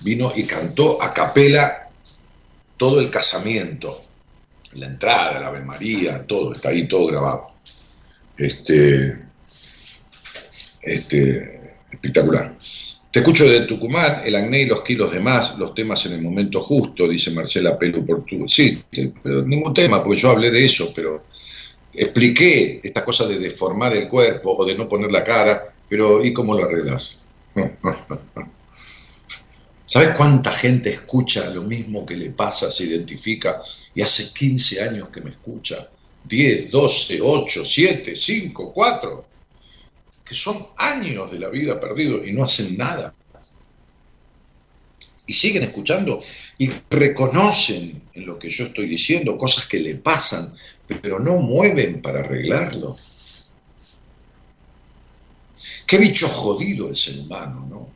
vino 0.00 0.32
y 0.34 0.44
cantó 0.44 1.02
a 1.02 1.12
capela 1.12 1.90
todo 2.76 3.00
el 3.00 3.10
casamiento 3.10 4.00
la 4.76 4.86
entrada, 4.86 5.40
la 5.40 5.48
Ave 5.48 5.60
María, 5.60 6.26
todo, 6.26 6.54
está 6.54 6.70
ahí 6.70 6.86
todo 6.86 7.06
grabado. 7.06 7.42
Este, 8.36 9.16
este, 10.82 11.76
espectacular. 11.90 12.56
Te 13.10 13.20
escucho 13.20 13.48
de 13.48 13.60
Tucumán, 13.60 14.22
el 14.24 14.34
acné 14.34 14.62
y 14.62 14.66
los 14.66 14.82
kilos 14.82 15.12
de 15.12 15.20
más, 15.20 15.56
los 15.56 15.74
temas 15.74 16.04
en 16.06 16.14
el 16.14 16.22
momento 16.22 16.60
justo, 16.60 17.08
dice 17.08 17.30
Marcela 17.30 17.78
Pelu 17.78 18.04
por 18.04 18.24
tu. 18.24 18.48
Sí, 18.48 18.82
pero 19.22 19.42
ningún 19.42 19.72
tema, 19.72 20.02
porque 20.02 20.20
yo 20.20 20.30
hablé 20.30 20.50
de 20.50 20.64
eso, 20.64 20.92
pero 20.94 21.24
expliqué 21.92 22.80
esta 22.82 23.04
cosa 23.04 23.28
de 23.28 23.38
deformar 23.38 23.94
el 23.96 24.08
cuerpo 24.08 24.56
o 24.56 24.64
de 24.64 24.74
no 24.74 24.88
poner 24.88 25.12
la 25.12 25.22
cara, 25.22 25.73
pero 25.88 26.24
¿y 26.24 26.32
cómo 26.32 26.54
lo 26.54 26.64
arreglas? 26.64 27.32
¿Sabes 29.86 30.16
cuánta 30.16 30.50
gente 30.50 30.90
escucha 30.90 31.50
lo 31.50 31.62
mismo 31.62 32.06
que 32.06 32.16
le 32.16 32.30
pasa, 32.30 32.70
se 32.70 32.84
identifica 32.84 33.60
y 33.94 34.02
hace 34.02 34.32
15 34.32 34.82
años 34.82 35.08
que 35.10 35.20
me 35.20 35.30
escucha? 35.30 35.88
10, 36.24 36.70
12, 36.70 37.20
8, 37.20 37.64
7, 37.64 38.16
5, 38.16 38.72
4, 38.72 39.26
que 40.24 40.34
son 40.34 40.66
años 40.78 41.30
de 41.30 41.38
la 41.38 41.50
vida 41.50 41.78
perdidos 41.78 42.26
y 42.26 42.32
no 42.32 42.44
hacen 42.44 42.76
nada. 42.76 43.14
Y 45.26 45.32
siguen 45.32 45.64
escuchando 45.64 46.20
y 46.58 46.70
reconocen 46.90 48.02
en 48.14 48.26
lo 48.26 48.38
que 48.38 48.48
yo 48.48 48.64
estoy 48.64 48.86
diciendo 48.86 49.38
cosas 49.38 49.66
que 49.66 49.80
le 49.80 49.96
pasan, 49.96 50.54
pero 51.02 51.18
no 51.18 51.36
mueven 51.36 52.00
para 52.02 52.20
arreglarlo. 52.20 52.96
Qué 55.94 56.00
bicho 56.00 56.28
jodido 56.28 56.88
el 56.88 56.96
ser 56.96 57.20
humano, 57.20 57.68
¿no? 57.70 57.88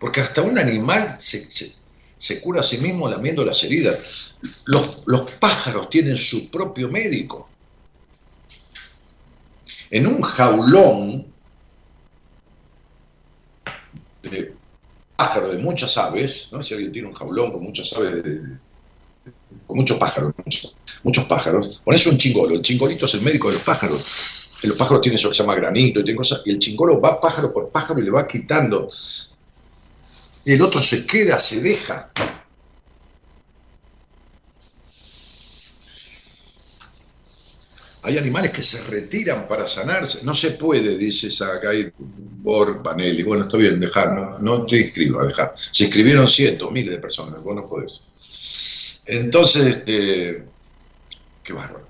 Porque 0.00 0.22
hasta 0.22 0.42
un 0.42 0.58
animal 0.58 1.08
se, 1.08 2.40
cura 2.40 2.62
a 2.62 2.64
sí 2.64 2.78
mismo 2.78 3.08
lamiendo 3.08 3.44
las 3.44 3.62
heridas. 3.62 4.34
Los, 4.64 5.30
pájaros 5.38 5.88
tienen 5.88 6.16
su 6.16 6.50
propio 6.50 6.88
médico. 6.88 7.48
En 9.88 10.08
un 10.08 10.20
jaulón 10.20 11.32
de 14.24 14.56
pájaros, 15.14 15.52
de 15.52 15.58
muchas 15.58 15.96
aves, 15.96 16.48
¿no? 16.50 16.60
si 16.60 16.74
alguien 16.74 16.90
tiene 16.90 17.06
un 17.06 17.14
jaulón 17.14 17.52
con 17.52 17.62
muchas 17.62 17.92
aves, 17.92 18.24
con 18.24 18.60
muchos 19.74 19.98
pájaros, 19.98 20.34
muchos, 21.02 21.24
pájaros, 21.24 21.80
pones 21.84 22.06
un 22.06 22.18
chingolo, 22.18 22.54
el 22.54 22.62
chingolito 22.62 23.06
es 23.06 23.14
el 23.14 23.22
médico 23.22 23.48
de 23.48 23.54
los 23.54 23.62
pájaros, 23.62 24.58
los 24.62 24.76
pájaros 24.76 25.00
tienen 25.00 25.18
eso 25.18 25.28
que 25.28 25.34
se 25.34 25.42
llama 25.42 25.54
granito 25.54 26.00
y 26.00 26.04
tienen 26.04 26.18
cosas, 26.18 26.42
y 26.44 26.50
el 26.50 26.58
chingolo 26.58 27.00
va 27.00 27.20
pájaro 27.20 27.52
por 27.52 27.70
pájaro 27.70 28.00
y 28.00 28.04
le 28.04 28.10
va 28.10 28.26
quitando 28.26 28.88
el 30.46 30.62
otro 30.62 30.82
se 30.82 31.06
queda, 31.06 31.38
se 31.38 31.60
deja. 31.60 32.10
Hay 38.02 38.16
animales 38.16 38.50
que 38.50 38.62
se 38.62 38.82
retiran 38.84 39.46
para 39.46 39.66
sanarse. 39.66 40.24
No 40.24 40.32
se 40.32 40.52
puede, 40.52 40.96
dice 40.96 41.30
Sakai 41.30 41.92
Bor 41.98 42.82
Panelli. 42.82 43.22
Bueno, 43.22 43.44
está 43.44 43.58
bien, 43.58 43.78
dejar, 43.78 44.40
no, 44.40 44.64
te 44.64 44.80
inscribas, 44.80 45.28
dejar. 45.28 45.54
Se 45.56 45.84
inscribieron 45.84 46.26
cientos, 46.26 46.72
miles 46.72 46.92
de 46.92 46.98
personas, 46.98 47.42
vos 47.42 47.54
no 47.54 47.68
podés. 47.68 48.09
Entonces, 49.06 49.66
este, 49.66 50.44
qué 51.42 51.52
bárbaro. 51.52 51.88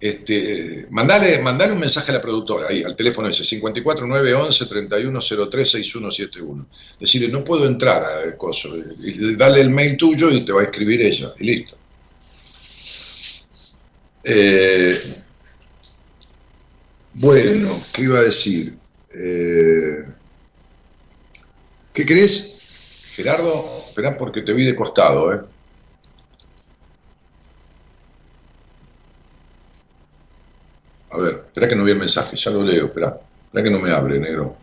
Este, 0.00 0.86
mandale, 0.90 1.40
un 1.72 1.78
mensaje 1.78 2.10
a 2.10 2.16
la 2.16 2.20
productora, 2.20 2.68
ahí, 2.68 2.82
al 2.82 2.94
teléfono 2.94 3.26
ese, 3.26 3.42
54911 3.42 4.66
31036171. 4.66 6.66
Decirle, 7.00 7.28
no 7.28 7.42
puedo 7.42 7.66
entrar 7.66 8.04
a 8.04 8.36
coso. 8.36 8.76
Dale 9.36 9.62
el 9.62 9.70
mail 9.70 9.96
tuyo 9.96 10.30
y 10.30 10.44
te 10.44 10.52
va 10.52 10.60
a 10.60 10.64
escribir 10.64 11.00
ella, 11.00 11.32
y 11.38 11.44
listo. 11.44 11.78
Eh, 14.24 15.22
bueno, 17.14 17.80
¿qué 17.92 18.02
iba 18.02 18.18
a 18.18 18.24
decir? 18.24 18.76
Eh, 19.10 20.04
¿Qué 21.94 22.04
crees, 22.04 23.12
Gerardo? 23.14 23.64
Esperá 23.88 24.18
porque 24.18 24.42
te 24.42 24.52
vi 24.52 24.66
de 24.66 24.76
costado, 24.76 25.32
¿eh? 25.32 25.40
A 31.14 31.16
ver, 31.18 31.32
espera 31.46 31.68
que 31.68 31.76
no 31.76 31.84
vi 31.84 31.92
el 31.92 31.98
mensaje, 31.98 32.36
ya 32.36 32.50
lo 32.50 32.64
leo, 32.64 32.86
espera. 32.86 33.20
Espera 33.46 33.64
que 33.64 33.70
no 33.70 33.78
me 33.78 33.92
abre, 33.92 34.18
negro. 34.18 34.56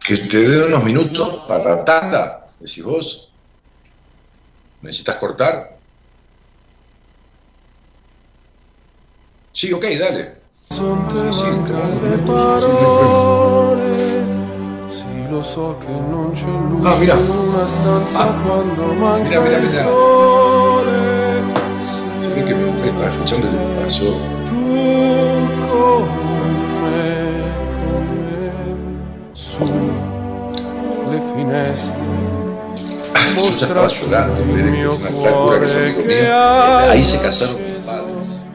Que 0.00 0.16
te 0.16 0.38
dé 0.38 0.64
unos 0.64 0.84
minutos 0.84 1.44
para 1.46 1.84
tanda, 1.84 2.46
decís 2.58 2.82
vos. 2.82 3.30
¿Necesitas 4.80 5.16
cortar? 5.16 5.76
Sí, 9.52 9.70
ok, 9.70 9.84
dale. 10.00 10.38
Ah, 16.84 16.96
mira. 16.98 17.14
Ah. 18.16 18.32
Mira, 19.24 19.40
mira, 19.40 19.58
mira. 19.58 19.68
Se 22.22 22.28
ve 22.34 22.44
que 22.46 22.54
mi 22.54 22.64
mujer 22.64 22.88
está 22.94 23.08
escuchando 23.08 23.48
el 23.48 24.37
ya 33.58 33.66
estaba 33.66 33.88
llorando, 33.88 34.44
mire, 34.44 34.82
es 34.82 34.98
una 34.98 35.10
tal 35.24 35.60
que 35.60 35.66
se 35.66 35.92
mío. 35.92 36.34
Ahí 36.90 37.02
se 37.02 37.20
casaron 37.20 37.56
mis 37.64 37.84
padres. 37.84 38.46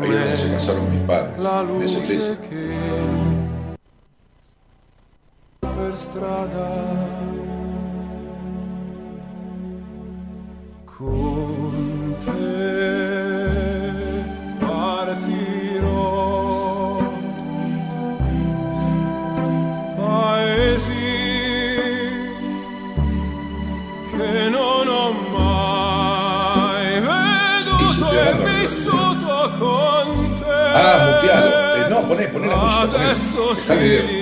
Ahí 0.00 0.10
es 0.10 0.18
donde 0.20 0.36
se 0.36 0.50
casaron 0.50 0.90
mis 0.90 1.02
padres, 1.06 1.38
en 1.70 1.82
esa 1.82 1.98
iglesia. 1.98 2.38
Strada 5.94 6.70
Ah, 30.74 30.98
mutealo. 31.14 31.48
Eh, 31.76 31.88
no, 31.90 32.08
poné, 32.08 32.28
poné 32.28 32.46
la 32.48 32.56
música. 32.56 32.80
Poné. 32.92 33.04
Dejá 33.66 33.74
el 33.74 33.80
video. 33.80 34.21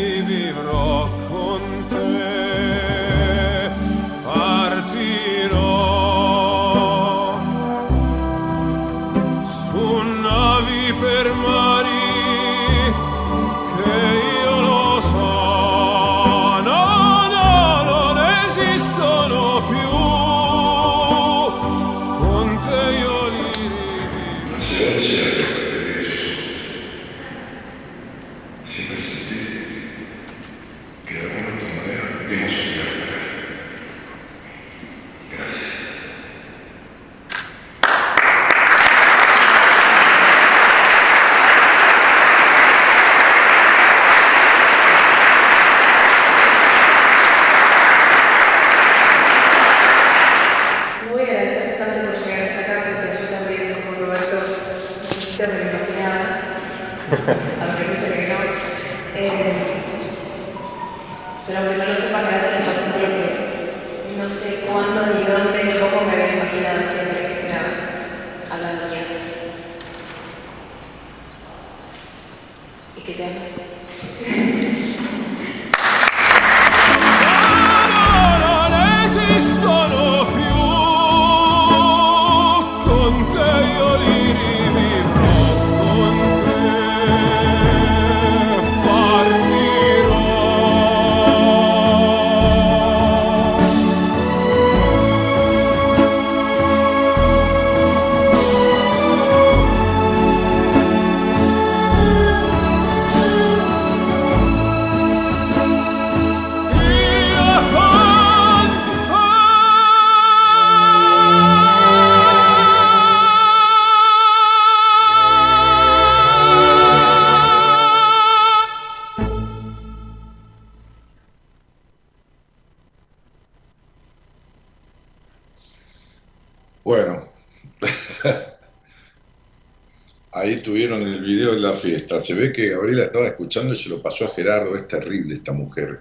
se 132.21 132.33
ve 132.33 132.53
que 132.53 132.69
Gabriela 132.69 133.05
estaba 133.05 133.27
escuchando 133.27 133.73
y 133.73 133.77
se 133.77 133.89
lo 133.89 134.01
pasó 134.01 134.25
a 134.25 134.33
Gerardo, 134.35 134.75
es 134.75 134.87
terrible 134.87 135.33
esta 135.33 135.51
mujer. 135.51 135.99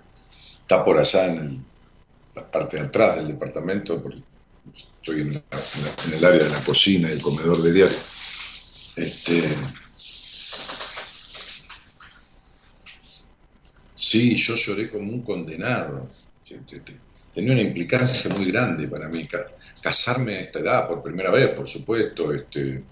Está 0.60 0.84
por 0.84 0.98
allá 0.98 1.26
en 1.26 1.38
el, 1.38 1.60
la 2.34 2.50
parte 2.50 2.76
de 2.76 2.84
atrás 2.84 3.16
del 3.16 3.28
departamento, 3.28 4.02
porque 4.02 4.22
estoy 5.00 5.22
en, 5.22 5.42
el 6.14 6.24
área 6.24 6.44
de 6.44 6.50
la 6.50 6.60
cocina 6.60 7.08
y 7.08 7.12
el 7.12 7.22
comedor 7.22 7.60
de 7.62 7.72
diario. 7.72 7.98
Este, 8.96 9.48
sí, 13.94 14.34
yo 14.36 14.54
lloré 14.54 14.90
como 14.90 15.10
un 15.10 15.22
condenado. 15.22 16.08
Tenía 17.34 17.52
una 17.52 17.62
implicancia 17.62 18.32
muy 18.34 18.46
grande 18.50 18.88
para 18.88 19.08
mí. 19.08 19.26
Casarme 19.80 20.36
a 20.36 20.40
esta 20.40 20.58
edad 20.58 20.88
por 20.88 21.02
primera 21.02 21.30
vez, 21.30 21.48
por 21.50 21.68
supuesto, 21.68 22.32
este, 22.34 22.82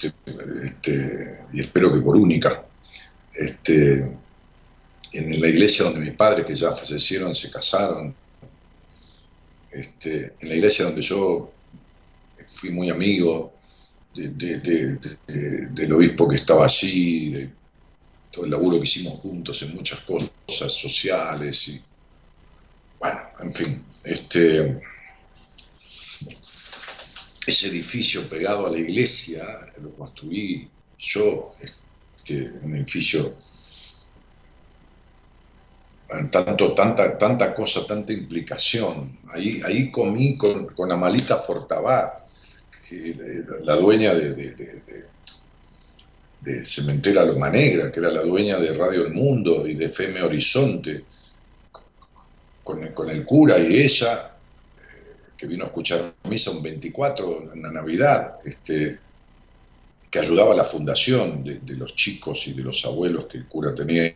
este, 0.00 0.64
este, 0.64 1.40
y 1.52 1.60
espero 1.60 1.92
que 1.92 2.00
por 2.00 2.16
única. 2.16 2.64
Este, 3.34 4.16
en 5.12 5.40
la 5.40 5.48
iglesia 5.48 5.84
donde 5.84 6.00
mis 6.00 6.14
padres, 6.14 6.46
que 6.46 6.54
ya 6.54 6.72
fallecieron, 6.72 7.34
se 7.34 7.50
casaron, 7.50 8.14
este, 9.70 10.34
en 10.40 10.48
la 10.48 10.54
iglesia 10.54 10.84
donde 10.86 11.02
yo 11.02 11.52
fui 12.46 12.70
muy 12.70 12.90
amigo 12.90 13.54
del 14.14 15.92
obispo 15.92 16.28
que 16.28 16.36
estaba 16.36 16.64
allí, 16.64 17.30
de 17.30 17.50
todo 18.30 18.44
el 18.44 18.50
laburo 18.50 18.78
que 18.78 18.84
hicimos 18.84 19.14
juntos 19.20 19.62
en 19.62 19.74
muchas 19.74 20.00
cosas 20.00 20.72
sociales 20.72 21.68
y 21.68 21.80
bueno, 22.98 23.20
en 23.40 23.54
fin, 23.54 23.84
este 24.02 24.80
ese 27.48 27.68
edificio 27.68 28.28
pegado 28.28 28.66
a 28.66 28.70
la 28.70 28.78
iglesia 28.78 29.42
lo 29.80 29.94
construí 29.94 30.68
yo, 30.98 31.54
este, 31.60 32.52
un 32.62 32.76
edificio 32.76 33.36
tanto, 36.30 36.74
tanta, 36.74 37.54
cosa, 37.54 37.86
tanta 37.86 38.12
implicación. 38.12 39.18
Ahí, 39.30 39.60
ahí 39.64 39.90
comí 39.90 40.36
con, 40.36 40.66
con 40.74 40.90
Amalita 40.90 41.36
Fortabá, 41.38 42.26
la 43.62 43.76
dueña 43.76 44.14
de, 44.14 44.34
de, 44.34 44.74
de, 46.40 46.64
Cementera 46.64 47.24
Loma 47.24 47.50
Negra, 47.50 47.90
que 47.90 48.00
era 48.00 48.10
la 48.10 48.22
dueña 48.22 48.58
de 48.58 48.74
Radio 48.74 49.06
El 49.06 49.12
Mundo 49.12 49.66
y 49.66 49.74
de 49.74 49.88
Feme 49.88 50.22
Horizonte, 50.22 51.04
con, 52.64 52.88
con 52.88 53.10
el 53.10 53.24
cura 53.24 53.58
y 53.58 53.76
ella, 53.76 54.37
que 55.38 55.46
vino 55.46 55.64
a 55.64 55.68
escuchar 55.68 56.14
misa 56.28 56.50
un 56.50 56.62
24 56.62 57.52
en 57.54 57.62
la 57.62 57.70
Navidad, 57.70 58.38
este, 58.44 58.98
que 60.10 60.18
ayudaba 60.18 60.52
a 60.52 60.56
la 60.56 60.64
fundación 60.64 61.44
de, 61.44 61.76
los 61.76 61.94
chicos 61.94 62.48
y 62.48 62.54
de 62.54 62.64
los 62.64 62.84
abuelos 62.84 63.26
que 63.26 63.38
el 63.38 63.46
cura 63.46 63.74
tenía 63.74 64.14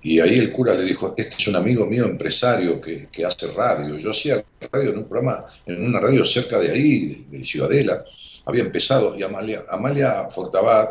y 0.00 0.20
ahí 0.20 0.34
el 0.34 0.52
cura 0.52 0.74
le 0.74 0.84
dijo, 0.84 1.14
este 1.16 1.36
es 1.36 1.48
un 1.48 1.56
amigo 1.56 1.84
mío 1.84 2.04
empresario 2.04 2.80
que, 2.80 3.08
hace 3.26 3.52
radio. 3.52 3.98
Yo 3.98 4.12
hacía 4.12 4.44
radio 4.72 4.90
en 4.90 4.98
un 4.98 5.08
programa, 5.08 5.44
en 5.66 5.84
una 5.84 5.98
radio 5.98 6.24
cerca 6.24 6.58
de 6.60 6.70
ahí, 6.70 7.26
de, 7.28 7.42
Ciudadela. 7.42 8.04
Había 8.44 8.62
empezado 8.62 9.18
y 9.18 9.22
Amalia, 9.24 9.64
Amalia 9.70 10.28
Fortabat 10.28 10.90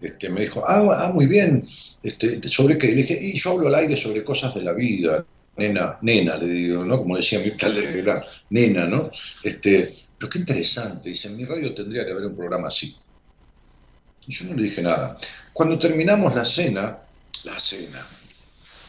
este, 0.00 0.28
me 0.30 0.40
dijo, 0.40 0.64
ah, 0.66 1.04
ah, 1.04 1.10
muy 1.12 1.26
bien, 1.26 1.66
este, 2.02 2.40
¿sobre 2.48 2.78
qué? 2.78 2.88
Le 2.88 2.94
dije, 2.94 3.18
y 3.20 3.36
yo 3.36 3.50
hablo 3.50 3.68
al 3.68 3.74
aire 3.74 3.96
sobre 3.96 4.24
cosas 4.24 4.54
de 4.54 4.62
la 4.62 4.72
vida, 4.72 5.24
nena, 5.58 5.98
nena, 6.02 6.36
le 6.36 6.46
digo, 6.46 6.84
¿no? 6.84 6.98
Como 6.98 7.16
decía 7.16 7.40
Mirta 7.40 7.68
Legrand, 7.68 8.24
nena, 8.50 8.86
¿no? 8.86 9.10
Este, 9.42 9.94
pero 10.16 10.30
qué 10.30 10.38
interesante, 10.38 11.10
dice, 11.10 11.28
en 11.28 11.36
mi 11.36 11.44
radio 11.44 11.74
tendría 11.74 12.04
que 12.04 12.12
haber 12.12 12.26
un 12.26 12.36
programa 12.36 12.68
así. 12.68 12.96
Y 14.26 14.32
yo 14.32 14.46
no 14.46 14.54
le 14.54 14.62
dije 14.62 14.82
nada. 14.82 15.18
Cuando 15.52 15.78
terminamos 15.78 16.34
la 16.34 16.44
cena, 16.44 16.98
la 17.44 17.58
cena. 17.58 18.06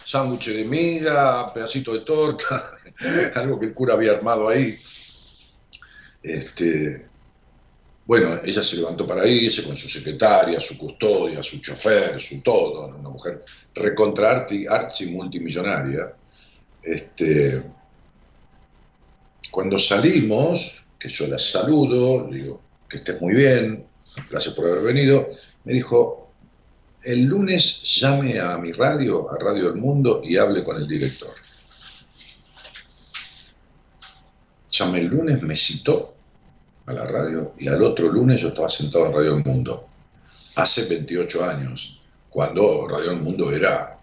Sándwich 0.05 0.47
de 0.47 0.65
miga, 0.65 1.53
pedacito 1.53 1.93
de 1.93 1.99
torta, 1.99 2.77
algo 3.35 3.59
que 3.59 3.67
el 3.67 3.73
cura 3.73 3.93
había 3.93 4.13
armado 4.13 4.49
ahí. 4.49 4.75
Este, 6.21 7.09
bueno, 8.09 8.39
ella 8.43 8.63
se 8.63 8.77
levantó 8.77 9.05
para 9.05 9.27
irse 9.27 9.63
con 9.63 9.75
su 9.75 9.87
secretaria, 9.87 10.59
su 10.59 10.79
custodia, 10.79 11.43
su 11.43 11.61
chofer, 11.61 12.19
su 12.19 12.41
todo, 12.41 12.87
una 12.87 13.09
mujer 13.09 13.39
recontra 13.75 14.47
archi, 14.67 15.05
multimillonaria. 15.11 16.11
Este, 16.83 17.63
cuando 19.51 19.77
salimos, 19.77 20.85
que 20.97 21.09
yo 21.09 21.27
la 21.27 21.39
saludo, 21.39 22.27
digo 22.27 22.61
que 22.89 22.97
estés 22.97 23.21
muy 23.21 23.35
bien, 23.35 23.85
gracias 24.29 24.55
por 24.55 24.65
haber 24.65 24.83
venido, 24.83 25.29
me 25.63 25.73
dijo, 25.73 26.31
el 27.03 27.23
lunes 27.23 27.83
llame 27.99 28.39
a 28.39 28.57
mi 28.57 28.71
radio, 28.71 29.31
a 29.31 29.37
Radio 29.37 29.67
El 29.69 29.75
Mundo, 29.75 30.21
y 30.23 30.37
hable 30.37 30.63
con 30.63 30.77
el 30.77 30.87
director. 30.87 31.31
Llame 34.71 34.99
el 34.99 35.07
lunes, 35.07 35.41
me 35.43 35.55
citó 35.55 36.15
a 36.85 36.93
la 36.93 37.05
radio 37.05 37.53
y 37.57 37.67
al 37.67 37.81
otro 37.83 38.07
lunes 38.11 38.41
yo 38.41 38.49
estaba 38.49 38.69
sentado 38.69 39.05
en 39.05 39.13
Radio 39.13 39.35
El 39.35 39.43
Mundo. 39.43 39.87
Hace 40.55 40.87
28 40.87 41.45
años, 41.45 41.99
cuando 42.29 42.87
Radio 42.87 43.11
El 43.11 43.17
Mundo 43.21 43.51
era... 43.51 43.98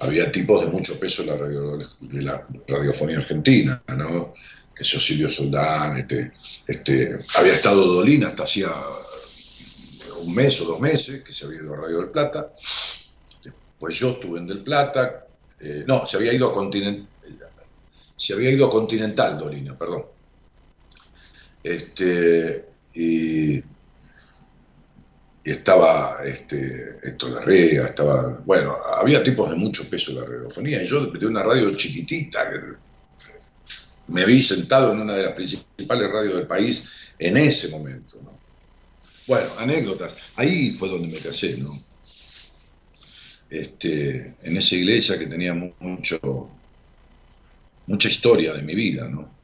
Había 0.00 0.30
tipos 0.30 0.64
de 0.64 0.70
mucho 0.70 0.98
peso 0.98 1.22
en 1.22 1.28
la, 1.28 1.36
radio, 1.36 1.76
de 2.00 2.22
la 2.22 2.42
radiofonía 2.66 3.18
argentina, 3.18 3.82
¿no? 3.96 4.32
Que 4.74 4.84
Silvio 4.84 5.28
Soldán, 5.28 5.96
este, 5.98 6.32
este, 6.66 7.18
había 7.36 7.54
estado 7.54 7.84
Dolina 7.84 8.28
hasta 8.28 8.44
hacía 8.44 8.68
un 10.20 10.34
mes 10.34 10.60
o 10.60 10.64
dos 10.66 10.80
meses, 10.80 11.22
que 11.22 11.32
se 11.32 11.46
había 11.46 11.60
ido 11.60 11.74
a 11.74 11.78
Radio 11.78 11.98
del 11.98 12.10
Plata. 12.10 12.48
Después 13.42 13.94
yo 13.96 14.10
estuve 14.10 14.38
en 14.38 14.46
Del 14.46 14.62
Plata. 14.62 15.26
Eh, 15.60 15.84
no, 15.86 16.06
se 16.06 16.16
había 16.16 16.32
ido 16.32 16.48
a 16.50 16.54
Continental. 16.54 17.08
Se 18.16 18.34
había 18.34 18.50
ido 18.50 18.68
Continental, 18.68 19.38
Dolina, 19.38 19.78
perdón. 19.78 20.06
Este, 21.62 22.66
y, 22.94 23.62
estaba 25.44 26.18
este, 26.24 26.98
Héctor 27.02 27.30
Larrea, 27.30 27.86
estaba. 27.86 28.40
Bueno, 28.44 28.76
había 28.84 29.22
tipos 29.22 29.48
de 29.50 29.56
mucho 29.56 29.88
peso 29.88 30.10
en 30.12 30.20
la 30.20 30.26
radiofonía. 30.26 30.82
Y 30.82 30.86
yo, 30.86 31.06
de 31.06 31.26
una 31.26 31.42
radio 31.42 31.74
chiquitita, 31.74 32.50
me 34.08 34.24
vi 34.24 34.42
sentado 34.42 34.92
en 34.92 35.00
una 35.00 35.14
de 35.14 35.22
las 35.22 35.32
principales 35.32 36.10
radios 36.10 36.34
del 36.34 36.46
país 36.46 36.90
en 37.18 37.36
ese 37.36 37.68
momento. 37.68 38.18
¿no? 38.22 38.38
Bueno, 39.26 39.48
anécdotas. 39.58 40.16
Ahí 40.36 40.70
fue 40.70 40.88
donde 40.88 41.08
me 41.08 41.18
casé, 41.18 41.58
¿no? 41.58 41.78
Este, 43.50 44.36
en 44.42 44.56
esa 44.56 44.74
iglesia 44.74 45.18
que 45.18 45.26
tenía 45.26 45.54
mucho, 45.54 46.50
mucha 47.86 48.08
historia 48.08 48.52
de 48.52 48.62
mi 48.62 48.74
vida, 48.74 49.08
¿no? 49.08 49.37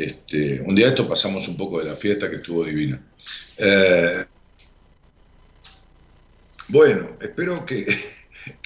Este, 0.00 0.62
un 0.62 0.74
día 0.74 0.88
esto 0.88 1.06
pasamos 1.06 1.46
un 1.48 1.58
poco 1.58 1.78
de 1.78 1.84
la 1.84 1.94
fiesta 1.94 2.30
que 2.30 2.36
estuvo 2.36 2.64
divina. 2.64 2.98
Eh, 3.58 4.24
bueno, 6.68 7.18
espero 7.20 7.66
que, 7.66 7.84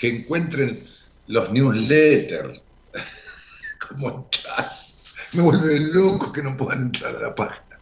encuentren 0.03 0.89
los 1.27 1.51
newsletters. 1.51 2.63
¿Cómo 3.89 4.11
entrar? 4.11 4.67
Me 5.33 5.43
vuelve 5.43 5.81
loco 5.93 6.33
que 6.33 6.43
no 6.43 6.57
puedan 6.57 6.83
entrar 6.83 7.17
a 7.17 7.21
la 7.21 7.35
página. 7.35 7.81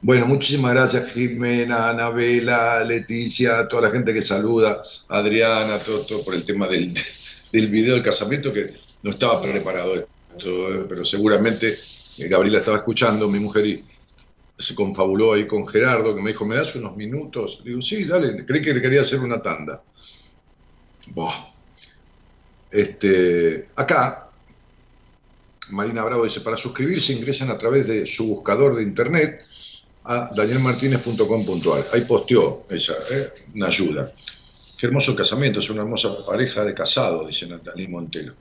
Bueno, 0.00 0.26
muchísimas 0.26 0.72
gracias 0.72 1.12
Jimena, 1.12 1.90
Anabela, 1.90 2.82
Leticia, 2.82 3.68
toda 3.68 3.88
la 3.88 3.90
gente 3.90 4.14
que 4.14 4.22
saluda, 4.22 4.82
Adriana, 5.08 5.78
todo, 5.80 6.24
por 6.24 6.34
el 6.34 6.44
tema 6.44 6.66
del, 6.66 6.94
del 7.52 7.66
video 7.68 7.94
del 7.94 8.02
casamiento 8.02 8.54
que 8.54 8.72
no 9.02 9.10
estaba 9.10 9.42
preparado 9.42 9.94
esto, 9.96 10.74
eh, 10.74 10.86
pero 10.88 11.04
seguramente 11.04 11.74
Gabriela 12.18 12.58
estaba 12.58 12.78
escuchando, 12.78 13.28
mi 13.28 13.40
mujer 13.40 13.66
y 13.66 13.84
se 14.58 14.74
confabuló 14.74 15.32
ahí 15.32 15.46
con 15.46 15.66
Gerardo, 15.66 16.14
que 16.14 16.22
me 16.22 16.30
dijo, 16.30 16.46
¿me 16.46 16.56
das 16.56 16.76
unos 16.76 16.96
minutos? 16.96 17.62
Digo, 17.64 17.82
sí, 17.82 18.04
dale, 18.04 18.44
creí 18.46 18.62
que 18.62 18.74
le 18.74 18.80
quería 18.80 19.00
hacer 19.00 19.20
una 19.20 19.42
tanda. 19.42 19.82
Este, 22.70 23.68
acá, 23.76 24.30
Marina 25.70 26.04
Bravo 26.04 26.24
dice, 26.24 26.40
para 26.40 26.56
suscribirse 26.56 27.12
ingresen 27.12 27.50
a 27.50 27.58
través 27.58 27.86
de 27.86 28.06
su 28.06 28.26
buscador 28.26 28.76
de 28.76 28.82
internet 28.82 29.44
a 30.04 30.30
danielmartinez.com.ar. 30.34 31.84
Ahí 31.92 32.02
posteó 32.02 32.66
esa, 32.68 32.94
¿eh? 33.10 33.32
una 33.54 33.66
ayuda. 33.66 34.12
Qué 34.78 34.86
hermoso 34.86 35.16
casamiento, 35.16 35.60
es 35.60 35.70
una 35.70 35.82
hermosa 35.82 36.10
pareja 36.26 36.64
de 36.64 36.74
casados, 36.74 37.26
dice 37.26 37.46
Natalie 37.46 37.88
Montero. 37.88 38.34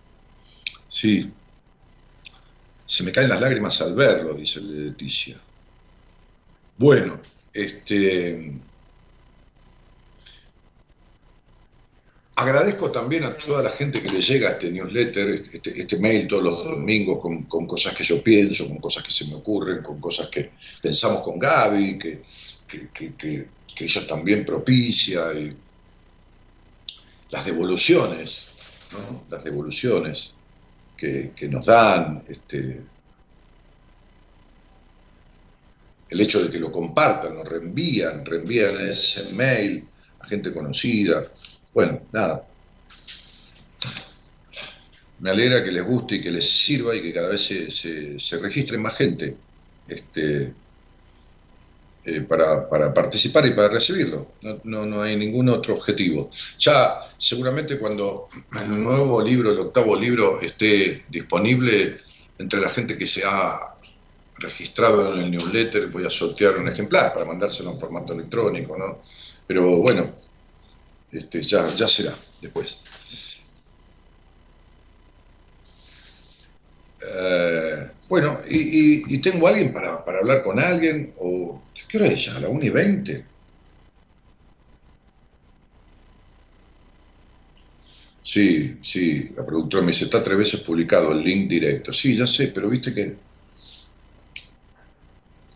Sí. 0.88 1.32
Se 2.94 3.02
me 3.02 3.12
caen 3.12 3.30
las 3.30 3.42
lágrimas 3.42 3.82
al 3.82 3.96
verlo, 3.96 4.36
dice 4.36 4.62
Leticia. 4.62 5.36
Bueno, 6.78 7.20
este 7.52 8.54
Agradezco 12.36 12.92
también 12.92 13.24
a 13.24 13.36
toda 13.36 13.64
la 13.64 13.72
gente 13.72 14.00
que 14.00 14.12
le 14.12 14.22
llega 14.22 14.52
este 14.52 14.70
newsletter, 14.70 15.28
este, 15.32 15.82
este 15.82 15.98
mail 15.98 16.28
todos 16.28 16.44
los 16.44 16.64
domingos 16.66 17.20
con, 17.20 17.66
cosas 17.66 17.96
que 17.96 18.04
yo 18.04 18.22
pienso, 18.22 18.68
con 18.68 18.78
cosas 18.78 19.04
que 19.04 19.12
se 19.12 19.26
me 19.26 19.36
ocurren, 19.38 19.82
con 19.82 20.00
cosas 20.00 20.30
que 20.30 20.52
pensamos 20.80 21.24
con 21.24 21.40
Gaby, 21.40 21.98
que, 21.98 22.22
que, 22.94 23.48
ella 23.76 24.08
también 24.08 24.46
propicia. 24.46 25.34
Y 25.34 25.52
las 27.32 27.44
devoluciones, 27.44 28.54
¿no? 28.92 29.24
las 29.32 29.44
devoluciones 29.44 30.36
que, 30.98 31.34
nos 31.50 31.66
dan, 31.66 32.24
este, 32.28 32.82
el 36.10 36.22
hecho 36.22 36.44
de 36.44 36.50
que 36.50 36.60
lo 36.60 36.72
compartan, 36.72 37.36
nos 37.36 37.48
reenvían, 37.48 38.26
reenvían 38.26 38.80
ese 38.88 39.34
mail 39.34 39.88
a 40.20 40.26
gente 40.26 40.54
conocida. 40.54 41.24
Bueno, 41.74 42.02
nada. 42.12 42.48
Me 45.20 45.32
alegra 45.32 45.64
que 45.64 45.72
les 45.72 45.86
guste 45.86 46.16
y 46.16 46.22
que 46.22 46.32
les 46.32 46.50
sirva 46.50 46.96
y 46.96 47.02
que 47.02 47.14
cada 47.14 47.30
vez 47.30 47.42
se, 47.42 48.20
se, 48.20 48.40
registre 48.40 48.78
más 48.78 48.96
gente. 48.96 49.38
Este, 49.88 50.54
eh, 52.06 52.22
para, 52.22 52.68
para, 52.68 52.94
participar 52.94 53.46
y 53.46 53.52
para 53.52 53.70
recibirlo. 53.70 54.34
No, 54.42 54.60
no, 54.66 54.86
no, 54.86 55.02
hay 55.02 55.16
ningún 55.16 55.50
otro 55.50 55.76
objetivo. 55.76 56.30
Ya 56.60 57.00
seguramente 57.18 57.80
cuando 57.80 58.28
el 58.62 58.84
nuevo 58.84 59.22
libro, 59.22 59.52
el 59.52 59.60
octavo 59.60 59.98
libro, 59.98 60.42
esté 60.42 61.06
disponible 61.10 61.98
entre 62.38 62.60
la 62.60 62.70
gente 62.70 62.98
que 62.98 63.06
se 63.06 63.24
ha 63.26 63.58
registrado 64.36 65.14
en 65.14 65.24
el 65.24 65.32
newsletter, 65.32 65.88
voy 65.88 66.06
a 66.06 66.10
sortear 66.10 66.58
un 66.58 66.68
ejemplar 66.68 67.14
para 67.14 67.26
mandárselo 67.26 67.72
en 67.72 67.80
formato 67.80 68.14
electrónico, 68.14 68.78
¿no? 68.78 69.00
Pero 69.48 69.78
bueno, 69.78 70.14
este, 71.12 71.42
ya, 71.42 71.68
ya 71.68 71.88
será 71.88 72.14
después. 72.42 72.82
Eh, 77.06 77.88
bueno, 78.10 78.40
y, 78.50 79.18
tengo 79.22 79.48
alguien 79.48 79.74
para, 79.74 80.04
hablar 80.20 80.44
con 80.44 80.60
alguien, 80.60 81.14
o 81.18 81.62
¿qué 81.88 81.98
hora 81.98 82.08
es 82.08 82.26
ya? 82.26 82.38
¿A 82.38 82.40
la 82.42 82.50
1 82.50 82.64
y 82.64 82.70
20? 82.70 83.26
Sí, 88.24 88.78
sí, 88.82 89.30
la 89.36 89.46
productora 89.46 89.84
me 89.84 89.92
dice, 89.92 90.06
está 90.06 90.24
tres 90.24 90.38
veces 90.38 90.62
publicado 90.62 91.12
el 91.12 91.24
link 91.24 91.50
directo. 91.50 91.94
Sí, 91.94 92.16
ya 92.16 92.26
sé, 92.26 92.48
pero 92.50 92.70
viste 92.70 92.94
que 92.94 93.16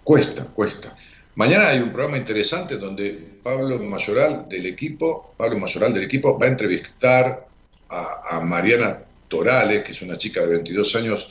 cuesta, 0.03 0.45
cuesta. 0.45 0.97
Mañana 1.35 1.67
hay 1.69 1.79
un 1.79 1.91
programa 1.91 2.17
interesante 2.17 2.77
donde 2.77 3.39
Pablo 3.43 3.79
Mayoral 3.79 4.47
del 4.49 4.65
equipo, 4.65 5.33
Pablo 5.37 5.59
Mayoral 5.59 5.93
del 5.93 6.03
equipo 6.03 6.37
va 6.37 6.47
a 6.47 6.49
entrevistar 6.49 7.47
a, 7.89 8.37
a 8.37 8.41
Mariana 8.41 9.06
Torales, 9.27 9.83
que 9.83 9.91
es 9.91 10.01
una 10.01 10.17
chica 10.17 10.41
de 10.41 10.47
22 10.47 10.95
años 10.95 11.27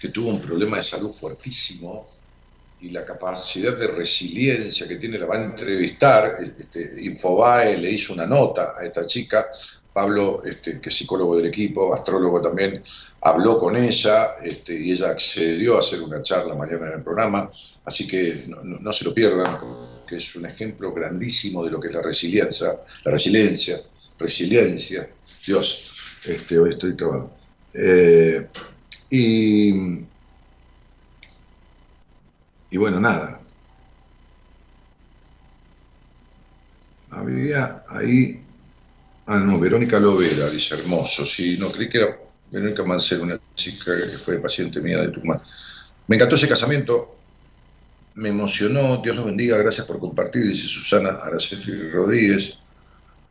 que 0.00 0.08
tuvo 0.08 0.30
un 0.30 0.40
problema 0.40 0.76
de 0.76 0.82
salud 0.82 1.12
fuertísimo 1.12 2.08
y 2.80 2.90
la 2.90 3.04
capacidad 3.04 3.76
de 3.76 3.86
resiliencia 3.86 4.86
que 4.86 4.96
tiene 4.96 5.18
la 5.18 5.26
va 5.26 5.36
a 5.36 5.44
entrevistar. 5.44 6.38
Este, 6.58 6.94
Infobae 7.02 7.76
le 7.78 7.90
hizo 7.90 8.12
una 8.12 8.26
nota 8.26 8.74
a 8.78 8.84
esta 8.84 9.06
chica. 9.06 9.46
Pablo, 9.92 10.42
este, 10.44 10.78
que 10.78 10.90
es 10.90 10.94
psicólogo 10.94 11.38
del 11.38 11.46
equipo, 11.46 11.94
astrólogo 11.94 12.42
también, 12.42 12.82
habló 13.22 13.58
con 13.58 13.76
ella 13.78 14.36
este, 14.42 14.78
y 14.78 14.92
ella 14.92 15.08
accedió 15.08 15.76
a 15.76 15.78
hacer 15.78 16.02
una 16.02 16.22
charla 16.22 16.54
mañana 16.54 16.88
en 16.88 16.92
el 16.94 17.02
programa. 17.02 17.50
Así 17.82 18.06
que 18.06 18.44
no, 18.46 18.92
se 18.92 19.04
lo 19.06 19.14
pierdan, 19.14 19.58
que 20.06 20.16
es 20.16 20.36
un 20.36 20.44
ejemplo 20.44 20.92
grandísimo 20.92 21.64
de 21.64 21.70
lo 21.70 21.80
que 21.80 21.88
es 21.88 21.94
la 21.94 22.02
resiliencia. 22.02 22.78
La 23.04 23.12
resiliencia, 23.12 23.80
resiliencia. 24.18 25.08
Dios, 25.46 25.95
este, 26.28 26.58
hoy 26.58 26.70
estoy 26.70 26.96
trabajando. 26.96 27.36
Eh, 27.72 28.48
y, 29.10 30.06
y 32.70 32.76
bueno, 32.76 33.00
nada. 33.00 33.40
Había 37.10 37.84
ahí. 37.88 38.42
Ah, 39.26 39.38
no, 39.38 39.58
Verónica 39.58 39.98
Lovera, 39.98 40.48
dice 40.50 40.74
hermoso. 40.74 41.24
Sí, 41.26 41.56
no, 41.58 41.70
creí 41.70 41.88
que 41.88 41.98
era 41.98 42.16
Verónica 42.50 42.84
Mancero, 42.84 43.24
una 43.24 43.38
chica 43.54 43.92
que 43.96 44.18
fue 44.18 44.38
paciente 44.38 44.80
mía 44.80 44.98
de 44.98 45.08
Tucumán. 45.08 45.40
Me 46.06 46.16
encantó 46.16 46.36
ese 46.36 46.48
casamiento, 46.48 47.16
me 48.14 48.28
emocionó, 48.28 48.98
Dios 48.98 49.16
los 49.16 49.26
bendiga, 49.26 49.56
gracias 49.58 49.86
por 49.86 49.98
compartir, 49.98 50.46
dice 50.46 50.68
Susana 50.68 51.10
Araceli 51.22 51.90
Rodríguez. 51.90 52.62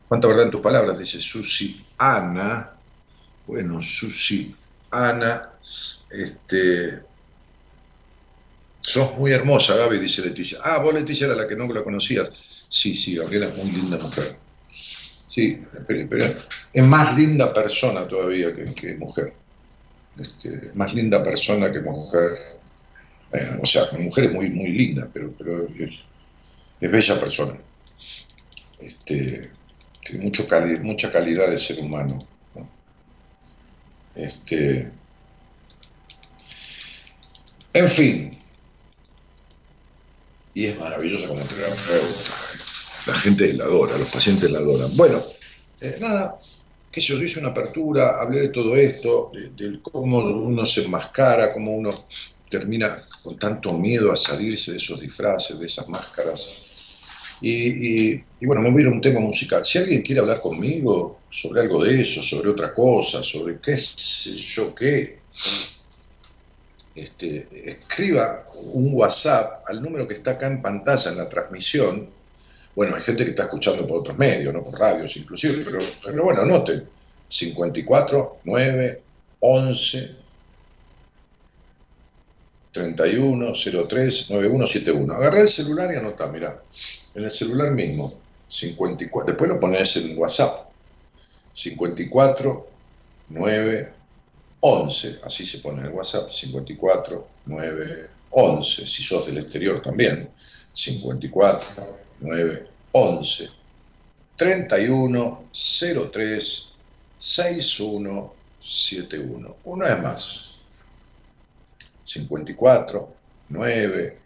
¿Cuánta 0.08 0.28
verdad 0.28 0.46
en 0.46 0.52
tus 0.52 0.62
palabras? 0.62 1.00
Dice 1.00 1.20
Susi 1.20 1.86
Ana. 1.98 2.75
Bueno, 3.48 3.80
Susi 3.80 4.56
Ana, 4.92 5.52
este, 6.10 7.02
sos 8.82 9.18
muy 9.18 9.32
hermosa, 9.32 9.76
Gaby, 9.76 10.00
dice 10.00 10.22
Leticia. 10.22 10.60
Ah, 10.64 10.78
vos 10.80 10.94
Leticia 10.94 11.28
era 11.28 11.36
la 11.36 11.48
que 11.48 11.56
no 11.56 11.72
la 11.72 11.84
conocías. 11.84 12.30
Sí, 12.70 12.96
sí, 12.96 13.16
Gabriela 13.16 13.48
es 13.48 13.58
muy 13.58 13.72
linda 13.72 13.98
mujer. 13.98 14.38
Sí, 15.28 15.62
pero, 15.88 16.36
es 16.72 16.88
más 16.88 17.16
linda 17.18 17.54
persona 17.54 18.08
todavía 18.08 18.56
que, 18.56 18.96
mujer. 18.96 19.34
Este, 20.18 20.72
más 20.74 20.94
linda 20.94 21.24
persona 21.24 21.72
que 21.72 21.82
mujer. 21.82 22.38
Eh, 23.34 23.60
o 23.62 23.66
sea, 23.66 23.84
mujer 24.00 24.26
es 24.26 24.32
muy, 24.32 24.50
muy 24.50 24.70
linda, 24.70 25.10
pero, 25.14 25.34
pero 25.38 25.68
es, 25.78 26.04
bella 26.80 27.20
persona. 27.20 27.58
Este, 28.80 29.52
tiene 30.04 30.24
mucho 30.24 30.48
mucha 30.84 31.12
calidad 31.12 31.50
de 31.50 31.58
ser 31.58 31.80
humano. 31.80 32.26
Este, 34.16 34.92
en 37.74 37.90
fin. 37.90 38.38
Y 40.54 40.66
es 40.66 40.80
maravillosa 40.80 41.28
como. 41.28 41.42
La 43.06 43.14
gente 43.16 43.54
la 43.54 43.66
adora, 43.66 43.98
los 43.98 44.10
pacientes 44.10 44.50
la 44.50 44.60
adoran. 44.60 44.96
Bueno, 44.96 45.22
eh, 45.82 45.98
nada, 46.00 46.36
que 46.90 47.02
yo, 47.02 47.22
hice 47.22 47.40
una 47.40 47.50
apertura, 47.50 48.22
hablé 48.22 48.44
de 48.44 48.48
todo 48.48 48.78
esto, 48.78 49.32
de, 49.34 49.80
cómo 49.82 50.20
uno 50.20 50.66
se 50.66 50.86
enmascara, 50.86 51.52
cómo 51.52 51.76
uno 51.76 52.06
termina 52.50 53.04
con 53.22 53.38
tanto 53.38 53.74
miedo 53.74 54.14
a 54.14 54.16
salirse 54.16 54.72
de 54.72 54.78
esos 54.78 55.02
disfraces, 55.02 55.60
de 55.60 55.66
esas 55.66 55.90
máscaras. 55.90 57.38
Y, 57.42 58.16
bueno, 58.46 58.62
me 58.62 58.72
voy 58.72 58.84
a 58.84 58.88
a 58.88 58.92
un 58.92 59.02
tema 59.02 59.20
musical. 59.20 59.66
Si 59.66 59.78
alguien 59.78 60.02
quiere 60.02 60.22
hablar 60.22 60.40
conmigo 60.40 61.20
sobre 61.36 61.62
algo 61.62 61.84
de 61.84 62.02
eso, 62.02 62.24
sobre 62.24 62.50
otra 62.50 62.74
cosa, 62.74 63.22
sobre 63.22 63.60
qué 63.60 63.78
sé 63.78 64.32
yo 64.32 64.74
qué, 64.74 65.20
este, 66.96 67.72
escriba 67.72 68.46
un 68.72 68.94
WhatsApp 68.94 69.64
al 69.68 69.82
número 69.82 70.08
que 70.08 70.14
está 70.14 70.32
acá 70.32 70.48
en 70.48 70.62
pantalla 70.62 71.12
en 71.12 71.18
la 71.18 71.28
transmisión. 71.28 72.10
Bueno, 72.74 72.96
hay 72.96 73.02
gente 73.02 73.26
que 73.26 73.32
está 73.32 73.44
escuchando 73.44 73.86
por 73.86 74.00
otros 74.00 74.18
medios, 74.18 74.54
no 74.54 74.64
por 74.64 74.80
radios 74.80 75.18
inclusive, 75.18 75.66
pero, 75.66 76.24
bueno, 76.24 76.42
anoten. 76.42 76.88
54 77.28 78.38
9 78.46 79.04
11 79.40 80.16
31 82.72 83.54
03 83.54 84.32
9171. 84.32 85.14
Agarré 85.14 85.42
el 85.42 85.50
celular 85.50 85.92
y 85.92 85.98
anota, 85.98 86.28
mira, 86.28 86.62
en 87.14 87.24
el 87.24 87.32
celular 87.32 87.72
mismo, 87.72 88.22
54, 88.48 89.34
después 89.34 89.50
lo 89.50 89.60
pones 89.60 89.98
en 89.98 90.18
WhatsApp, 90.18 90.65
54 91.56 92.68
9 93.30 93.94
11, 94.60 95.20
así 95.24 95.46
se 95.46 95.60
pone 95.60 95.80
en 95.80 95.86
el 95.88 95.94
WhatsApp, 95.94 96.30
54 96.30 97.28
9 97.46 98.10
11, 98.32 98.86
si 98.86 99.04
sos 99.04 99.26
del 99.26 99.38
exterior 99.38 99.82
también, 99.82 100.30
54 100.74 102.00
9 102.20 102.68
11 102.92 103.50
31 104.36 105.50
03 106.12 106.74
61 107.18 108.34
71. 108.62 109.56
Una 109.64 109.88
vez 109.88 110.04
más, 110.04 110.62
54 112.04 113.16
9 113.50 114.18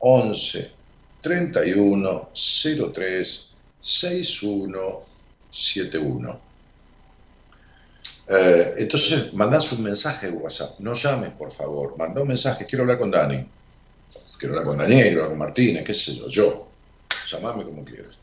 11 0.00 0.72
31 1.20 2.30
03 2.34 3.54
61 3.80 5.00
71. 5.52 6.53
Entonces, 8.28 9.32
mandás 9.34 9.72
un 9.72 9.82
mensaje 9.82 10.30
de 10.30 10.32
WhatsApp. 10.32 10.80
No 10.80 10.94
llames, 10.94 11.30
por 11.30 11.52
favor. 11.52 11.96
Manda 11.98 12.22
un 12.22 12.28
mensaje. 12.28 12.64
Quiero 12.64 12.82
hablar 12.82 12.98
con 12.98 13.10
Dani. 13.10 13.46
Quiero 14.38 14.58
hablar 14.58 14.66
con 14.66 14.78
Daniel, 14.78 15.02
quiero 15.04 15.22
hablar 15.22 15.30
con 15.30 15.38
Martínez, 15.38 15.84
qué 15.84 15.94
sé 15.94 16.14
yo. 16.14 16.28
Yo. 16.28 16.68
Llamame 17.28 17.64
como 17.64 17.84
quieras. 17.84 18.18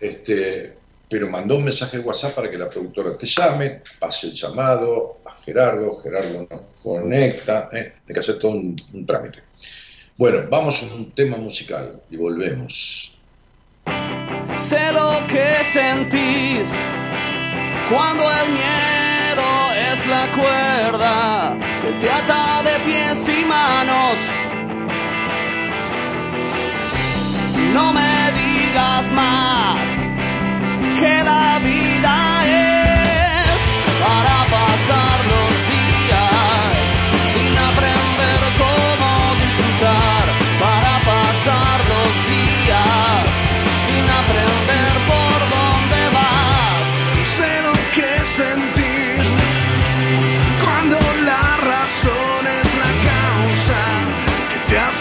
Este, 0.00 0.76
pero 1.08 1.28
mandó 1.28 1.56
un 1.56 1.64
mensaje 1.64 1.98
de 1.98 2.04
WhatsApp 2.04 2.34
para 2.34 2.50
que 2.50 2.58
la 2.58 2.70
productora 2.70 3.16
te 3.16 3.26
llame, 3.26 3.82
pase 3.98 4.28
el 4.28 4.34
llamado 4.34 5.18
a 5.24 5.32
Gerardo, 5.42 6.00
Gerardo 6.00 6.46
nos 6.50 6.62
conecta, 6.82 7.68
¿eh? 7.72 7.94
hay 8.06 8.14
que 8.14 8.20
hacer 8.20 8.38
todo 8.38 8.52
un 8.52 9.06
trámite. 9.06 9.42
Bueno, 10.16 10.46
vamos 10.50 10.82
a 10.82 10.94
un 10.94 11.10
tema 11.12 11.36
musical 11.36 12.00
y 12.10 12.16
volvemos. 12.16 13.18
Sé 14.56 14.92
lo 14.92 15.26
que 15.26 15.64
sentís 15.72 16.68
cuando 17.88 18.24
el 18.42 18.52
miedo 18.52 19.07
es 19.92 20.06
la 20.06 20.26
cuerda 20.40 21.56
que 21.82 21.92
te 22.00 22.10
ata 22.10 22.62
de 22.62 22.76
pies 22.86 23.28
y 23.28 23.44
manos. 23.44 24.16
No 27.74 27.92
me 27.92 28.14
digas 28.40 29.04
más 29.12 29.86
que 31.00 31.24
la 31.24 31.58
vida 31.62 31.87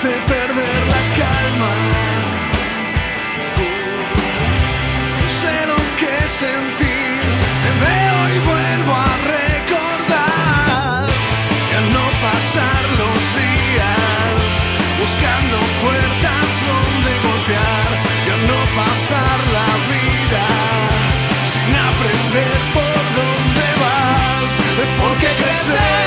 hace 0.08 0.20
perder 0.28 0.82
la 0.88 1.02
calma. 1.20 1.72
Sé 5.40 5.56
lo 5.68 5.80
que 6.00 6.14
sentís, 6.28 7.36
te 7.64 7.72
veo 7.86 8.18
y 8.36 8.40
vuelvo 8.52 8.94
a 8.94 9.14
recordar. 9.38 11.08
Y 11.70 11.76
al 11.80 11.88
no 11.94 12.06
pasar 12.26 12.84
los 13.02 13.20
días, 13.44 14.50
buscando 15.02 15.58
puertas 15.84 16.48
donde 16.72 17.12
golpear. 17.28 17.90
Y 18.26 18.30
al 18.36 18.44
no 18.52 18.60
pasar 18.82 19.38
la 19.58 19.72
vida, 19.94 20.46
sin 21.52 21.72
aprender 21.90 22.60
por 22.78 23.02
dónde 23.20 23.66
vas, 23.84 24.52
por 25.02 25.14
qué 25.18 25.30
crecer. 25.44 26.07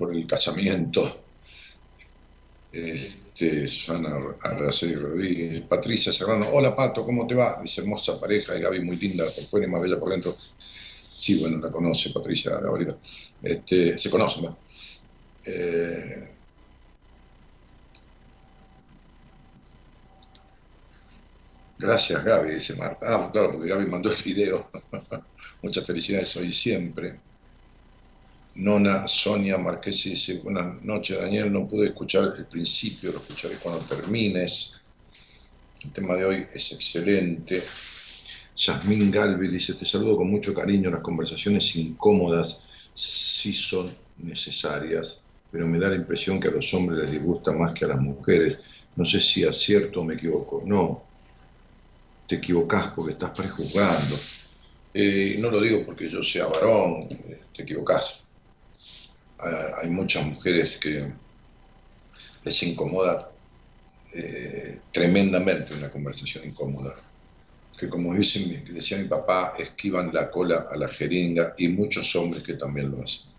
Por 0.00 0.16
el 0.16 0.26
casamiento. 0.26 1.24
Este, 2.72 3.68
Susana 3.68 4.16
Araceli 4.40 4.94
Rodríguez, 4.94 5.60
Patricia 5.62 6.12
Serrano, 6.12 6.46
hola 6.52 6.74
Pato, 6.74 7.04
¿cómo 7.04 7.26
te 7.26 7.34
va? 7.34 7.60
Dice 7.60 7.82
hermosa 7.82 8.18
pareja 8.18 8.56
y 8.56 8.62
Gaby 8.62 8.80
muy 8.80 8.96
linda 8.96 9.24
por 9.24 9.44
fuera 9.44 9.66
y 9.66 9.70
más 9.70 9.82
bella 9.82 10.00
por 10.00 10.10
dentro. 10.10 10.34
Sí, 10.56 11.40
bueno, 11.40 11.58
la 11.58 11.70
conoce 11.70 12.10
Patricia 12.10 12.52
Gabriela. 12.58 12.96
Este, 13.42 13.98
se 13.98 14.08
conocen, 14.10 14.44
¿no? 14.44 14.56
Eh, 15.44 16.28
gracias 21.78 22.24
Gaby, 22.24 22.52
dice 22.52 22.74
Marta. 22.76 23.06
Ah, 23.06 23.30
claro, 23.30 23.52
porque 23.52 23.68
Gaby 23.68 23.86
mandó 23.86 24.10
el 24.10 24.22
video. 24.22 24.70
Muchas 25.62 25.84
felicidades 25.84 26.34
hoy 26.36 26.52
siempre. 26.52 27.20
Nona 28.54 29.06
Sonia 29.06 29.56
Marquesi 29.58 30.10
dice, 30.10 30.40
buenas 30.42 30.82
noches 30.82 31.18
Daniel, 31.18 31.52
no 31.52 31.68
pude 31.68 31.88
escuchar 31.88 32.34
el 32.36 32.46
principio, 32.46 33.12
lo 33.12 33.18
escucharé 33.18 33.56
cuando 33.56 33.80
termines. 33.80 34.80
El 35.84 35.92
tema 35.92 36.14
de 36.14 36.24
hoy 36.24 36.46
es 36.52 36.72
excelente. 36.72 37.62
Yasmín 38.56 39.10
Galvi 39.10 39.48
dice, 39.48 39.74
te 39.74 39.86
saludo 39.86 40.16
con 40.18 40.30
mucho 40.30 40.52
cariño, 40.52 40.90
las 40.90 41.00
conversaciones 41.00 41.74
incómodas 41.76 42.64
sí 42.94 43.52
son 43.52 43.90
necesarias, 44.18 45.22
pero 45.50 45.66
me 45.66 45.78
da 45.78 45.88
la 45.88 45.96
impresión 45.96 46.38
que 46.38 46.48
a 46.48 46.52
los 46.52 46.72
hombres 46.74 47.04
les 47.04 47.12
disgusta 47.12 47.52
más 47.52 47.72
que 47.72 47.84
a 47.84 47.88
las 47.88 48.00
mujeres. 48.00 48.64
No 48.96 49.04
sé 49.04 49.20
si 49.20 49.44
acierto 49.44 50.00
o 50.00 50.04
me 50.04 50.14
equivoco. 50.14 50.62
No, 50.66 51.04
te 52.26 52.36
equivocás 52.36 52.92
porque 52.94 53.12
estás 53.12 53.30
prejuzgando. 53.30 54.16
Eh, 54.92 55.36
no 55.38 55.50
lo 55.50 55.60
digo 55.60 55.84
porque 55.84 56.08
yo 56.08 56.22
sea 56.22 56.46
varón, 56.46 57.02
eh, 57.10 57.40
te 57.54 57.62
equivocás. 57.62 58.29
Hay 59.80 59.88
muchas 59.88 60.24
mujeres 60.26 60.76
que 60.76 61.10
les 62.44 62.62
incomoda 62.62 63.30
eh, 64.12 64.80
tremendamente 64.92 65.74
una 65.74 65.90
conversación 65.90 66.46
incómoda 66.46 66.94
que 67.80 67.88
como 67.88 68.14
decía 68.14 68.98
mi 68.98 69.08
papá, 69.08 69.54
esquivan 69.58 70.10
la 70.12 70.30
cola 70.30 70.66
a 70.70 70.76
la 70.76 70.88
jeringa 70.88 71.54
y 71.56 71.68
muchos 71.68 72.14
hombres 72.14 72.42
que 72.42 72.54
también 72.54 72.90
lo 72.90 73.02
hacen. 73.02 73.32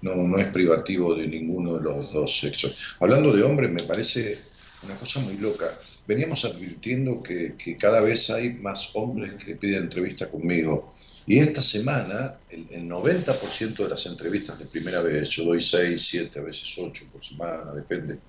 No, 0.00 0.14
no 0.14 0.38
es 0.38 0.46
privativo 0.48 1.14
de 1.14 1.26
ninguno 1.26 1.74
de 1.74 1.82
los 1.82 2.10
dos 2.10 2.38
sexos. 2.38 2.96
Hablando 3.00 3.32
de 3.36 3.42
hombres, 3.42 3.70
me 3.70 3.82
parece 3.82 4.38
una 4.82 4.94
cosa 4.94 5.20
muy 5.20 5.36
loca. 5.36 5.78
Veníamos 6.06 6.46
advirtiendo 6.46 7.22
que, 7.22 7.54
que 7.58 7.76
cada 7.76 8.00
vez 8.00 8.30
hay 8.30 8.54
más 8.54 8.92
hombres 8.94 9.34
que 9.44 9.56
piden 9.56 9.84
entrevista 9.84 10.30
conmigo. 10.30 10.94
Y 11.26 11.40
esta 11.40 11.60
semana, 11.60 12.36
el, 12.48 12.68
el 12.70 12.88
90% 12.88 13.76
de 13.76 13.88
las 13.88 14.06
entrevistas 14.06 14.58
de 14.60 14.66
primera 14.66 15.02
vez, 15.02 15.28
yo 15.30 15.44
doy 15.44 15.60
6, 15.60 16.06
7, 16.08 16.38
a 16.38 16.42
veces 16.42 16.72
8 16.78 17.04
por 17.12 17.24
semana, 17.24 17.72
depende 17.72 18.20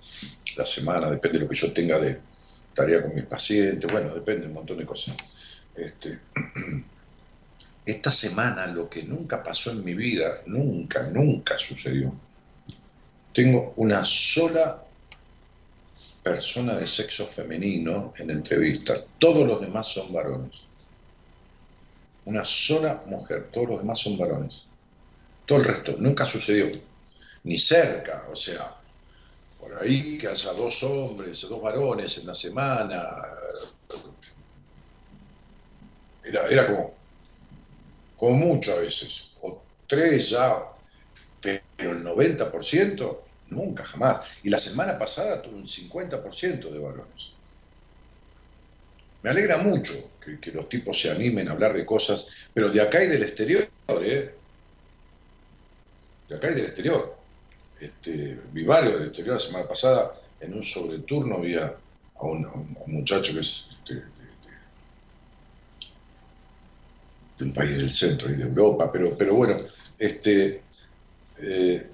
la 0.57 0.65
semana, 0.65 1.09
depende 1.11 1.37
de 1.37 1.43
lo 1.43 1.49
que 1.49 1.55
yo 1.55 1.71
tenga 1.71 1.99
de 1.99 2.19
tarea 2.73 3.03
con 3.03 3.13
mis 3.13 3.25
pacientes, 3.25 3.91
bueno, 3.91 4.13
depende 4.15 4.41
de 4.41 4.47
un 4.47 4.53
montón 4.53 4.77
de 4.77 4.85
cosas. 4.85 5.15
Este, 5.75 6.19
esta 7.85 8.11
semana 8.11 8.67
lo 8.67 8.89
que 8.89 9.03
nunca 9.03 9.43
pasó 9.43 9.71
en 9.71 9.83
mi 9.83 9.93
vida, 9.93 10.41
nunca, 10.47 11.09
nunca 11.09 11.57
sucedió. 11.57 12.13
Tengo 13.31 13.73
una 13.77 14.03
sola 14.03 14.83
persona 16.23 16.75
de 16.75 16.87
sexo 16.87 17.25
femenino 17.25 18.13
en 18.17 18.31
entrevista, 18.31 18.95
todos 19.19 19.47
los 19.47 19.61
demás 19.61 19.87
son 19.87 20.11
varones. 20.11 20.66
Una 22.27 22.43
sola 22.43 23.03
mujer, 23.05 23.49
todos 23.53 23.69
los 23.69 23.79
demás 23.79 23.99
son 23.99 24.17
varones. 24.17 24.63
Todo 25.45 25.59
el 25.59 25.63
resto, 25.63 25.95
nunca 25.97 26.25
sucedió, 26.25 26.69
ni 27.45 27.57
cerca, 27.57 28.27
o 28.29 28.35
sea, 28.35 28.75
por 29.57 29.81
ahí 29.81 30.17
que 30.17 30.27
haya 30.27 30.51
dos 30.51 30.83
hombres, 30.83 31.39
dos 31.47 31.61
varones 31.61 32.17
en 32.17 32.27
la 32.27 32.35
semana, 32.35 33.01
era, 36.21 36.47
era 36.49 36.67
como, 36.67 36.93
como 38.17 38.33
mucho 38.33 38.73
a 38.73 38.81
veces, 38.81 39.37
o 39.41 39.61
tres 39.87 40.31
ya, 40.31 40.65
pero 41.39 41.91
el 41.93 42.03
90% 42.03 43.19
nunca, 43.51 43.85
jamás. 43.85 44.37
Y 44.43 44.49
la 44.49 44.59
semana 44.59 44.99
pasada 44.99 45.41
tuve 45.41 45.55
un 45.55 45.65
50% 45.65 46.71
de 46.71 46.79
varones. 46.79 47.36
Me 49.23 49.29
alegra 49.29 49.57
mucho 49.57 49.93
que, 50.41 50.51
los 50.51 50.69
tipos 50.69 50.99
se 50.99 51.09
animen 51.09 51.47
a 51.47 51.51
hablar 51.51 51.73
de 51.73 51.85
cosas, 51.85 52.49
pero 52.53 52.69
de 52.69 52.81
acá 52.81 53.03
y 53.03 53.07
del 53.07 53.23
exterior, 53.23 53.67
¿eh? 54.01 54.33
De 56.29 56.35
acá 56.35 56.51
y 56.51 56.55
del 56.55 56.65
exterior. 56.65 57.17
Este, 57.79 58.39
vi 58.51 58.63
varios 58.63 58.93
del 58.95 59.07
exterior 59.07 59.35
la 59.35 59.39
semana 59.39 59.67
pasada, 59.67 60.13
en 60.39 60.53
un 60.53 60.63
sobreturno 60.63 61.39
vi 61.39 61.55
a 61.55 61.75
un, 62.21 62.75
muchacho 62.87 63.33
que 63.33 63.39
es 63.41 63.77
este, 63.79 63.93
de 67.37 67.45
un 67.45 67.53
país 67.53 67.77
del 67.77 67.89
centro 67.89 68.29
y 68.29 68.35
de 68.35 68.43
Europa, 68.43 68.91
pero, 68.91 69.15
pero 69.17 69.35
bueno, 69.35 69.59
este, 69.99 70.61
eh, 71.39 71.87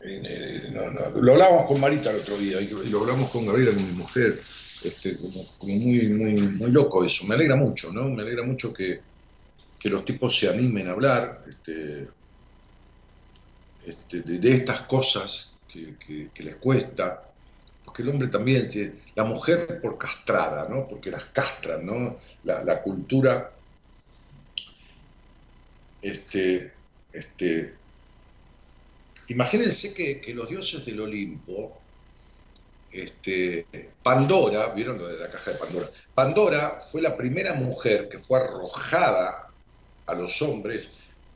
eh, 0.00 0.68
no, 0.70 0.90
no, 0.90 1.10
lo 1.10 1.32
hablábamos 1.32 1.66
con 1.66 1.80
Marita 1.80 2.10
el 2.10 2.18
otro 2.18 2.36
día 2.36 2.60
y 2.60 2.68
lo 2.68 3.00
hablamos 3.00 3.30
con 3.30 3.46
Gabriela, 3.46 3.72
con 3.72 3.86
mi 3.86 3.92
mujer, 3.92 4.38
este, 4.84 5.16
como, 5.16 5.42
muy, 5.62 6.08
muy, 6.08 6.34
muy, 6.34 6.70
loco 6.70 7.04
eso, 7.04 7.24
me 7.26 7.34
alegra 7.34 7.56
mucho, 7.56 7.92
¿no? 7.92 8.08
Me 8.08 8.22
alegra 8.22 8.44
mucho 8.44 8.72
que, 8.72 9.00
que 9.78 9.88
los 9.88 10.04
tipos 10.04 10.38
se 10.38 10.48
animen 10.48 10.88
a 10.88 10.92
hablar 10.92 11.42
este, 11.48 12.08
este, 13.84 14.20
de, 14.20 14.52
estas 14.52 14.82
cosas 14.82 15.54
que 15.68 16.42
les 16.42 16.56
cuesta, 16.56 17.24
porque 17.84 18.02
el 18.02 18.08
hombre 18.08 18.28
también, 18.28 18.68
la 19.14 19.24
mujer 19.24 19.78
por 19.80 19.98
castrada, 19.98 20.68
¿no? 20.68 20.88
Porque 20.88 21.10
las 21.10 21.26
castran, 21.26 21.84
¿no? 21.84 22.18
La, 22.42 22.64
la 22.64 22.82
cultura, 22.82 23.52
este, 26.02 26.72
este, 27.12 27.74
imagínense 29.28 29.94
que, 29.94 30.20
que, 30.20 30.34
los 30.34 30.48
dioses 30.48 30.84
del 30.86 31.00
Olimpo, 31.00 31.80
este, 32.94 33.66
Pandora, 34.02 34.68
¿vieron 34.68 34.98
lo 34.98 35.08
de 35.08 35.18
la 35.18 35.30
caja 35.30 35.52
de 35.52 35.58
Pandora? 35.58 35.90
Pandora 36.14 36.80
fue 36.80 37.02
la 37.02 37.16
primera 37.16 37.54
mujer 37.54 38.08
que 38.08 38.18
fue 38.18 38.38
arrojada 38.38 39.50
a 40.06 40.14
los 40.14 40.40
hombres 40.42 40.90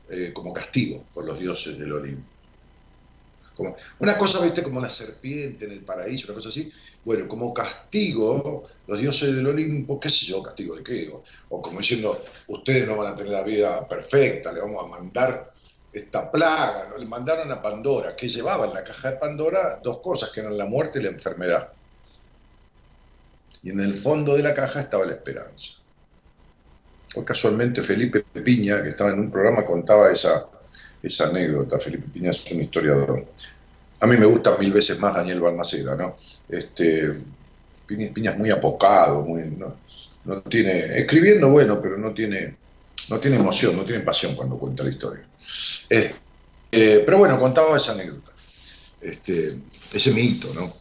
eh, 0.09 0.31
como 0.33 0.53
castigo 0.53 1.05
por 1.13 1.25
los 1.25 1.37
dioses 1.37 1.77
del 1.77 1.91
Olimpo. 1.91 2.23
Como, 3.55 3.75
una 3.99 4.17
cosa, 4.17 4.41
viste, 4.41 4.63
como 4.63 4.79
la 4.79 4.89
serpiente 4.89 5.65
en 5.65 5.71
el 5.71 5.81
paraíso, 5.81 6.27
una 6.27 6.35
cosa 6.35 6.47
así. 6.47 6.71
Bueno, 7.03 7.27
como 7.27 7.53
castigo, 7.53 8.63
los 8.87 8.99
dioses 8.99 9.35
del 9.35 9.47
Olimpo, 9.47 9.99
qué 9.99 10.09
sé 10.09 10.27
yo, 10.27 10.41
castigo 10.41 10.77
de 10.77 10.83
qué, 10.83 11.09
o, 11.09 11.21
o 11.49 11.61
como 11.61 11.79
diciendo, 11.79 12.23
ustedes 12.47 12.87
no 12.87 12.95
van 12.95 13.13
a 13.13 13.15
tener 13.17 13.33
la 13.33 13.43
vida 13.43 13.85
perfecta, 13.85 14.53
le 14.53 14.61
vamos 14.61 14.81
a 14.81 14.87
mandar 14.87 15.51
esta 15.91 16.29
plaga, 16.29 16.91
le 16.97 17.05
mandaron 17.05 17.51
a 17.51 17.61
Pandora, 17.61 18.15
que 18.15 18.27
llevaba 18.27 18.67
en 18.67 18.73
la 18.73 18.83
caja 18.83 19.11
de 19.11 19.17
Pandora 19.17 19.79
dos 19.83 19.99
cosas, 19.99 20.29
que 20.31 20.41
eran 20.41 20.57
la 20.57 20.65
muerte 20.65 20.99
y 20.99 21.03
la 21.03 21.09
enfermedad. 21.09 21.71
Y 23.63 23.71
en 23.71 23.79
el 23.79 23.95
fondo 23.95 24.35
de 24.35 24.43
la 24.43 24.53
caja 24.53 24.81
estaba 24.81 25.05
la 25.05 25.13
esperanza. 25.13 25.83
O 27.15 27.25
casualmente 27.25 27.81
Felipe 27.81 28.23
Piña, 28.43 28.83
que 28.83 28.89
estaba 28.89 29.11
en 29.11 29.19
un 29.19 29.31
programa, 29.31 29.65
contaba 29.65 30.11
esa, 30.11 30.47
esa 31.01 31.27
anécdota. 31.27 31.79
Felipe 31.79 32.07
Piña 32.13 32.29
es 32.29 32.51
un 32.51 32.61
historiador. 32.61 33.25
A 33.99 34.07
mí 34.07 34.15
me 34.15 34.27
gusta 34.27 34.55
mil 34.57 34.71
veces 34.71 34.99
más 34.99 35.15
Daniel 35.15 35.41
Balmaceda, 35.41 35.95
¿no? 35.95 36.15
Este, 36.47 37.15
Piña, 37.85 38.13
Piña 38.13 38.31
es 38.31 38.37
muy 38.37 38.51
apocado, 38.51 39.23
muy, 39.23 39.41
no, 39.49 39.75
no, 40.25 40.41
tiene, 40.43 40.99
escribiendo 40.99 41.49
bueno, 41.49 41.81
pero 41.81 41.97
no 41.97 42.13
tiene, 42.13 42.55
no 43.09 43.19
tiene 43.19 43.37
emoción, 43.37 43.75
no 43.75 43.83
tiene 43.83 44.03
pasión 44.03 44.35
cuando 44.35 44.57
cuenta 44.57 44.83
la 44.83 44.89
historia. 44.89 45.25
Eh, 45.89 47.03
pero 47.05 47.17
bueno, 47.17 47.39
contaba 47.39 47.77
esa 47.77 47.93
anécdota, 47.93 48.31
este, 49.01 49.59
ese 49.91 50.11
mito, 50.11 50.53
¿no? 50.53 50.71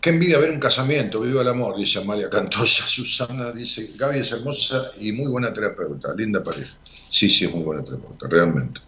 Qué 0.00 0.10
envidia 0.10 0.38
ver 0.38 0.50
un 0.50 0.60
casamiento, 0.60 1.20
viva 1.20 1.42
el 1.42 1.48
amor, 1.48 1.76
dice 1.76 1.98
Amalia 1.98 2.30
Cantoya. 2.30 2.66
Susana 2.86 3.52
dice, 3.52 3.90
Gaby 3.96 4.20
es 4.20 4.32
hermosa 4.32 4.92
y 4.98 5.12
muy 5.12 5.30
buena 5.30 5.52
terapeuta, 5.52 6.14
linda 6.14 6.42
pareja. 6.42 6.72
Sí, 6.84 7.28
sí, 7.28 7.44
es 7.46 7.52
muy 7.52 7.64
buena 7.64 7.84
terapeuta, 7.84 8.26
realmente. 8.28 8.80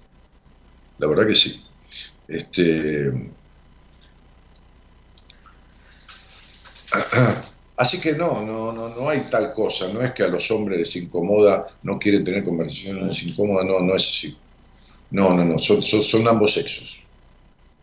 La 0.98 1.06
verdad 1.06 1.26
que 1.26 1.34
sí. 1.34 1.62
Este... 2.28 3.30
Así 7.82 7.98
que 7.98 8.12
no, 8.12 8.42
no, 8.44 8.72
no, 8.72 8.90
no 8.90 9.08
hay 9.08 9.20
tal 9.30 9.54
cosa, 9.54 9.90
no 9.90 10.02
es 10.02 10.12
que 10.12 10.22
a 10.22 10.28
los 10.28 10.50
hombres 10.50 10.78
les 10.80 10.96
incomoda, 10.96 11.66
no 11.82 11.98
quieren 11.98 12.22
tener 12.22 12.44
conversaciones 12.44 13.22
incómodas, 13.22 13.64
no, 13.66 13.80
no 13.80 13.96
es 13.96 14.06
así. 14.06 14.36
No, 15.10 15.32
no, 15.34 15.46
no, 15.46 15.56
son, 15.58 15.82
son, 15.82 16.02
son 16.02 16.28
ambos 16.28 16.52
sexos. 16.52 16.98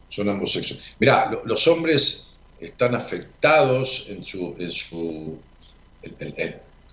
Son 0.07 0.29
ambos 0.29 0.51
sexos. 0.51 0.79
Mirá, 0.99 1.31
lo, 1.31 1.43
los 1.45 1.65
hombres 1.67 2.37
están 2.59 2.93
afectados 2.93 4.05
en 4.09 4.23
su, 4.23 4.55
en 4.59 4.71
su 4.71 5.41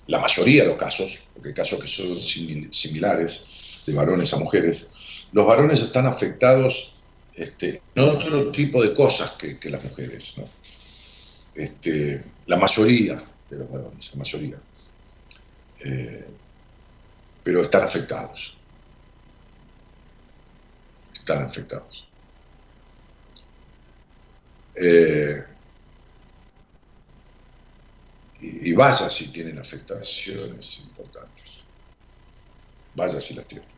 la 0.06 0.18
mayoría 0.18 0.62
de 0.62 0.68
los 0.70 0.78
casos, 0.78 1.28
porque 1.34 1.50
hay 1.50 1.54
casos 1.54 1.80
que 1.80 1.86
son 1.88 2.06
simil- 2.16 2.72
similares 2.72 3.82
de 3.86 3.92
varones 3.92 4.32
a 4.32 4.38
mujeres, 4.38 5.28
los 5.32 5.46
varones 5.46 5.80
están 5.82 6.06
afectados 6.06 7.02
este, 7.34 7.82
en 7.94 8.02
otro 8.02 8.50
tipo 8.50 8.82
de 8.82 8.94
cosas 8.94 9.32
que, 9.32 9.56
que 9.56 9.68
las 9.68 9.84
mujeres. 9.84 10.34
¿no? 10.38 10.44
Este, 11.54 12.22
la 12.46 12.56
mayoría 12.56 13.22
de 13.50 13.58
los 13.58 13.70
varones, 13.70 14.10
la 14.12 14.18
mayoría. 14.18 14.58
Eh, 15.80 16.26
pero 17.42 17.62
están 17.62 17.84
afectados. 17.84 18.56
Están 21.12 21.42
afectados. 21.42 22.08
Eh, 24.74 25.44
y, 28.40 28.70
y 28.70 28.72
vaya 28.74 29.08
si 29.08 29.30
tienen 29.32 29.58
afectaciones 29.58 30.80
importantes. 30.80 31.66
Vaya 32.94 33.20
si 33.20 33.34
las 33.34 33.46
tienen. 33.46 33.73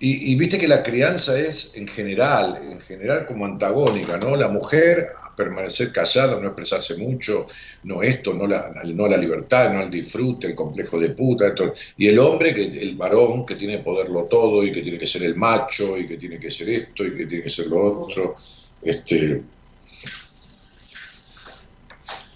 Y, 0.00 0.32
y 0.32 0.36
viste 0.36 0.58
que 0.58 0.68
la 0.68 0.82
crianza 0.82 1.38
es 1.38 1.72
en 1.74 1.88
general, 1.88 2.60
en 2.62 2.80
general 2.80 3.26
como 3.26 3.44
antagónica, 3.44 4.16
¿no? 4.16 4.36
La 4.36 4.48
mujer 4.48 5.12
permanecer 5.38 5.92
callada, 5.92 6.40
no 6.40 6.48
expresarse 6.48 6.96
mucho, 6.96 7.46
no 7.84 8.02
esto, 8.02 8.34
no 8.34 8.46
la, 8.46 8.72
no 8.84 9.06
la 9.06 9.16
libertad, 9.16 9.72
no 9.72 9.80
el 9.80 9.88
disfrute, 9.88 10.48
el 10.48 10.54
complejo 10.56 10.98
de 10.98 11.10
puta, 11.10 11.46
esto. 11.46 11.72
y 11.96 12.08
el 12.08 12.18
hombre, 12.18 12.52
que 12.52 12.64
el 12.64 12.96
varón, 12.96 13.46
que 13.46 13.54
tiene 13.54 13.78
poderlo 13.78 14.24
todo 14.24 14.64
y 14.64 14.72
que 14.72 14.82
tiene 14.82 14.98
que 14.98 15.06
ser 15.06 15.22
el 15.22 15.36
macho 15.36 15.96
y 15.96 16.08
que 16.08 16.16
tiene 16.16 16.40
que 16.40 16.50
ser 16.50 16.68
esto 16.70 17.04
y 17.04 17.16
que 17.16 17.26
tiene 17.26 17.44
que 17.44 17.50
ser 17.50 17.68
lo 17.68 18.00
otro. 18.00 18.34
Este, 18.82 19.42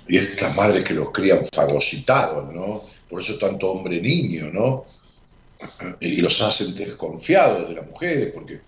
y 0.07 0.17
estas 0.17 0.55
madres 0.57 0.85
que 0.85 0.95
los 0.95 1.11
crían 1.11 1.41
fagocitados, 1.53 2.55
¿no? 2.55 2.83
Por 3.11 3.21
eso 3.21 3.37
tanto 3.37 3.73
hombre-niño, 3.73 4.51
¿no? 4.53 4.87
Y 6.01 6.17
los 6.21 6.41
hacen 6.43 6.75
desconfiados 6.75 7.69
de 7.69 7.75
las 7.75 7.87
mujeres, 7.87 8.33
porque 8.35 8.61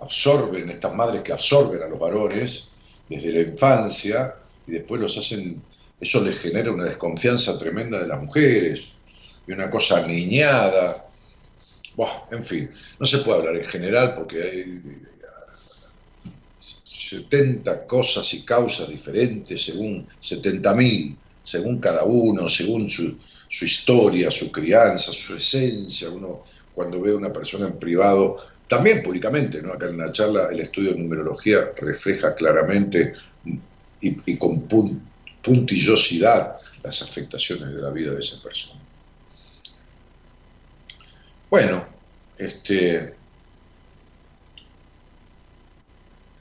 absorben, 0.00 0.70
estas 0.70 0.94
madres 0.94 1.22
que 1.22 1.32
absorben 1.32 1.82
a 1.82 1.88
los 1.88 1.98
varones 1.98 2.70
desde 3.08 3.32
la 3.32 3.40
infancia, 3.40 4.34
y 4.66 4.72
después 4.72 5.00
los 5.00 5.16
hacen, 5.16 5.62
eso 6.00 6.22
les 6.24 6.38
genera 6.38 6.72
una 6.72 6.84
desconfianza 6.84 7.58
tremenda 7.58 8.00
de 8.00 8.08
las 8.08 8.20
mujeres, 8.20 8.98
y 9.46 9.52
una 9.52 9.70
cosa 9.70 10.06
niñada. 10.06 11.06
Buah, 11.96 12.28
en 12.30 12.44
fin, 12.44 12.70
no 12.98 13.06
se 13.06 13.18
puede 13.18 13.38
hablar 13.38 13.56
en 13.56 13.68
general 13.68 14.14
porque 14.14 14.42
hay 14.42 14.82
70 16.58 17.86
cosas 17.86 18.32
y 18.34 18.44
causas 18.44 18.88
diferentes, 18.88 19.62
según 19.62 20.06
70.000, 20.22 21.16
según 21.42 21.80
cada 21.80 22.04
uno, 22.04 22.48
según 22.48 22.88
su, 22.88 23.16
su 23.52 23.66
historia, 23.66 24.30
su 24.30 24.50
crianza, 24.50 25.12
su 25.12 25.36
esencia. 25.36 26.08
Uno 26.08 26.42
cuando 26.74 27.02
ve 27.02 27.12
a 27.12 27.16
una 27.16 27.30
persona 27.30 27.66
en 27.66 27.78
privado, 27.78 28.36
también 28.66 29.02
públicamente, 29.02 29.60
¿no? 29.60 29.74
acá 29.74 29.90
en 29.90 29.98
la 29.98 30.10
charla 30.10 30.48
el 30.50 30.60
estudio 30.60 30.92
de 30.92 30.98
numerología 30.98 31.70
refleja 31.76 32.34
claramente 32.34 33.12
y, 34.00 34.36
con 34.38 34.62
pun, 34.62 35.06
puntillosidad 35.42 36.54
las 36.82 37.02
afectaciones 37.02 37.74
de 37.74 37.82
la 37.82 37.90
vida 37.90 38.12
de 38.12 38.20
esa 38.20 38.42
persona. 38.42 38.80
Bueno, 41.50 41.84
este, 42.38 43.14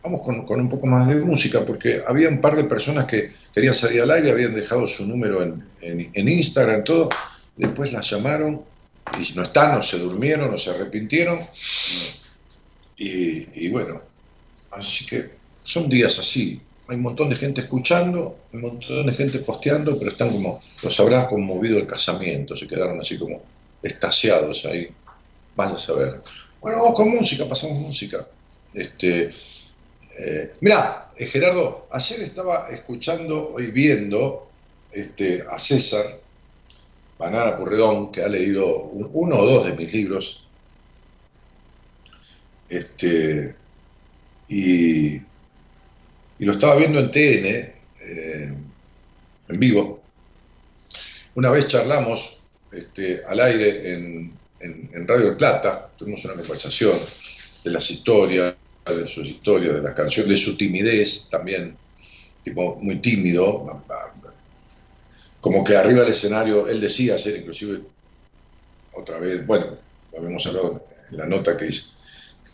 vamos 0.02 0.22
con, 0.22 0.46
con, 0.46 0.62
un 0.62 0.70
poco 0.70 0.88
más 0.88 1.10
de 1.10 1.16
música, 1.16 1.66
porque 1.66 2.02
había 2.08 2.30
un 2.30 2.40
par 2.40 2.56
de 2.56 2.64
personas 2.64 3.06
que 3.06 3.34
querían 3.54 3.74
salir 3.74 4.02
al 4.02 4.12
aire, 4.12 4.32
habían 4.32 4.56
dejado 4.56 4.88
su 4.88 5.06
número 5.06 5.42
en, 5.44 5.64
en, 5.82 6.28
Instagram, 6.28 6.84
todo, 6.84 7.10
después 7.56 7.92
las 7.92 8.10
llamaron 8.10 8.64
y 9.20 9.34
no 9.34 9.44
están, 9.44 9.76
no 9.76 9.84
se 9.84 10.00
durmieron, 10.00 10.52
no 10.52 10.58
se 10.58 10.70
arrepintieron, 10.70 11.40
y, 12.98 13.66
y 13.66 13.70
bueno, 13.70 14.02
así 14.72 15.06
que 15.06 15.32
son 15.64 15.90
días 15.90 16.18
así, 16.20 16.62
hay 16.88 16.98
un 16.98 17.04
montón 17.04 17.30
de 17.30 17.36
gente 17.36 17.62
escuchando, 17.62 18.38
un 18.52 18.62
montón 18.62 19.06
de 19.06 19.14
gente 19.14 19.40
posteando, 19.40 19.98
pero 19.98 20.12
están 20.12 20.30
como, 20.32 20.60
los 20.84 21.00
habrá 21.00 21.28
conmovido 21.28 21.78
el 21.78 21.88
casamiento, 21.88 22.56
se 22.56 22.68
quedaron 22.68 23.00
así 23.00 23.18
como 23.18 23.42
estasiados 23.82 24.66
ahí, 24.66 24.90
vaya 25.56 25.76
a 25.76 25.80
saber. 25.80 26.22
Bueno, 26.60 26.80
vamos 26.80 26.96
con 26.96 27.10
música, 27.10 27.48
pasamos 27.48 27.78
música. 27.80 28.28
Este, 28.74 29.30
eh, 30.24 30.54
mirá, 30.62 31.12
eh, 31.18 31.26
Gerardo, 31.26 31.88
ayer 31.92 32.22
estaba 32.22 32.70
escuchando 32.70 33.56
y 33.58 33.72
viendo 33.72 34.52
este, 34.92 35.44
a 35.50 35.58
César 35.58 36.06
Banana 37.18 37.58
Purredón, 37.58 38.12
que 38.12 38.22
ha 38.24 38.28
leído 38.28 38.84
un, 38.86 39.10
uno 39.14 39.40
o 39.40 39.46
dos 39.46 39.66
de 39.66 39.74
mis 39.74 39.92
libros, 39.92 40.48
este, 42.70 43.56
y, 44.48 45.16
y 45.16 46.46
lo 46.46 46.52
estaba 46.52 46.76
viendo 46.76 47.00
en 47.00 47.10
TN, 47.10 47.46
eh, 48.02 48.54
en 49.50 49.60
vivo. 49.60 50.02
Una 51.36 51.50
vez 51.50 51.68
charlamos 51.68 52.44
este, 52.72 53.24
al 53.26 53.40
aire 53.40 53.94
en, 53.94 54.40
Radio 55.08 55.36
Plata, 55.36 55.90
tuvimos 55.98 56.24
una 56.26 56.36
conversación 56.36 56.96
de 57.64 57.72
las 57.72 57.90
historias, 57.90 58.54
de 58.86 59.06
sus 59.06 59.28
historias, 59.28 59.76
de 59.76 59.82
las 59.82 59.94
canciones, 59.94 60.32
de 60.32 60.38
su 60.38 60.58
timidez 60.58 61.30
también, 61.30 61.78
tipo 62.44 62.78
muy 62.82 63.00
tímido, 63.00 63.84
como 65.40 65.64
que 65.64 65.76
arriba 65.76 66.02
del 66.02 66.12
escenario, 66.12 66.68
él 66.68 66.82
decía 66.82 67.18
ser 67.18 67.38
inclusive 67.38 67.82
otra 68.94 69.20
vez, 69.20 69.46
bueno, 69.46 69.78
lo 70.12 70.18
habíamos 70.18 70.46
hablado 70.48 70.86
en 71.10 71.18
la 71.18 71.26
nota 71.26 71.56
que, 71.56 71.68
hice, 71.68 71.92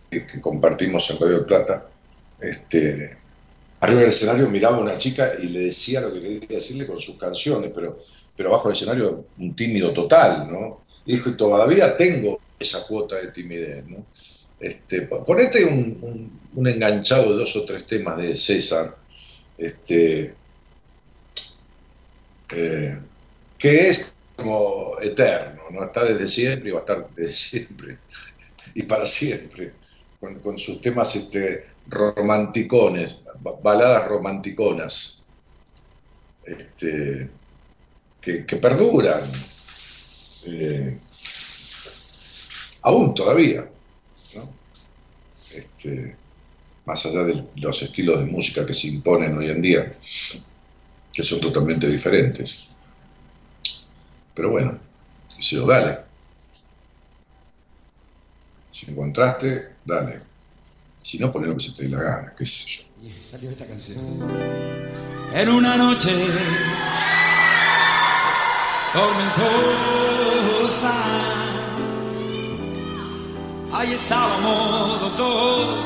que, 0.10 0.42
compartimos 0.42 1.10
en 1.10 1.20
Radio 1.20 1.36
del 1.38 1.46
Plata, 1.46 1.88
este, 2.40 3.18
arriba 3.80 4.02
del 4.02 4.10
escenario 4.10 4.50
miraba 4.50 4.78
a 4.78 4.82
una 4.82 4.98
chica 4.98 5.34
y 5.42 5.48
le 5.48 5.60
decía 5.62 6.02
lo 6.02 6.14
que 6.14 6.22
quería 6.22 6.48
decirle 6.48 6.86
con 6.86 7.00
sus 7.00 7.18
canciones, 7.18 7.72
pero, 7.74 8.00
pero 8.36 8.50
abajo 8.50 8.68
del 8.68 8.76
escenario 8.76 9.26
un 9.38 9.56
tímido 9.56 9.94
total, 9.94 10.52
¿no? 10.52 10.84
Y 11.06 11.14
dijo, 11.14 11.36
todavía 11.36 11.96
tengo 11.96 12.40
esa 12.60 12.86
cuota 12.86 13.16
de 13.16 13.32
timidez, 13.32 13.86
¿no? 13.86 14.06
Este, 14.60 15.04
ponete 15.04 15.66
un, 15.66 16.40
enganchado 16.56 17.32
de 17.32 17.40
dos 17.40 17.56
o 17.56 17.66
tres 17.66 17.86
temas 17.86 18.18
de 18.18 18.36
César, 18.36 18.96
este, 19.58 20.34
eh, 22.50 23.00
que 23.58 23.90
es 23.90 24.14
como 24.36 25.00
eterno, 25.02 25.64
¿no? 25.72 25.86
Está 25.86 26.06
desde 26.06 26.28
siempre 26.28 26.70
y 26.70 26.72
va 26.72 26.80
a 26.80 26.82
estar 26.82 27.08
desde 27.16 27.34
siempre 27.34 27.98
y 28.74 28.84
para 28.84 29.06
siempre, 29.06 29.74
con, 30.20 30.58
sus 30.58 30.82
temas 30.82 31.16
este, 31.16 31.66
romanticones, 31.88 33.24
baladas 33.62 34.08
romanticonas, 34.08 35.30
que, 36.78 37.30
que 38.22 38.58
perduran, 38.58 39.24
eh, 40.46 40.98
aún 42.82 43.14
todavía. 43.16 43.68
Este, 45.58 46.16
más 46.86 47.06
allá 47.06 47.24
de 47.24 47.48
los 47.56 47.82
estilos 47.82 48.20
de 48.20 48.26
música 48.26 48.66
que 48.66 48.74
se 48.74 48.88
imponen 48.88 49.38
hoy 49.38 49.50
en 49.50 49.62
día, 49.62 49.94
que 51.12 51.24
son 51.24 51.40
totalmente 51.40 51.88
diferentes. 51.88 52.70
Pero 54.34 54.52
bueno, 54.52 54.80
si 55.28 55.58
dale. 55.66 56.00
Si 58.72 58.92
encontraste, 58.92 59.76
dale. 59.84 60.22
Si 61.02 61.18
no, 61.18 61.32
poné 61.32 61.48
lo 61.48 61.56
que 61.58 61.64
se 61.64 61.72
te 61.72 61.84
dé 61.84 61.90
la 61.90 62.04
gana, 62.04 62.34
qué 62.38 62.46
sé 62.46 62.68
yo. 62.68 62.84
Y 63.08 63.12
salió 63.24 63.50
esta 63.50 63.66
canción. 63.66 63.98
En 65.34 65.50
una 65.50 65.78
noche 65.78 66.10
tormentosa 68.94 70.28
ahí 73.78 73.94
estábamos 73.94 75.02
los 75.02 75.18
dos, 75.18 75.86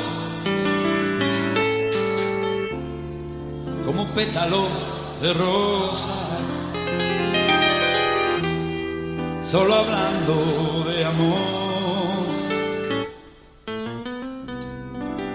como 3.86 4.08
pétalos 4.14 4.92
de 5.22 5.34
rosa, 5.34 6.14
solo 9.42 9.76
hablando 9.76 10.86
de 10.86 11.06
amor. 11.06 12.28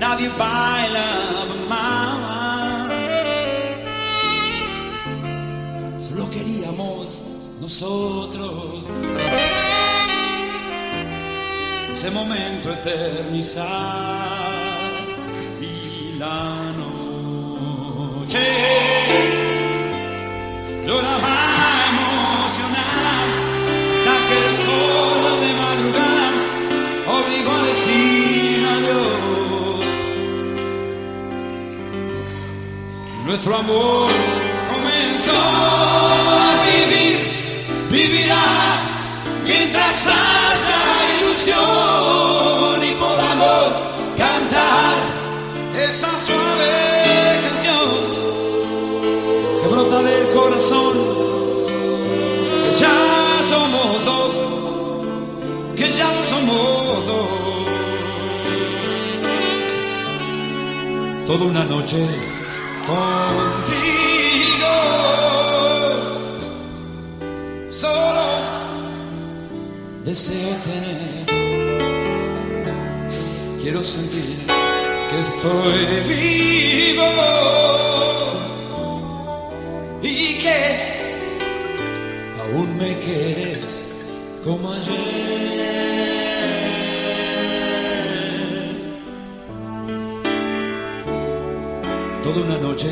nadie 0.00 0.28
bailaba 0.36 1.54
más. 1.68 2.09
nosotros. 7.70 8.82
Ese 11.92 12.10
momento 12.10 12.72
eternizar 12.72 13.68
y 15.60 16.18
la 16.18 16.72
noche 16.80 18.38
lloraba 20.84 21.36
emocionada 21.90 23.14
hasta 23.92 24.14
que 24.26 24.36
el 24.48 24.52
sol 24.56 25.22
de 25.44 25.50
madrugada 25.62 26.26
obligó 27.18 27.52
a 27.52 27.62
decir 27.68 28.66
adiós. 28.74 29.86
Nuestro 33.26 33.52
amor 33.54 34.10
comenzó 34.72 35.50
mientras 39.44 40.06
haya 40.06 40.82
ilusión 41.20 42.82
y 42.82 42.94
podamos 42.94 43.66
cantar 44.16 44.94
esta 45.74 46.18
suave 46.18 47.40
canción 47.44 47.90
que 49.60 49.68
brota 49.68 50.02
del 50.02 50.28
corazón. 50.30 50.96
Que 52.64 52.80
ya 52.80 52.96
somos 53.42 54.04
dos, 54.04 54.34
que 55.76 55.92
ya 55.92 56.14
somos 56.14 57.06
dos. 57.06 57.28
Toda 61.26 61.44
una 61.44 61.64
noche 61.64 61.98
contigo. 62.86 63.79
deseo. 70.10 70.56
Quiero 73.62 73.84
sentir 73.84 74.38
que 75.08 75.20
estoy 75.20 75.82
vivo 76.08 77.10
y 80.02 80.38
que 80.42 80.60
aún 82.42 82.76
me 82.76 82.98
quieres 82.98 83.86
como 84.44 84.72
ayer. 84.72 85.30
toda 92.22 92.42
una 92.42 92.58
noche 92.58 92.88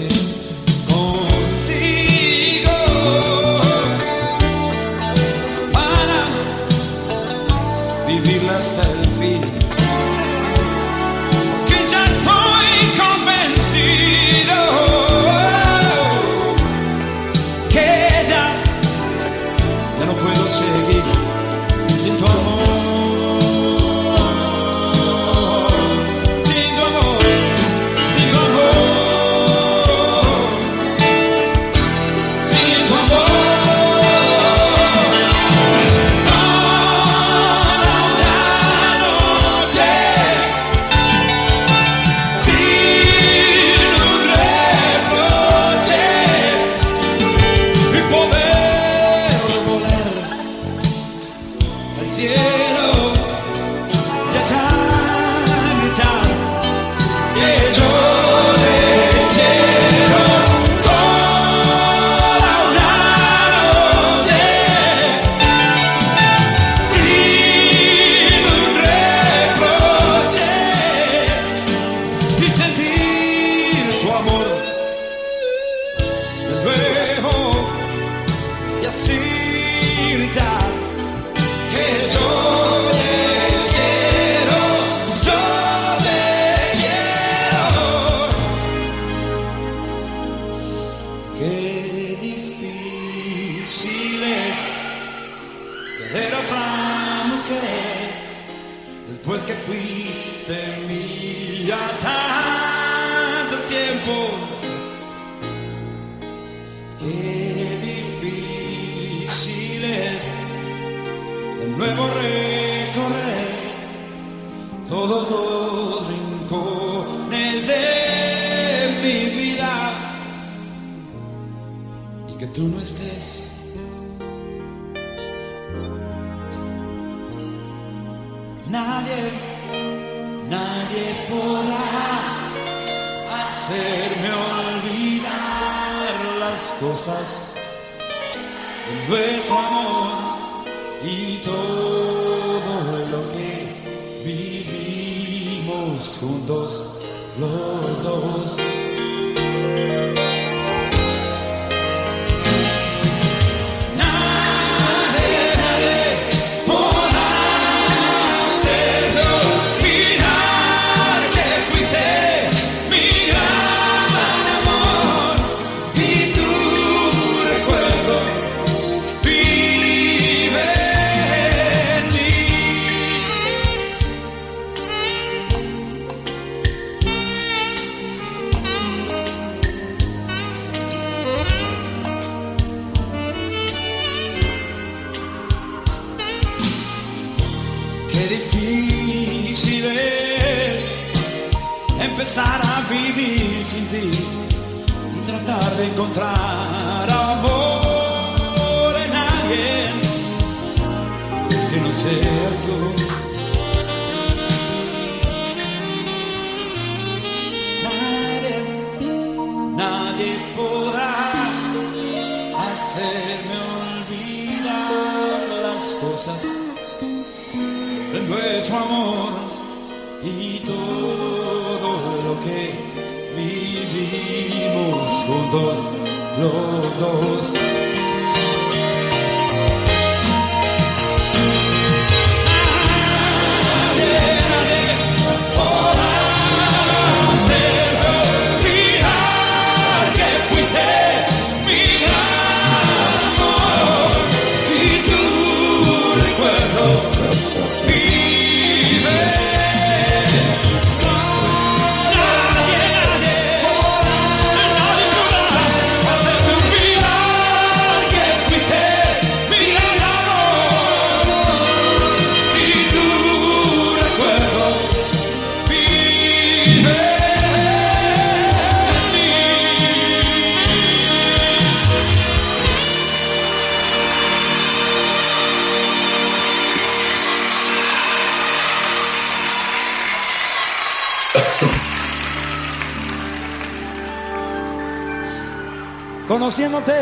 Conociéndote. 286.28 286.92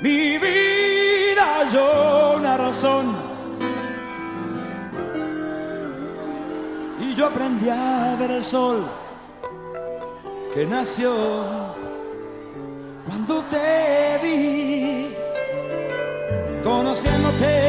Mi 0.00 0.38
vida 0.38 1.46
yo 1.72 2.34
una 2.36 2.56
razón. 2.56 3.16
Y 7.00 7.14
yo 7.16 7.26
aprendí 7.26 7.68
a 7.68 8.14
ver 8.16 8.30
el 8.30 8.44
sol 8.44 8.88
que 10.54 10.64
nació 10.64 11.12
cuando 13.04 13.42
te 13.42 14.20
vi. 14.22 15.16
Conociéndote. 16.62 17.67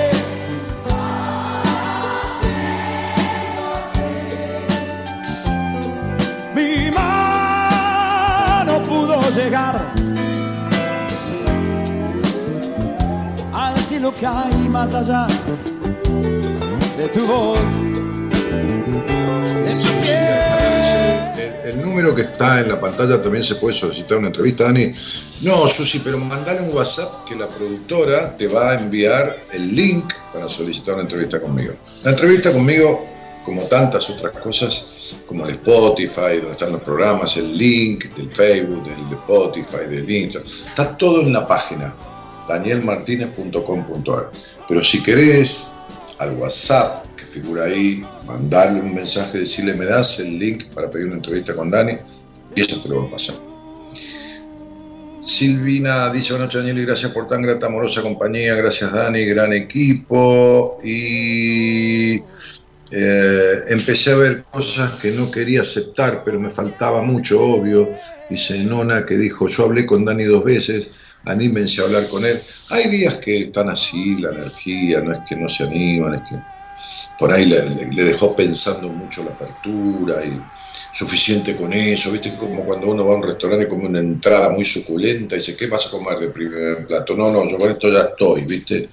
Cielo 14.09 14.13
que 14.19 14.25
hay 14.25 14.69
más 14.69 14.93
allá 14.93 15.27
de 16.97 17.07
tu 17.09 17.25
voz, 17.25 17.59
de 19.65 19.75
tu. 19.75 19.89
El, 21.37 21.71
el 21.71 21.81
número 21.81 22.15
que 22.15 22.21
está 22.23 22.61
en 22.61 22.69
la 22.69 22.79
pantalla 22.79 23.21
también 23.21 23.43
se 23.43 23.55
puede 23.55 23.75
solicitar 23.75 24.17
una 24.17 24.27
entrevista, 24.27 24.65
Dani. 24.65 24.91
No, 25.43 25.67
Susi, 25.67 25.99
pero 25.99 26.17
mandale 26.17 26.61
un 26.61 26.75
WhatsApp 26.75 27.25
que 27.27 27.35
la 27.35 27.47
productora 27.47 28.35
te 28.37 28.47
va 28.47 28.71
a 28.71 28.79
enviar 28.79 29.37
el 29.51 29.75
link 29.75 30.13
para 30.33 30.47
solicitar 30.47 30.95
una 30.95 31.03
entrevista 31.03 31.39
conmigo. 31.39 31.73
La 32.03 32.11
entrevista 32.11 32.51
conmigo, 32.51 33.05
como 33.45 33.63
tantas 33.63 34.09
otras 34.09 34.37
cosas, 34.37 35.15
como 35.25 35.45
el 35.45 35.53
Spotify, 35.55 36.37
donde 36.37 36.51
están 36.51 36.71
los 36.73 36.81
programas, 36.81 37.37
el 37.37 37.57
link 37.57 38.13
del 38.15 38.29
Facebook, 38.31 38.83
del 38.83 39.17
Spotify, 39.19 39.89
del 39.89 40.09
Instagram, 40.09 40.51
está 40.67 40.97
todo 40.97 41.21
en 41.21 41.33
la 41.33 41.47
página 41.47 41.93
danielmartinez.com.ar. 42.49 44.31
Pero 44.67 44.83
si 44.83 45.01
querés, 45.01 45.71
al 46.17 46.35
WhatsApp 46.35 47.05
que 47.15 47.25
figura 47.25 47.63
ahí, 47.63 48.03
mandarle 48.25 48.81
un 48.81 48.93
mensaje, 48.93 49.37
decirle, 49.37 49.73
me 49.73 49.85
das 49.85 50.19
el 50.19 50.37
link 50.37 50.65
para 50.73 50.89
pedir 50.89 51.07
una 51.07 51.15
entrevista 51.15 51.55
con 51.55 51.71
Dani, 51.71 51.93
y 52.55 52.61
eso 52.61 52.81
te 52.81 52.89
lo 52.89 53.03
va 53.03 53.07
a 53.07 53.11
pasar. 53.11 53.35
Silvina 55.21 56.09
dice, 56.11 56.33
buenas 56.33 56.47
noches 56.47 56.61
Daniel 56.61 56.79
y 56.79 56.85
gracias 56.85 57.11
por 57.11 57.27
tan 57.27 57.41
grata, 57.41 57.67
amorosa 57.67 58.01
compañía, 58.01 58.55
gracias 58.55 58.91
Dani, 58.91 59.25
gran 59.25 59.53
equipo. 59.53 60.79
Y 60.83 62.23
eh, 62.91 63.63
empecé 63.67 64.11
a 64.11 64.15
ver 64.15 64.45
cosas 64.49 64.91
que 64.99 65.11
no 65.11 65.29
quería 65.29 65.61
aceptar, 65.61 66.23
pero 66.23 66.39
me 66.39 66.49
faltaba 66.49 67.01
mucho, 67.03 67.41
obvio. 67.41 67.89
Dice 68.29 68.63
Nona 68.63 69.05
que 69.05 69.17
dijo, 69.17 69.47
yo 69.47 69.65
hablé 69.65 69.85
con 69.85 70.05
Dani 70.05 70.23
dos 70.23 70.43
veces, 70.43 70.87
anímense 71.25 71.81
a 71.81 71.85
hablar 71.85 72.07
con 72.07 72.25
él. 72.25 72.39
Hay 72.69 72.89
días 72.89 73.15
que 73.17 73.43
están 73.43 73.69
así, 73.69 74.15
la 74.17 74.29
energía, 74.29 75.01
no 75.01 75.13
es 75.13 75.19
que 75.27 75.35
no 75.35 75.49
se 75.49 75.63
animan, 75.63 76.15
es 76.15 76.21
que 76.29 76.35
por 77.17 77.31
ahí 77.31 77.45
le, 77.45 77.61
dejó 78.03 78.35
pensando 78.35 78.87
mucho 78.87 79.23
la 79.23 79.31
apertura 79.31 80.23
y 80.23 80.41
suficiente 80.93 81.55
con 81.55 81.73
eso, 81.73 82.11
viste 82.11 82.35
como 82.35 82.63
cuando 82.63 82.87
uno 82.87 83.05
va 83.05 83.13
a 83.13 83.17
un 83.17 83.23
restaurante 83.23 83.65
y 83.65 83.69
come 83.69 83.87
una 83.87 83.99
entrada 83.99 84.49
muy 84.49 84.63
suculenta 84.63 85.35
y 85.35 85.39
dice, 85.39 85.55
¿qué 85.55 85.67
vas 85.67 85.87
a 85.87 85.91
comer 85.91 86.19
de 86.19 86.29
primer 86.29 86.87
plato? 86.87 87.15
No, 87.15 87.31
no, 87.31 87.47
yo 87.49 87.57
con 87.57 87.71
esto 87.71 87.91
ya 87.91 88.03
estoy, 88.03 88.43
viste. 88.43 88.89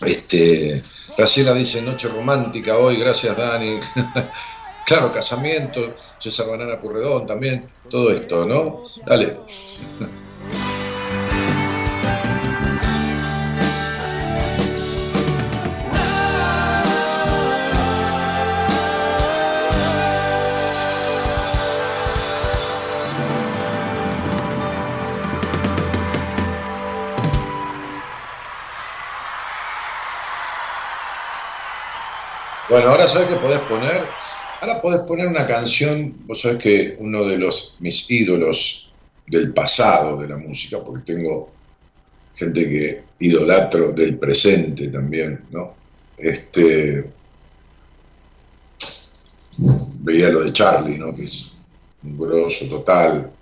Este, 0.00 0.82
Graciela 1.16 1.52
dice, 1.52 1.82
noche 1.82 2.08
romántica 2.08 2.78
hoy, 2.78 2.96
gracias 2.96 3.36
Dani. 3.36 3.78
claro, 4.86 5.12
casamiento, 5.12 5.94
César 6.18 6.48
Banana 6.48 6.80
Purredón 6.80 7.26
también, 7.26 7.66
todo 7.90 8.10
esto, 8.10 8.46
¿no? 8.46 8.84
Dale. 9.06 9.36
Bueno, 32.70 32.90
ahora 32.90 33.08
sabes 33.08 33.26
que 33.26 33.34
podés 33.34 33.58
poner, 33.62 34.00
ahora 34.60 34.80
podés 34.80 35.00
poner 35.00 35.26
una 35.26 35.44
canción, 35.44 36.14
vos 36.24 36.40
sabés 36.40 36.58
que 36.58 36.96
uno 37.00 37.24
de 37.24 37.36
los 37.36 37.74
mis 37.80 38.08
ídolos 38.08 38.92
del 39.26 39.52
pasado 39.52 40.16
de 40.18 40.28
la 40.28 40.36
música, 40.36 40.78
porque 40.84 41.14
tengo 41.14 41.50
gente 42.36 42.70
que 42.70 43.02
idolatro 43.18 43.92
del 43.92 44.20
presente 44.20 44.86
también, 44.86 45.46
¿no? 45.50 45.74
Este 46.16 47.10
veía 50.02 50.28
lo 50.28 50.44
de 50.44 50.52
Charlie, 50.52 50.96
¿no? 50.96 51.12
Que 51.12 51.24
es 51.24 51.50
un 52.04 52.16
grosso 52.16 52.68
total. 52.68 53.32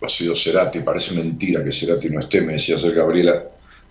Ha 0.00 0.08
sido 0.08 0.34
Cerati, 0.34 0.80
parece 0.80 1.14
mentira 1.14 1.62
que 1.62 1.72
Cerati 1.72 2.08
no 2.08 2.20
esté, 2.20 2.40
me 2.40 2.54
decía 2.54 2.76
ayer 2.76 2.94
Gabriela 2.94 3.44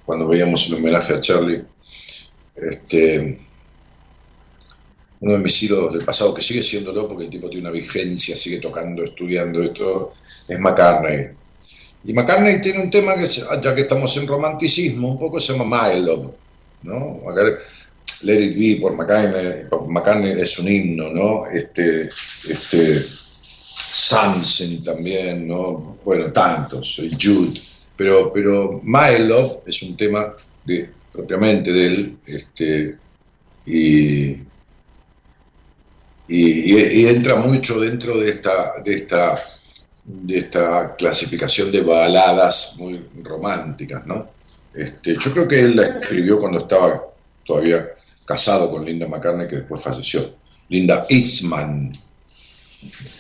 cuando 0.04 0.28
veíamos 0.28 0.68
el 0.70 0.74
homenaje 0.74 1.14
a 1.14 1.22
Charlie. 1.22 1.64
Este, 2.56 3.47
uno 5.20 5.34
de 5.34 5.40
mis 5.40 5.64
ídolos 5.64 5.94
del 5.94 6.06
pasado, 6.06 6.34
que 6.34 6.42
sigue 6.42 6.62
siéndolo 6.62 7.08
porque 7.08 7.26
el 7.26 7.30
tipo 7.30 7.50
tiene 7.50 7.70
una 7.70 7.72
vigencia, 7.72 8.36
sigue 8.36 8.60
tocando, 8.60 9.04
estudiando 9.04 9.64
esto, 9.64 10.14
es 10.48 10.60
McCartney. 10.60 11.30
Y 12.04 12.14
McCartney 12.14 12.62
tiene 12.62 12.84
un 12.84 12.90
tema 12.90 13.16
que, 13.16 13.26
ya 13.26 13.76
que 13.76 13.82
estamos 13.82 14.16
en 14.18 14.28
romanticismo, 14.28 15.10
un 15.10 15.20
poco 15.20 15.40
se 15.40 15.54
llama 15.54 15.90
My 15.92 16.00
Love, 16.02 16.32
¿no? 16.84 17.22
Let 18.24 18.42
It 18.42 18.56
Be 18.56 18.82
por 18.82 18.96
McCartney, 18.96 19.66
McCartney 19.90 20.40
es 20.40 20.58
un 20.60 20.68
himno, 20.68 21.10
¿no? 21.10 21.48
Este, 21.48 22.08
este, 22.48 23.02
Samson 23.02 24.82
también, 24.84 25.48
¿no? 25.48 25.98
Bueno, 26.06 26.32
tantos, 26.32 27.02
Jude, 27.20 27.60
pero, 27.96 28.32
pero 28.32 28.80
My 28.84 29.20
Love 29.20 29.64
es 29.66 29.82
un 29.82 29.98
tema 29.98 30.36
de, 30.66 30.90
propiamente 31.12 31.72
de 31.72 31.88
él, 31.88 32.18
este, 32.26 32.96
y, 33.66 34.36
y, 36.28 37.06
entra 37.06 37.36
mucho 37.36 37.80
dentro 37.80 38.18
de 38.18 38.30
esta, 38.30 38.82
de 38.84 38.96
esta, 38.96 39.40
de 40.04 40.38
esta 40.40 40.96
clasificación 40.96 41.72
de 41.72 41.82
baladas 41.82 42.76
muy 42.78 43.04
románticas, 43.24 44.06
¿no? 44.06 44.30
Este, 44.74 45.16
yo 45.20 45.32
creo 45.34 45.48
que 45.48 45.60
él 45.60 45.76
la 45.76 45.88
escribió 45.88 46.40
cuando 46.40 46.60
estaba 46.60 47.04
todavía 47.46 47.88
casado 48.26 48.70
con 48.70 48.86
Linda 48.86 49.08
McCartney, 49.08 49.48
que 49.48 49.58
después 49.58 49.82
falleció. 49.82 50.22
Linda 50.70 51.06
Eastman. 51.10 51.94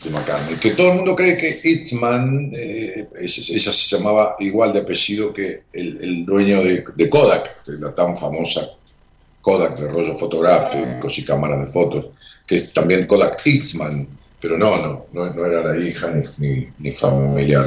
de 0.03 0.09
McCartney. 0.11 0.57
Que 0.57 0.71
todo 0.71 0.91
el 0.91 0.97
mundo 0.97 1.15
cree 1.15 1.37
que 1.37 1.61
Itzman, 1.63 2.51
eh, 2.53 3.07
ella 3.19 3.73
se 3.73 3.95
llamaba 3.95 4.35
igual 4.39 4.73
de 4.73 4.79
apellido 4.79 5.33
que 5.33 5.63
el, 5.73 6.25
dueño 6.25 6.63
de, 6.63 7.09
Kodak, 7.09 7.55
la 7.65 7.95
tan 7.95 8.15
famosa 8.15 8.69
Kodak 9.41 9.79
de 9.79 9.87
rollos 9.87 10.19
fotográficos 10.19 11.17
y 11.17 11.25
cámaras 11.25 11.61
de 11.61 11.67
fotos, 11.67 12.07
que 12.47 12.55
es 12.55 12.73
también 12.73 13.05
Kodak 13.05 13.45
Itzman, 13.45 14.07
pero 14.41 14.57
no, 14.57 14.77
no, 14.77 15.05
no, 15.33 15.45
era 15.45 15.73
la 15.73 15.85
hija 15.85 16.13
ni, 16.37 16.67
ni 16.79 16.91
familiar 16.91 17.65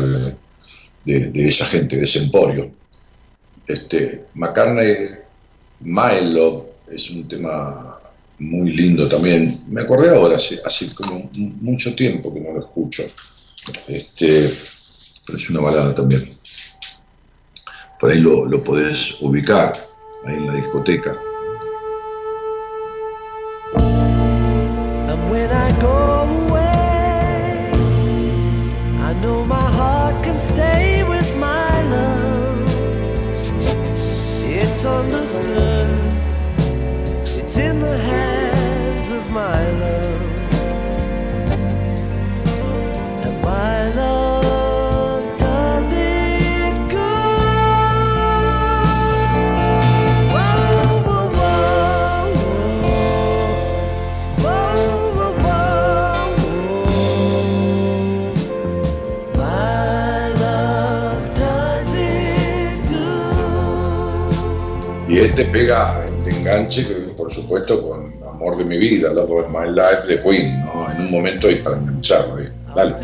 de, 1.04 1.46
esa 1.46 1.66
gente, 1.66 1.96
de 1.96 2.04
ese 2.04 2.20
emporio. 2.20 2.70
Este, 3.66 4.24
McCartney, 4.34 5.10
My 5.80 6.32
Love, 6.32 6.64
es 6.90 7.10
un 7.10 7.28
tema 7.28 8.00
muy 8.38 8.72
lindo 8.72 9.08
también. 9.08 9.60
Me 9.68 9.82
acordé 9.82 10.10
ahora, 10.10 10.36
hace, 10.36 10.58
hace 10.64 10.94
como 10.94 11.30
mucho 11.32 11.94
tiempo 11.94 12.32
que 12.32 12.40
no 12.40 12.52
lo 12.52 12.60
escucho. 12.60 13.02
Este, 13.86 14.50
pero 15.26 15.38
es 15.38 15.50
una 15.50 15.60
balada 15.60 15.94
también. 15.94 16.36
Por 18.00 18.10
ahí 18.10 18.18
lo, 18.18 18.46
lo 18.46 18.64
podés 18.64 19.16
ubicar, 19.20 19.74
ahí 20.24 20.34
en 20.34 20.46
la 20.46 20.54
discoteca. 20.54 21.29
When 25.30 25.48
I 25.48 25.70
go 25.80 25.96
away, 26.48 27.70
I 28.98 29.12
know 29.22 29.44
my 29.44 29.70
heart 29.78 30.24
can 30.24 30.38
stay 30.38 31.04
with 31.08 31.36
my 31.36 31.70
love. 31.94 32.68
It's 34.42 34.84
understood, 34.84 35.88
it's 37.38 37.56
in 37.58 37.80
the 37.80 37.96
hands 37.98 39.10
of 39.10 39.30
my 39.30 39.70
love. 39.78 39.99
Este 65.20 65.44
pega 65.46 66.06
de 66.24 66.30
enganche, 66.30 66.84
por 67.16 67.32
supuesto, 67.32 67.86
con 67.86 68.14
Amor 68.26 68.56
de 68.56 68.64
mi 68.64 68.78
vida, 68.78 69.12
Love 69.12 69.30
of 69.30 69.48
My 69.48 69.70
Life 69.70 70.06
de 70.06 70.22
Queen, 70.22 70.64
¿no? 70.64 70.90
En 70.90 71.02
un 71.02 71.10
momento 71.10 71.50
y 71.50 71.56
para 71.56 71.76
engancharlo. 71.76 72.36
ahí. 72.36 72.48
Dale. 72.74 72.94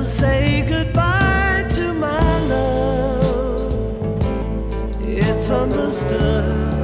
Never 0.00 0.12
say 0.12 0.64
goodbye 0.66 1.66
to 1.72 1.92
my 1.92 2.38
love. 2.48 3.70
It's 5.02 5.50
understood. 5.50 6.79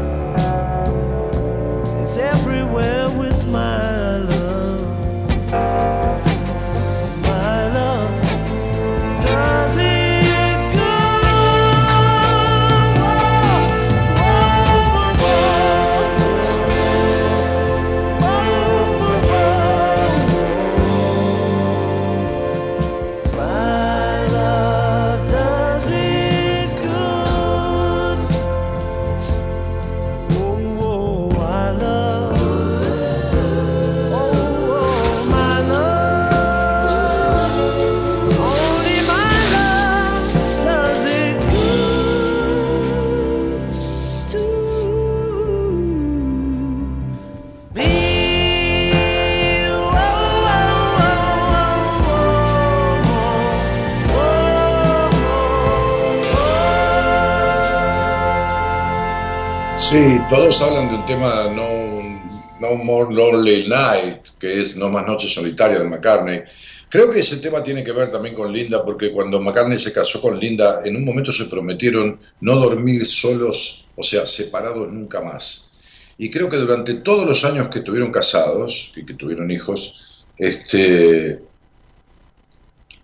Todos 60.29 60.61
hablan 60.61 60.91
del 60.91 61.05
tema 61.05 61.53
No, 61.55 62.21
no 62.61 62.75
More 62.77 63.15
Lonely 63.15 63.69
Night, 63.69 64.27
que 64.41 64.61
es 64.61 64.77
No 64.77 64.89
Más 64.89 65.07
Noche 65.07 65.29
Solitaria 65.29 65.79
de 65.79 65.85
McCartney. 65.85 66.43
Creo 66.89 67.11
que 67.11 67.21
ese 67.21 67.37
tema 67.37 67.63
tiene 67.63 67.85
que 67.85 67.93
ver 67.93 68.11
también 68.11 68.35
con 68.35 68.53
Linda, 68.53 68.85
porque 68.85 69.13
cuando 69.13 69.41
McCartney 69.41 69.79
se 69.79 69.93
casó 69.93 70.21
con 70.21 70.39
Linda, 70.39 70.83
en 70.85 70.97
un 70.97 71.05
momento 71.05 71.31
se 71.31 71.45
prometieron 71.45 72.19
no 72.41 72.57
dormir 72.57 73.07
solos, 73.07 73.87
o 73.95 74.03
sea, 74.03 74.27
separados 74.27 74.93
nunca 74.93 75.21
más. 75.21 75.71
Y 76.19 76.31
creo 76.31 76.49
que 76.49 76.57
durante 76.57 76.95
todos 76.95 77.27
los 77.27 77.45
años 77.45 77.69
que 77.69 77.79
estuvieron 77.79 78.11
casados 78.11 78.93
y 78.97 79.05
que 79.05 79.15
tuvieron 79.15 79.51
hijos, 79.51 80.25
Este, 80.39 81.41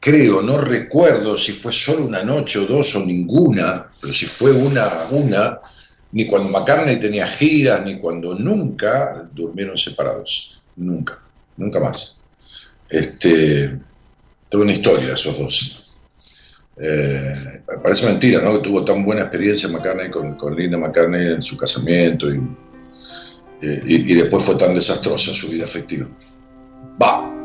creo, 0.00 0.42
no 0.42 0.58
recuerdo 0.58 1.38
si 1.38 1.52
fue 1.52 1.72
solo 1.72 2.04
una 2.04 2.22
noche 2.22 2.58
o 2.58 2.66
dos 2.66 2.94
o 2.96 3.00
ninguna, 3.00 3.86
pero 4.00 4.12
si 4.12 4.26
fue 4.26 4.52
una, 4.52 5.06
una, 5.10 5.60
ni 6.12 6.26
cuando 6.26 6.50
McCartney 6.50 7.00
tenía 7.00 7.26
giras, 7.26 7.84
ni 7.84 7.98
cuando 7.98 8.34
nunca 8.34 9.28
durmieron 9.32 9.76
separados. 9.76 10.60
Nunca, 10.76 11.18
nunca 11.56 11.80
más. 11.80 12.20
Este, 12.88 13.78
tengo 14.48 14.64
una 14.64 14.72
historia 14.72 15.14
esos 15.14 15.38
dos. 15.38 15.98
Eh, 16.76 17.62
parece 17.82 18.06
mentira, 18.06 18.40
¿no? 18.40 18.54
Que 18.54 18.68
tuvo 18.68 18.84
tan 18.84 19.04
buena 19.04 19.22
experiencia 19.22 19.68
McCartney 19.68 20.10
con, 20.10 20.36
con 20.36 20.56
Linda 20.56 20.78
McCartney 20.78 21.32
en 21.32 21.42
su 21.42 21.56
casamiento 21.56 22.32
y, 22.32 22.38
y, 23.62 24.12
y 24.12 24.14
después 24.14 24.44
fue 24.44 24.56
tan 24.56 24.74
desastrosa 24.74 25.32
su 25.32 25.48
vida 25.48 25.64
afectiva. 25.64 26.06
Va. 27.00 27.41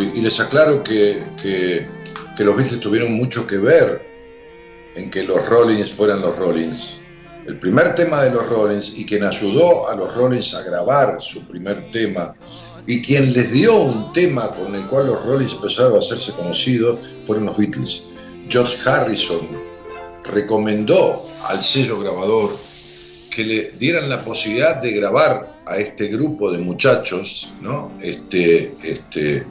Y 0.00 0.20
les 0.20 0.38
aclaro 0.40 0.82
que, 0.82 1.22
que- 1.40 1.86
que 2.36 2.44
los 2.44 2.56
Beatles 2.56 2.78
tuvieron 2.80 3.12
mucho 3.14 3.46
que 3.46 3.58
ver 3.58 4.00
en 4.94 5.10
que 5.10 5.24
los 5.24 5.44
Rollins 5.48 5.90
fueran 5.92 6.20
los 6.20 6.36
Rollins. 6.38 7.00
El 7.46 7.58
primer 7.58 7.94
tema 7.94 8.22
de 8.22 8.30
los 8.30 8.46
Rollins 8.48 8.92
y 8.96 9.04
quien 9.06 9.24
ayudó 9.24 9.88
a 9.88 9.96
los 9.96 10.14
Rollins 10.14 10.54
a 10.54 10.62
grabar 10.62 11.16
su 11.20 11.46
primer 11.48 11.90
tema 11.90 12.34
y 12.86 13.02
quien 13.02 13.32
les 13.32 13.50
dio 13.52 13.74
un 13.74 14.12
tema 14.12 14.54
con 14.54 14.74
el 14.74 14.86
cual 14.86 15.06
los 15.06 15.24
Rollins 15.24 15.52
empezaron 15.54 15.94
a 15.94 15.98
hacerse 15.98 16.32
conocidos 16.32 17.00
fueron 17.26 17.46
los 17.46 17.56
Beatles. 17.56 18.10
George 18.48 18.76
Harrison 18.88 19.48
recomendó 20.24 21.24
al 21.48 21.62
sello 21.62 21.98
grabador 22.00 22.56
que 23.34 23.44
le 23.44 23.70
dieran 23.78 24.08
la 24.08 24.24
posibilidad 24.24 24.80
de 24.80 24.92
grabar 24.92 25.58
a 25.66 25.76
este 25.78 26.08
grupo 26.08 26.50
de 26.50 26.58
muchachos, 26.58 27.52
¿no? 27.60 27.92
Este, 28.00 28.74
este, 28.82 29.44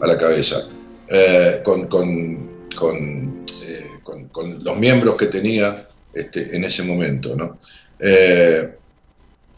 a 0.00 0.06
la 0.06 0.16
cabeza, 0.18 0.68
eh, 1.08 1.60
con, 1.64 1.86
con, 1.88 3.44
eh, 3.66 3.86
con- 4.02 4.28
con 4.28 4.62
los 4.64 4.76
miembros 4.78 5.16
que 5.16 5.26
tenía 5.26 5.86
este, 6.12 6.54
en 6.56 6.64
ese 6.64 6.82
momento, 6.82 7.34
¿no? 7.36 7.58
Eh, 7.98 8.76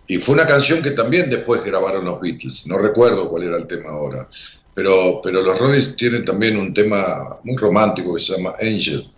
y 0.08 0.18
fue 0.18 0.34
una 0.34 0.46
canción 0.46 0.82
que 0.82 0.90
también 0.90 1.30
después 1.30 1.64
grabaron 1.64 2.04
los 2.04 2.20
Beatles, 2.20 2.66
no 2.66 2.76
recuerdo 2.78 3.28
cuál 3.28 3.44
era 3.44 3.56
el 3.56 3.66
tema 3.66 3.90
ahora, 3.90 4.28
pero, 4.74 5.20
pero 5.22 5.42
los 5.42 5.58
Rollins 5.58 5.96
tienen 5.96 6.24
también 6.24 6.56
un 6.56 6.74
tema 6.74 7.38
muy 7.44 7.56
romántico 7.56 8.14
que 8.14 8.22
se 8.22 8.36
llama 8.36 8.54
Angel. 8.60 9.08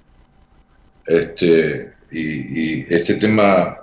Este, 1.07 1.93
y, 2.11 2.93
este 2.95 3.15
tema 3.15 3.79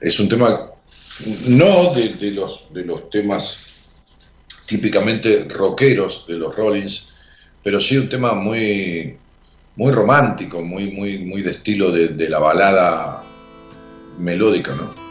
es 0.00 0.20
un 0.20 0.28
tema 0.28 0.70
no 1.48 1.92
de 1.94 2.30
los, 2.32 2.72
de 2.72 2.84
los 2.84 3.08
temas 3.10 3.63
típicamente 4.66 5.46
rockeros 5.48 6.26
de 6.26 6.34
los 6.34 6.54
Rollins, 6.54 7.14
pero 7.62 7.80
sí 7.80 7.96
un 7.96 8.08
tema 8.08 8.34
muy, 8.34 9.16
muy 9.76 9.92
romántico, 9.92 10.62
muy, 10.62 10.90
muy, 10.90 11.18
muy 11.18 11.42
de 11.42 11.50
estilo 11.50 11.90
de, 11.90 12.08
de 12.08 12.28
la 12.28 12.38
balada 12.38 13.22
melódica, 14.18 14.74
¿no? 14.74 15.03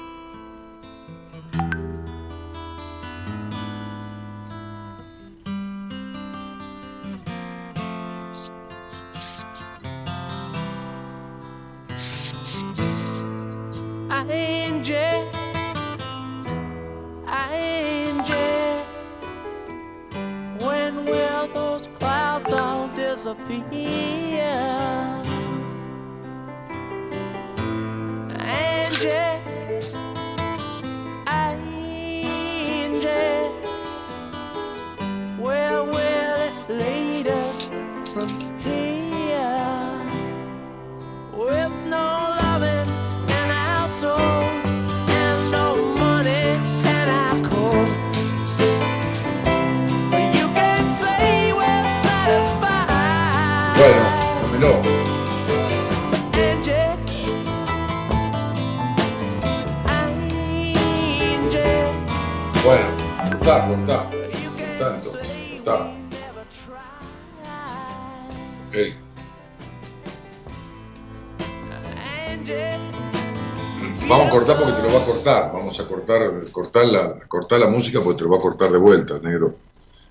Vamos 74.07 74.28
a 74.28 74.32
cortar 74.32 74.57
porque 74.57 74.74
te 74.74 74.82
lo 74.84 74.94
va 74.94 75.02
a 75.02 75.06
cortar. 75.06 75.52
Vamos 75.53 75.80
a 75.80 75.88
cortar, 75.88 76.52
cortar 76.52 76.86
la, 76.86 77.20
cortar 77.28 77.60
la 77.60 77.68
música 77.68 78.02
porque 78.02 78.18
te 78.20 78.24
lo 78.26 78.32
va 78.32 78.38
a 78.38 78.41
cortar 78.41 78.72
de 78.72 78.78
vuelta, 78.78 79.20
negro. 79.20 79.56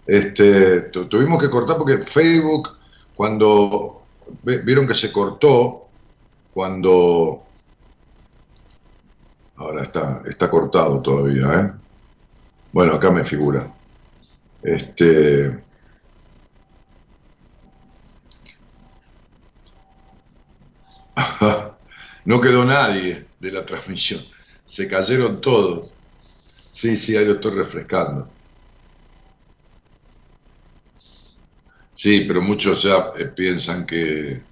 Este, 0.06 0.82
tu- 0.90 1.08
tuvimos 1.08 1.40
que 1.40 1.50
cortar 1.50 1.76
porque 1.76 1.98
Facebook, 1.98 2.68
cuando 3.14 4.06
vieron 4.42 4.86
que 4.86 4.94
se 4.94 5.12
cortó, 5.12 5.88
cuando 6.52 7.44
ahora 9.56 9.82
está, 9.84 10.22
está 10.28 10.50
cortado 10.50 11.00
todavía, 11.02 11.60
¿eh? 11.60 11.72
Bueno, 12.72 12.94
acá 12.94 13.10
me 13.10 13.24
figura. 13.24 13.72
Este. 14.62 15.62
No 22.24 22.40
quedó 22.40 22.64
nadie 22.64 23.26
de 23.38 23.52
la 23.52 23.64
transmisión. 23.64 24.20
Se 24.66 24.88
cayeron 24.88 25.40
todos. 25.40 25.94
Sí, 26.72 26.96
sí, 26.96 27.16
ahí 27.16 27.26
lo 27.26 27.34
estoy 27.34 27.52
refrescando. 27.56 28.28
Sí, 31.94 32.24
pero 32.26 32.42
muchos 32.42 32.82
ya 32.82 33.12
eh, 33.18 33.26
piensan 33.34 33.86
que. 33.86 34.42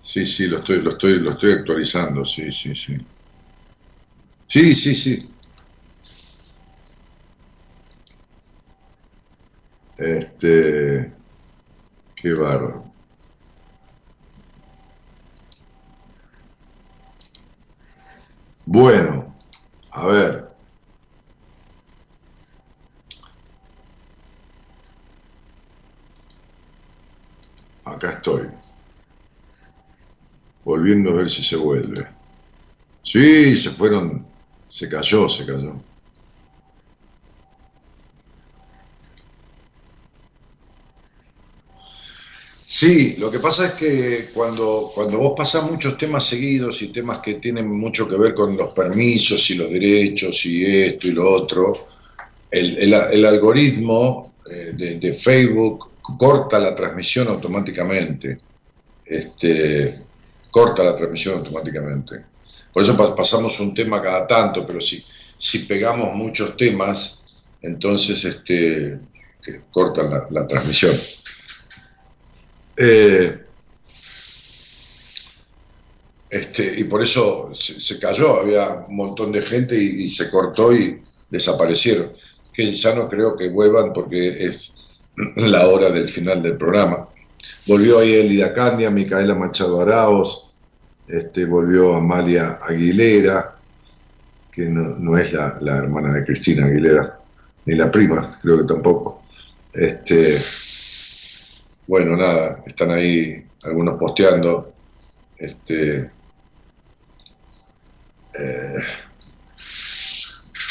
Sí, 0.00 0.24
sí, 0.24 0.46
lo 0.46 0.56
estoy, 0.56 0.80
lo 0.80 0.92
estoy, 0.92 1.18
lo 1.20 1.32
estoy 1.32 1.52
actualizando, 1.52 2.24
sí, 2.24 2.50
sí, 2.50 2.74
sí. 2.74 2.96
Sí, 4.44 4.72
sí, 4.74 4.94
sí. 4.94 5.18
Este. 9.98 11.12
Qué 12.16 12.32
bárbaro. 12.34 12.95
Bueno, 18.66 19.32
a 19.92 20.06
ver. 20.06 20.48
Acá 27.84 28.10
estoy. 28.14 28.48
Volviendo 30.64 31.10
a 31.10 31.14
ver 31.14 31.30
si 31.30 31.44
se 31.44 31.56
vuelve. 31.56 32.08
Sí, 33.04 33.56
se 33.56 33.70
fueron. 33.70 34.26
Se 34.68 34.88
cayó, 34.88 35.28
se 35.28 35.46
cayó. 35.46 35.85
Sí, 42.78 43.16
lo 43.16 43.30
que 43.30 43.38
pasa 43.38 43.68
es 43.68 43.72
que 43.72 44.28
cuando, 44.34 44.90
cuando 44.94 45.16
vos 45.16 45.32
pasás 45.34 45.64
muchos 45.70 45.96
temas 45.96 46.24
seguidos 46.26 46.82
y 46.82 46.88
temas 46.88 47.20
que 47.20 47.34
tienen 47.34 47.70
mucho 47.70 48.06
que 48.06 48.18
ver 48.18 48.34
con 48.34 48.54
los 48.54 48.74
permisos 48.74 49.48
y 49.50 49.54
los 49.54 49.70
derechos 49.70 50.44
y 50.44 50.62
esto 50.84 51.08
y 51.08 51.12
lo 51.12 51.30
otro, 51.30 51.72
el, 52.50 52.76
el- 52.78 53.24
algoritmo 53.24 54.34
eh, 54.50 54.72
de, 55.00 55.14
Facebook 55.14 55.86
corta 56.18 56.58
la 56.58 56.74
transmisión 56.74 57.28
automáticamente. 57.28 58.36
Este, 59.06 59.98
corta 60.50 60.84
la 60.84 60.94
transmisión 60.94 61.38
automáticamente. 61.38 62.26
Por 62.74 62.82
eso 62.82 62.94
pa- 62.94 63.14
pasamos 63.16 63.58
un 63.58 63.72
tema 63.72 64.02
cada 64.02 64.26
tanto, 64.26 64.66
pero 64.66 64.82
si, 64.82 65.02
si 65.38 65.60
pegamos 65.60 66.14
muchos 66.14 66.54
temas, 66.58 67.24
entonces 67.62 68.22
este, 68.22 69.00
cortan 69.70 70.10
la 70.30 70.46
transmisión. 70.46 70.92
Eh, 72.76 73.46
este, 76.28 76.80
y 76.80 76.84
por 76.84 77.02
eso 77.02 77.50
se, 77.54 77.98
cayó, 77.98 78.40
había 78.40 78.84
un 78.88 78.96
montón 78.96 79.32
de 79.32 79.42
gente 79.42 79.76
y, 79.80 80.06
se 80.06 80.30
cortó 80.30 80.74
y 80.74 81.00
desaparecieron. 81.30 82.12
Que 82.52 82.72
ya 82.72 82.94
no 82.94 83.08
creo 83.08 83.36
que 83.36 83.48
vuelvan 83.48 83.92
porque 83.92 84.44
es 84.46 84.74
la 85.36 85.68
hora 85.68 85.90
del 85.90 86.08
final 86.08 86.42
del 86.42 86.56
programa. 86.56 87.08
Volvió 87.66 88.00
ahí 88.00 88.14
Elida 88.14 88.52
Candia, 88.52 88.90
Micaela 88.90 89.34
Machado 89.34 89.80
Araos, 89.80 90.50
este, 91.08 91.44
volvió 91.44 91.94
Amalia 91.94 92.58
Aguilera, 92.66 93.56
que 94.50 94.62
no, 94.62 94.96
no 94.96 95.18
es 95.18 95.32
la, 95.32 95.58
la 95.60 95.76
hermana 95.78 96.12
de 96.12 96.24
Cristina 96.24 96.66
Aguilera, 96.66 97.20
ni 97.66 97.76
la 97.76 97.90
prima, 97.90 98.38
creo 98.42 98.58
que 98.58 98.74
tampoco. 98.74 99.22
Este, 99.72 100.38
bueno, 101.86 102.16
nada, 102.16 102.62
están 102.66 102.90
ahí 102.90 103.44
algunos 103.62 103.98
posteando. 103.98 104.72
Este, 105.36 106.10
eh, 108.38 108.78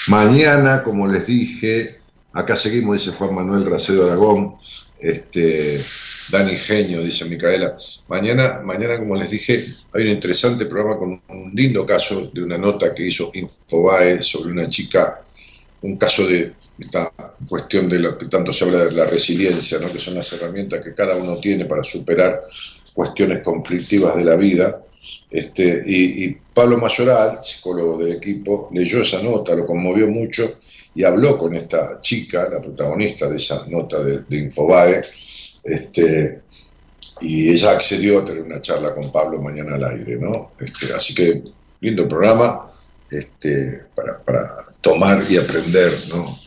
mañana, 0.07 0.83
como 0.83 1.07
les 1.07 1.25
dije, 1.25 1.99
acá 2.33 2.55
seguimos, 2.55 2.97
dice 2.97 3.15
Juan 3.17 3.35
Manuel 3.35 3.65
Racedo 3.65 4.05
Aragón. 4.05 4.55
Este, 4.99 5.79
Dani 6.31 6.55
Genio, 6.55 7.03
dice 7.03 7.25
Micaela. 7.25 7.77
Mañana, 8.07 8.61
mañana, 8.63 8.97
como 8.97 9.15
les 9.15 9.29
dije, 9.29 9.63
hay 9.93 10.03
un 10.03 10.09
interesante 10.09 10.65
programa 10.65 10.97
con 10.97 11.21
un 11.27 11.51
lindo 11.53 11.85
caso 11.85 12.31
de 12.33 12.43
una 12.43 12.57
nota 12.57 12.93
que 12.93 13.07
hizo 13.07 13.29
Infobae 13.33 14.23
sobre 14.23 14.51
una 14.51 14.67
chica, 14.67 15.21
un 15.85 15.97
caso 15.97 16.25
de 16.27 16.53
esta 16.79 17.11
cuestión 17.47 17.87
de 17.87 17.99
lo 17.99 18.17
que 18.17 18.27
tanto 18.27 18.51
se 18.51 18.65
habla 18.65 18.85
de 18.85 18.91
la 18.91 19.05
resiliencia, 19.05 19.77
¿no? 19.79 19.91
que 19.91 19.99
son 19.99 20.15
las 20.15 20.31
herramientas 20.33 20.83
que 20.83 20.93
cada 20.93 21.15
uno 21.15 21.37
tiene 21.37 21.65
para 21.65 21.83
superar 21.83 22.41
cuestiones 22.93 23.43
conflictivas 23.43 24.15
de 24.15 24.25
la 24.25 24.35
vida. 24.35 24.81
Este, 25.29 25.83
y, 25.85 26.25
y 26.25 26.37
Pablo 26.53 26.77
Mayoral, 26.77 27.37
psicólogo 27.37 28.03
del 28.03 28.15
equipo, 28.15 28.69
leyó 28.73 29.01
esa 29.01 29.21
nota, 29.21 29.55
lo 29.55 29.65
conmovió 29.65 30.07
mucho 30.07 30.43
y 30.95 31.03
habló 31.03 31.37
con 31.37 31.55
esta 31.55 31.99
chica, 32.01 32.49
la 32.49 32.61
protagonista 32.61 33.27
de 33.27 33.37
esa 33.37 33.67
nota 33.67 34.01
de, 34.01 34.21
de 34.27 34.37
Infobae, 34.37 35.01
este, 35.63 36.41
y 37.21 37.49
ella 37.49 37.71
accedió 37.71 38.19
a 38.19 38.25
tener 38.25 38.43
una 38.43 38.61
charla 38.61 38.93
con 38.95 39.11
Pablo 39.11 39.41
mañana 39.41 39.75
al 39.75 39.83
aire, 39.83 40.17
¿no? 40.17 40.51
Este, 40.59 40.93
así 40.93 41.13
que 41.13 41.43
lindo 41.81 42.07
programa 42.07 42.67
este, 43.11 43.83
para, 43.95 44.23
para 44.23 44.74
tomar 44.85 45.19
y 45.27 45.35
aprender, 45.37 45.91
¿no? 46.13 46.37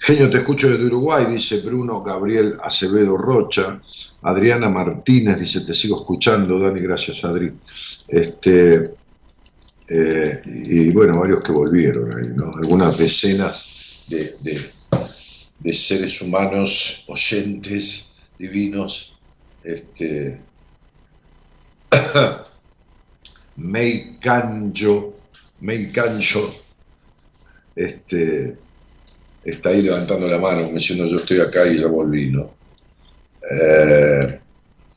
Genio, 0.00 0.28
te 0.28 0.38
escucho 0.38 0.68
desde 0.68 0.86
Uruguay, 0.86 1.26
dice 1.26 1.60
Bruno 1.60 2.02
Gabriel 2.02 2.56
Acevedo 2.60 3.16
Rocha. 3.16 3.80
Adriana 4.22 4.68
Martínez 4.68 5.38
dice, 5.38 5.60
te 5.60 5.74
sigo 5.74 6.00
escuchando, 6.00 6.58
Dani, 6.58 6.80
gracias 6.80 7.24
Adri. 7.24 7.52
Este, 8.08 8.94
eh, 9.88 10.42
y 10.44 10.90
bueno, 10.90 11.20
varios 11.20 11.40
que 11.44 11.52
volvieron 11.52 12.12
ahí, 12.18 12.32
¿no? 12.34 12.52
Algunas 12.56 12.98
decenas 12.98 14.04
de, 14.08 14.34
de- 14.40 15.74
seres 15.74 16.20
humanos, 16.22 17.04
oyentes, 17.08 18.18
divinos. 18.38 19.14
Este, 19.62 20.40
May 23.56 24.18
Canjo, 24.20 25.16
May 25.60 25.90
Canjo, 25.92 26.40
este, 27.78 28.56
está 29.44 29.70
ahí 29.70 29.82
levantando 29.82 30.26
la 30.28 30.38
mano, 30.38 30.68
diciendo 30.72 31.06
yo 31.06 31.16
estoy 31.16 31.40
acá 31.40 31.66
y 31.66 31.78
ya 31.80 31.86
volví, 31.86 32.30
¿no? 32.30 32.56
Eh, 33.50 34.40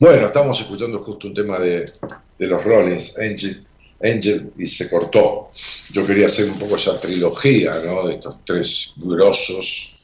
bueno, 0.00 0.26
estamos 0.26 0.60
escuchando 0.60 0.98
justo 1.02 1.28
un 1.28 1.34
tema 1.34 1.58
de, 1.60 1.90
de 2.38 2.46
los 2.46 2.64
Rollins, 2.64 3.16
Angel, 3.18 3.64
Angel, 4.02 4.52
y 4.58 4.66
se 4.66 4.90
cortó. 4.90 5.48
Yo 5.92 6.04
quería 6.06 6.26
hacer 6.26 6.50
un 6.50 6.58
poco 6.58 6.74
esa 6.76 6.98
trilogía, 7.00 7.80
¿no? 7.84 8.08
De 8.08 8.14
estos 8.14 8.44
tres 8.44 8.94
grosos 8.96 9.96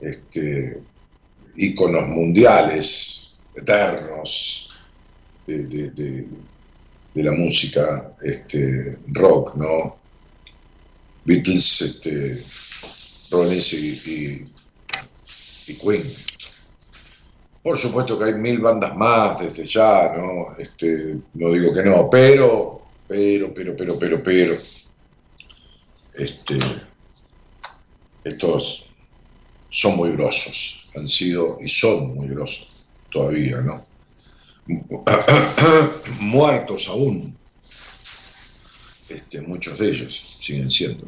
este, 0.00 0.82
íconos 1.56 2.08
mundiales, 2.08 3.38
eternos, 3.54 4.68
de- 5.46 5.64
de- 5.66 6.26
de 7.14 7.22
la 7.22 7.32
música 7.32 8.14
este, 8.22 8.98
rock, 9.08 9.54
¿no? 9.56 10.01
Beatles, 11.24 11.80
este, 11.80 12.42
Rollins 13.30 13.72
y, 13.72 14.46
y- 15.66 15.74
Queen. 15.80 16.02
Por 17.62 17.78
supuesto 17.78 18.18
que 18.18 18.24
hay 18.24 18.34
mil 18.34 18.58
bandas 18.58 18.94
más 18.96 19.40
desde 19.40 19.64
ya, 19.64 20.12
¿no? 20.16 20.56
Este, 20.58 21.16
no 21.34 21.52
digo 21.52 21.72
que 21.72 21.82
no, 21.82 22.10
pero, 22.10 22.82
pero, 23.06 23.54
pero, 23.54 23.76
pero, 23.76 23.98
pero, 23.98 24.22
pero, 24.22 24.54
este, 26.14 26.58
estos 28.24 28.90
son 29.70 29.96
muy 29.96 30.12
grosos, 30.12 30.90
han 30.96 31.08
sido 31.08 31.58
y 31.60 31.68
son 31.68 32.14
muy 32.14 32.28
grosos 32.28 32.86
todavía, 33.10 33.60
¿no? 33.62 33.84
Muertos 36.20 36.88
aún, 36.88 37.36
este, 39.14 39.40
muchos 39.42 39.78
de 39.78 39.88
ellos 39.88 40.38
siguen 40.42 40.70
siendo. 40.70 41.06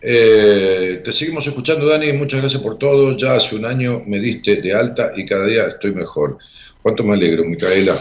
Eh, 0.00 1.00
te 1.04 1.12
seguimos 1.12 1.46
escuchando, 1.46 1.86
Dani. 1.86 2.12
Muchas 2.12 2.40
gracias 2.40 2.62
por 2.62 2.78
todo. 2.78 3.16
Ya 3.16 3.34
hace 3.34 3.56
un 3.56 3.64
año 3.64 4.02
me 4.06 4.18
diste 4.20 4.56
de 4.60 4.72
alta 4.74 5.12
y 5.16 5.26
cada 5.26 5.46
día 5.46 5.66
estoy 5.66 5.92
mejor. 5.94 6.38
¿Cuánto 6.82 7.02
me 7.04 7.14
alegro, 7.14 7.44
Micaela? 7.44 7.96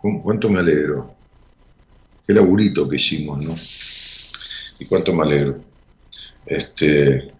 ¿Cu- 0.00 0.20
¿Cuánto 0.22 0.50
me 0.50 0.58
alegro? 0.60 1.16
Qué 2.26 2.32
laburito 2.34 2.88
que 2.88 2.96
hicimos, 2.96 3.44
¿no? 3.44 3.54
Y 4.78 4.86
cuánto 4.86 5.12
me 5.14 5.22
alegro. 5.22 5.64
Este, 6.46 7.34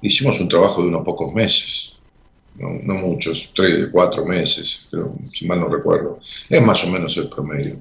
hicimos 0.00 0.40
un 0.40 0.48
trabajo 0.48 0.82
de 0.82 0.88
unos 0.88 1.04
pocos 1.04 1.32
meses, 1.32 1.97
no, 2.58 2.94
muchos, 2.94 3.50
tres, 3.54 3.88
cuatro 3.92 4.24
meses, 4.24 4.88
pero 4.90 5.14
si 5.32 5.46
mal 5.46 5.60
no 5.60 5.68
recuerdo. 5.68 6.18
Es 6.48 6.62
más 6.62 6.84
o 6.84 6.88
menos 6.88 7.16
el 7.16 7.28
promedio 7.28 7.76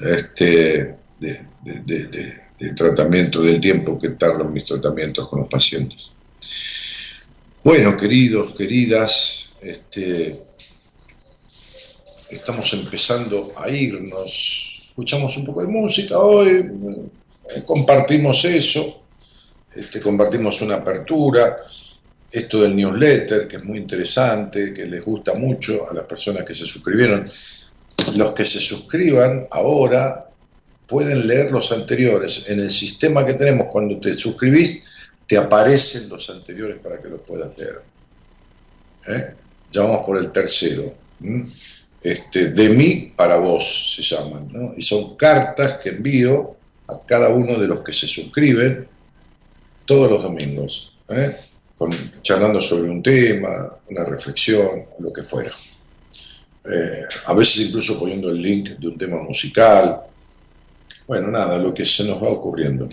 este, 0.00 0.94
de 1.18 2.74
tratamiento, 2.76 3.42
del 3.42 3.60
tiempo 3.60 3.98
que 3.98 4.10
tardan 4.10 4.52
mis 4.52 4.64
tratamientos 4.64 5.28
con 5.28 5.40
los 5.40 5.48
pacientes. 5.48 6.12
Bueno, 7.64 7.96
queridos, 7.96 8.54
queridas, 8.54 9.54
este, 9.60 10.40
estamos 12.30 12.72
empezando 12.72 13.52
a 13.56 13.68
irnos. 13.68 14.84
Escuchamos 14.88 15.36
un 15.36 15.44
poco 15.44 15.62
de 15.62 15.68
música 15.68 16.18
hoy, 16.18 16.70
eh, 17.54 17.62
compartimos 17.64 18.44
eso, 18.44 19.02
este, 19.74 20.00
compartimos 20.00 20.60
una 20.60 20.76
apertura, 20.76 21.58
esto 22.30 22.60
del 22.60 22.76
newsletter, 22.76 23.48
que 23.48 23.56
es 23.56 23.64
muy 23.64 23.78
interesante, 23.78 24.72
que 24.74 24.86
les 24.86 25.04
gusta 25.04 25.34
mucho 25.34 25.90
a 25.90 25.94
las 25.94 26.04
personas 26.04 26.44
que 26.44 26.54
se 26.54 26.66
suscribieron. 26.66 27.24
Los 28.16 28.32
que 28.32 28.44
se 28.44 28.60
suscriban 28.60 29.46
ahora 29.50 30.28
pueden 30.86 31.26
leer 31.26 31.50
los 31.50 31.72
anteriores. 31.72 32.44
En 32.48 32.60
el 32.60 32.70
sistema 32.70 33.24
que 33.24 33.34
tenemos, 33.34 33.68
cuando 33.70 33.98
te 33.98 34.14
suscribís, 34.14 34.84
te 35.26 35.36
aparecen 35.36 36.08
los 36.08 36.28
anteriores 36.30 36.78
para 36.82 37.00
que 37.00 37.08
los 37.08 37.20
puedas 37.20 37.56
leer. 37.56 37.82
¿Eh? 39.06 39.34
Ya 39.72 39.82
vamos 39.82 40.06
por 40.06 40.16
el 40.16 40.30
tercero. 40.32 40.94
Este, 42.02 42.50
de 42.50 42.68
mí 42.70 43.12
para 43.16 43.36
vos 43.36 43.94
se 43.96 44.02
llaman. 44.02 44.48
Y 44.76 44.82
son 44.82 45.16
cartas 45.16 45.78
que 45.82 45.90
envío 45.90 46.56
a 46.88 47.00
cada 47.06 47.28
uno 47.28 47.58
de 47.58 47.66
los 47.66 47.80
que 47.80 47.92
se 47.92 48.06
suscriben 48.06 48.86
todos 49.84 50.10
los 50.10 50.22
domingos, 50.22 50.96
¿eh? 51.08 51.36
Con- 51.78 51.92
charlando 52.22 52.60
sobre 52.60 52.90
un 52.90 53.02
tema, 53.02 53.78
una 53.88 54.04
reflexión, 54.04 54.84
lo 54.98 55.12
que 55.12 55.22
fuera. 55.22 55.52
Eh, 56.64 57.06
a 57.26 57.34
veces 57.34 57.68
incluso 57.68 57.98
poniendo 57.98 58.30
el 58.30 58.42
link 58.42 58.70
de 58.70 58.88
un 58.88 58.98
tema 58.98 59.22
musical. 59.22 60.02
Bueno, 61.06 61.28
nada, 61.28 61.56
lo 61.58 61.72
que 61.72 61.84
se 61.84 62.04
nos 62.04 62.22
va 62.22 62.28
ocurriendo. 62.28 62.88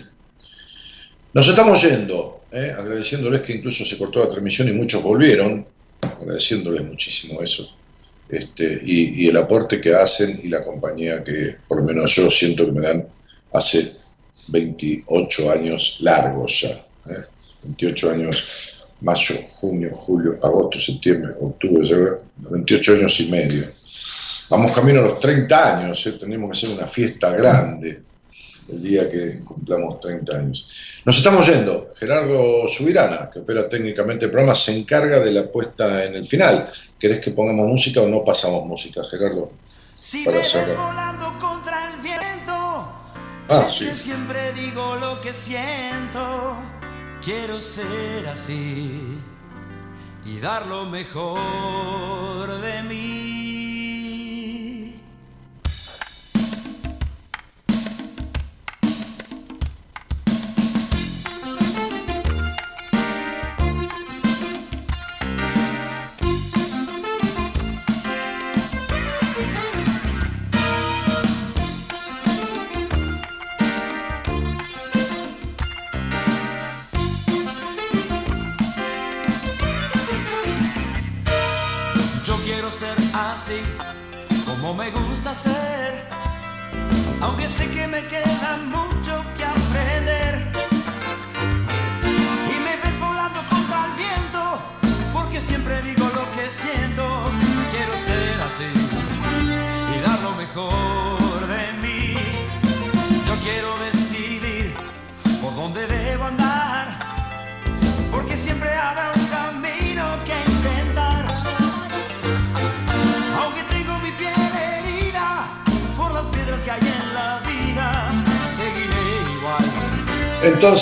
Nos 1.34 1.48
estamos 1.48 1.82
yendo, 1.82 2.44
¿eh? 2.50 2.72
agradeciéndoles 2.76 3.40
que 3.42 3.52
incluso 3.52 3.84
se 3.84 3.98
cortó 3.98 4.20
la 4.20 4.30
transmisión 4.30 4.68
y 4.68 4.72
muchos 4.72 5.02
volvieron, 5.02 5.66
agradeciéndoles 6.00 6.84
muchísimo 6.84 7.42
eso. 7.42 7.76
Este, 8.28 8.80
y, 8.84 9.28
el 9.28 9.36
aporte 9.36 9.80
que 9.80 9.94
hacen 9.94 10.40
y 10.42 10.48
la 10.48 10.64
compañía 10.64 11.22
que 11.22 11.56
por 11.68 11.78
lo 11.78 11.84
menos 11.84 12.14
yo 12.14 12.30
siento 12.30 12.64
que 12.64 12.72
me 12.72 12.80
dan 12.80 13.06
hace 13.52 13.92
28 14.48 15.50
años 15.50 15.98
largos 16.00 16.62
ya. 16.62 16.70
¿eh? 17.12 17.24
28 17.62 18.10
años, 18.10 18.75
mayo, 19.06 19.34
junio, 19.60 19.90
julio, 19.96 20.38
agosto, 20.42 20.78
septiembre, 20.80 21.32
octubre, 21.40 21.86
ya, 21.88 21.96
28 22.50 22.92
años 22.94 23.20
y 23.20 23.30
medio. 23.30 23.64
Vamos 24.50 24.72
camino 24.72 25.00
a 25.00 25.04
los 25.04 25.20
30 25.20 25.78
años, 25.78 26.06
¿eh? 26.06 26.12
tenemos 26.12 26.50
que 26.50 26.56
hacer 26.66 26.76
una 26.76 26.86
fiesta 26.86 27.30
grande 27.30 28.02
el 28.68 28.82
día 28.82 29.08
que 29.08 29.38
cumplamos 29.44 30.00
30 30.00 30.36
años. 30.36 30.68
Nos 31.04 31.16
estamos 31.16 31.46
yendo. 31.46 31.92
Gerardo 31.96 32.66
Subirana, 32.66 33.30
que 33.32 33.38
opera 33.38 33.68
técnicamente 33.68 34.24
el 34.24 34.30
programa, 34.32 34.56
se 34.56 34.76
encarga 34.76 35.20
de 35.20 35.30
la 35.30 35.44
puesta 35.44 36.04
en 36.04 36.16
el 36.16 36.26
final. 36.26 36.68
¿Querés 36.98 37.20
que 37.20 37.30
pongamos 37.30 37.66
música 37.68 38.00
o 38.00 38.08
no 38.08 38.24
pasamos 38.24 38.66
música, 38.66 39.02
Gerardo? 39.08 39.52
Si 40.00 40.24
Para 40.24 40.42
cerrar. 40.42 40.76
volando 40.76 41.38
contra 41.38 41.94
el 41.94 42.00
viento, 42.02 42.92
Ah, 43.48 43.68
sí. 43.70 43.84
siempre 43.94 44.52
digo 44.54 44.96
lo 44.96 45.20
que 45.20 45.32
siento. 45.32 46.56
Quiero 47.26 47.60
ser 47.60 48.28
así 48.28 49.18
y 50.24 50.38
dar 50.38 50.64
lo 50.68 50.86
mejor 50.86 52.60
de 52.60 52.84
mí. 52.84 53.35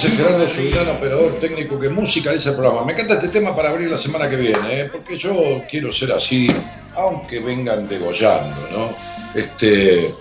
Gerardo 0.03 0.49
Subirana, 0.49 0.93
operador 0.93 1.39
técnico 1.39 1.79
que 1.79 1.89
musicaliza 1.89 2.51
el 2.51 2.57
programa. 2.57 2.85
Me 2.85 2.95
encanta 2.95 3.15
este 3.15 3.29
tema 3.29 3.55
para 3.55 3.71
abrir 3.71 3.89
la 3.89 3.97
semana 3.97 4.29
que 4.29 4.37
viene, 4.37 4.81
¿eh? 4.81 4.89
porque 4.91 5.17
yo 5.17 5.63
quiero 5.71 5.93
ser 5.93 6.13
así, 6.13 6.49
aunque 6.97 7.39
vengan 7.39 7.87
degollando, 7.87 8.69
¿no? 8.73 8.91
Este, 9.35 10.13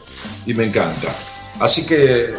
y 0.45 0.53
me 0.53 0.65
encanta. 0.65 1.07
Así 1.59 1.87
que, 1.87 2.35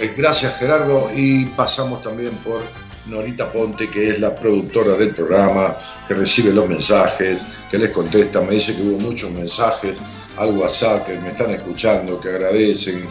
eh, 0.00 0.14
gracias 0.14 0.58
Gerardo, 0.58 1.10
y 1.14 1.46
pasamos 1.46 2.02
también 2.02 2.32
por 2.44 2.60
Norita 3.06 3.50
Ponte, 3.50 3.88
que 3.88 4.10
es 4.10 4.20
la 4.20 4.34
productora 4.36 4.96
del 4.96 5.14
programa, 5.14 5.74
que 6.06 6.12
recibe 6.12 6.52
los 6.52 6.68
mensajes, 6.68 7.46
que 7.70 7.78
les 7.78 7.90
contesta, 7.90 8.42
me 8.42 8.52
dice 8.52 8.76
que 8.76 8.82
hubo 8.82 9.00
muchos 9.00 9.30
mensajes 9.30 9.98
al 10.36 10.50
WhatsApp, 10.50 11.06
que 11.06 11.14
me 11.14 11.30
están 11.30 11.52
escuchando, 11.52 12.20
que 12.20 12.28
agradecen, 12.28 13.08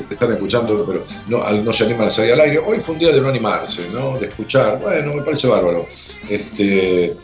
te 0.00 0.14
están 0.14 0.32
escuchando, 0.32 0.84
pero 0.86 1.04
no, 1.28 1.50
no 1.62 1.72
se 1.72 1.84
animan 1.84 2.08
a 2.08 2.10
salir 2.10 2.32
al 2.32 2.40
aire. 2.40 2.58
Hoy 2.58 2.80
fue 2.80 2.94
un 2.94 3.00
día 3.00 3.12
de 3.12 3.20
no 3.20 3.28
animarse, 3.28 3.88
¿no? 3.92 4.18
De 4.18 4.26
escuchar. 4.26 4.80
Bueno, 4.80 5.14
me 5.14 5.22
parece 5.22 5.48
bárbaro. 5.48 5.86
Este, 6.28 7.14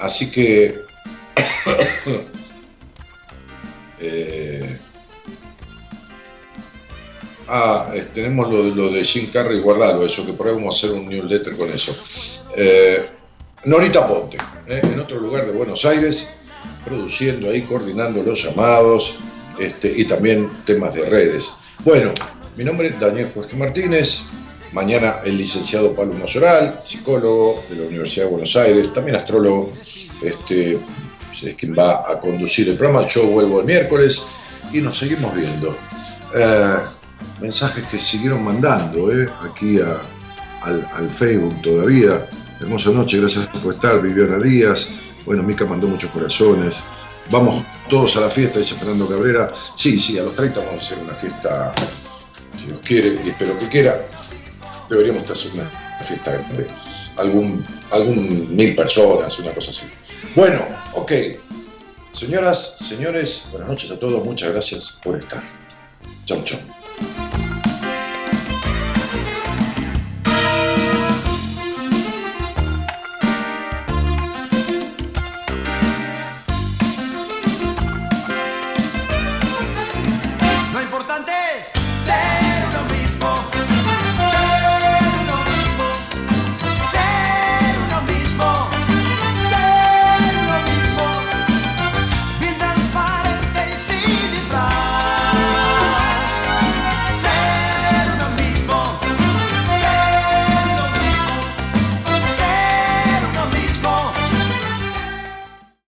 así 0.00 0.30
que. 0.30 0.80
eh, 4.00 4.78
ah, 7.48 7.88
eh, 7.94 8.08
tenemos 8.12 8.52
lo 8.52 8.90
de 8.90 9.04
Jim 9.04 9.30
Carrey 9.32 9.60
guardado, 9.60 10.04
eso, 10.04 10.26
que 10.26 10.32
por 10.32 10.48
ahí 10.48 10.54
vamos 10.54 10.74
a 10.74 10.78
hacer 10.86 10.98
un 10.98 11.08
newsletter 11.08 11.56
con 11.56 11.70
eso. 11.70 11.94
Eh, 12.56 13.04
Norita 13.64 14.06
Ponte, 14.06 14.38
¿eh? 14.66 14.80
en 14.82 14.98
otro 14.98 15.18
lugar 15.20 15.44
de 15.44 15.52
Buenos 15.52 15.84
Aires, 15.84 16.38
produciendo 16.84 17.50
ahí, 17.50 17.62
coordinando 17.62 18.22
los 18.22 18.42
llamados 18.42 19.18
este, 19.58 19.92
y 19.94 20.04
también 20.06 20.50
temas 20.64 20.94
de 20.94 21.04
redes. 21.04 21.54
Bueno, 21.84 22.12
mi 22.56 22.64
nombre 22.64 22.88
es 22.88 23.00
Daniel 23.00 23.30
Jorge 23.34 23.56
Martínez. 23.56 24.24
Mañana 24.72 25.16
el 25.24 25.36
licenciado 25.36 25.94
Pablo 25.96 26.14
Mayoral, 26.14 26.78
psicólogo 26.84 27.64
de 27.68 27.76
la 27.76 27.88
Universidad 27.88 28.26
de 28.26 28.30
Buenos 28.30 28.54
Aires, 28.54 28.92
también 28.92 29.16
astrólogo, 29.16 29.72
este, 30.22 30.72
es 30.74 31.54
quien 31.58 31.74
va 31.76 32.08
a 32.08 32.20
conducir 32.20 32.68
el 32.68 32.76
programa. 32.76 33.06
Yo 33.08 33.26
vuelvo 33.26 33.60
el 33.60 33.66
miércoles 33.66 34.24
y 34.72 34.80
nos 34.80 34.96
seguimos 34.98 35.34
viendo. 35.34 35.76
Eh, 36.36 36.76
mensajes 37.40 37.82
que 37.84 37.98
siguieron 37.98 38.44
mandando 38.44 39.10
eh, 39.12 39.28
aquí 39.50 39.80
a- 39.80 40.00
al, 40.62 40.86
al 40.94 41.10
Facebook 41.10 41.60
todavía. 41.62 42.26
Hermosa 42.60 42.90
noche, 42.90 43.18
gracias 43.20 43.46
por 43.48 43.74
estar, 43.74 44.00
Viviana 44.00 44.38
Díaz. 44.38 44.90
Bueno, 45.26 45.42
Mica 45.42 45.64
mandó 45.64 45.88
muchos 45.88 46.10
corazones. 46.10 46.76
Vamos 47.30 47.64
todos 47.88 48.16
a 48.16 48.20
la 48.20 48.30
fiesta, 48.30 48.58
dice 48.58 48.74
Fernando 48.74 49.08
Cabrera. 49.08 49.52
Sí, 49.76 49.98
sí, 49.98 50.18
a 50.18 50.22
los 50.22 50.34
30 50.34 50.60
vamos 50.60 50.84
a 50.84 50.86
hacer 50.86 50.98
una 51.04 51.14
fiesta 51.14 51.74
si 52.56 52.66
Dios 52.66 52.80
quiere, 52.80 53.20
y 53.24 53.28
espero 53.28 53.58
que 53.58 53.68
quiera, 53.68 54.06
deberíamos 54.88 55.30
hacer 55.30 55.52
una 55.54 55.64
fiesta 56.02 56.32
de 56.32 56.66
algún, 57.16 57.64
algún 57.90 58.54
mil 58.54 58.74
personas, 58.74 59.38
una 59.38 59.52
cosa 59.52 59.70
así. 59.70 59.86
Bueno, 60.34 60.64
ok. 60.94 61.12
Señoras, 62.12 62.76
señores, 62.80 63.46
buenas 63.52 63.68
noches 63.68 63.90
a 63.92 63.98
todos, 63.98 64.24
muchas 64.24 64.50
gracias 64.50 64.98
por 65.02 65.18
estar. 65.18 65.42
Chau, 66.24 66.42
chau. 66.42 66.58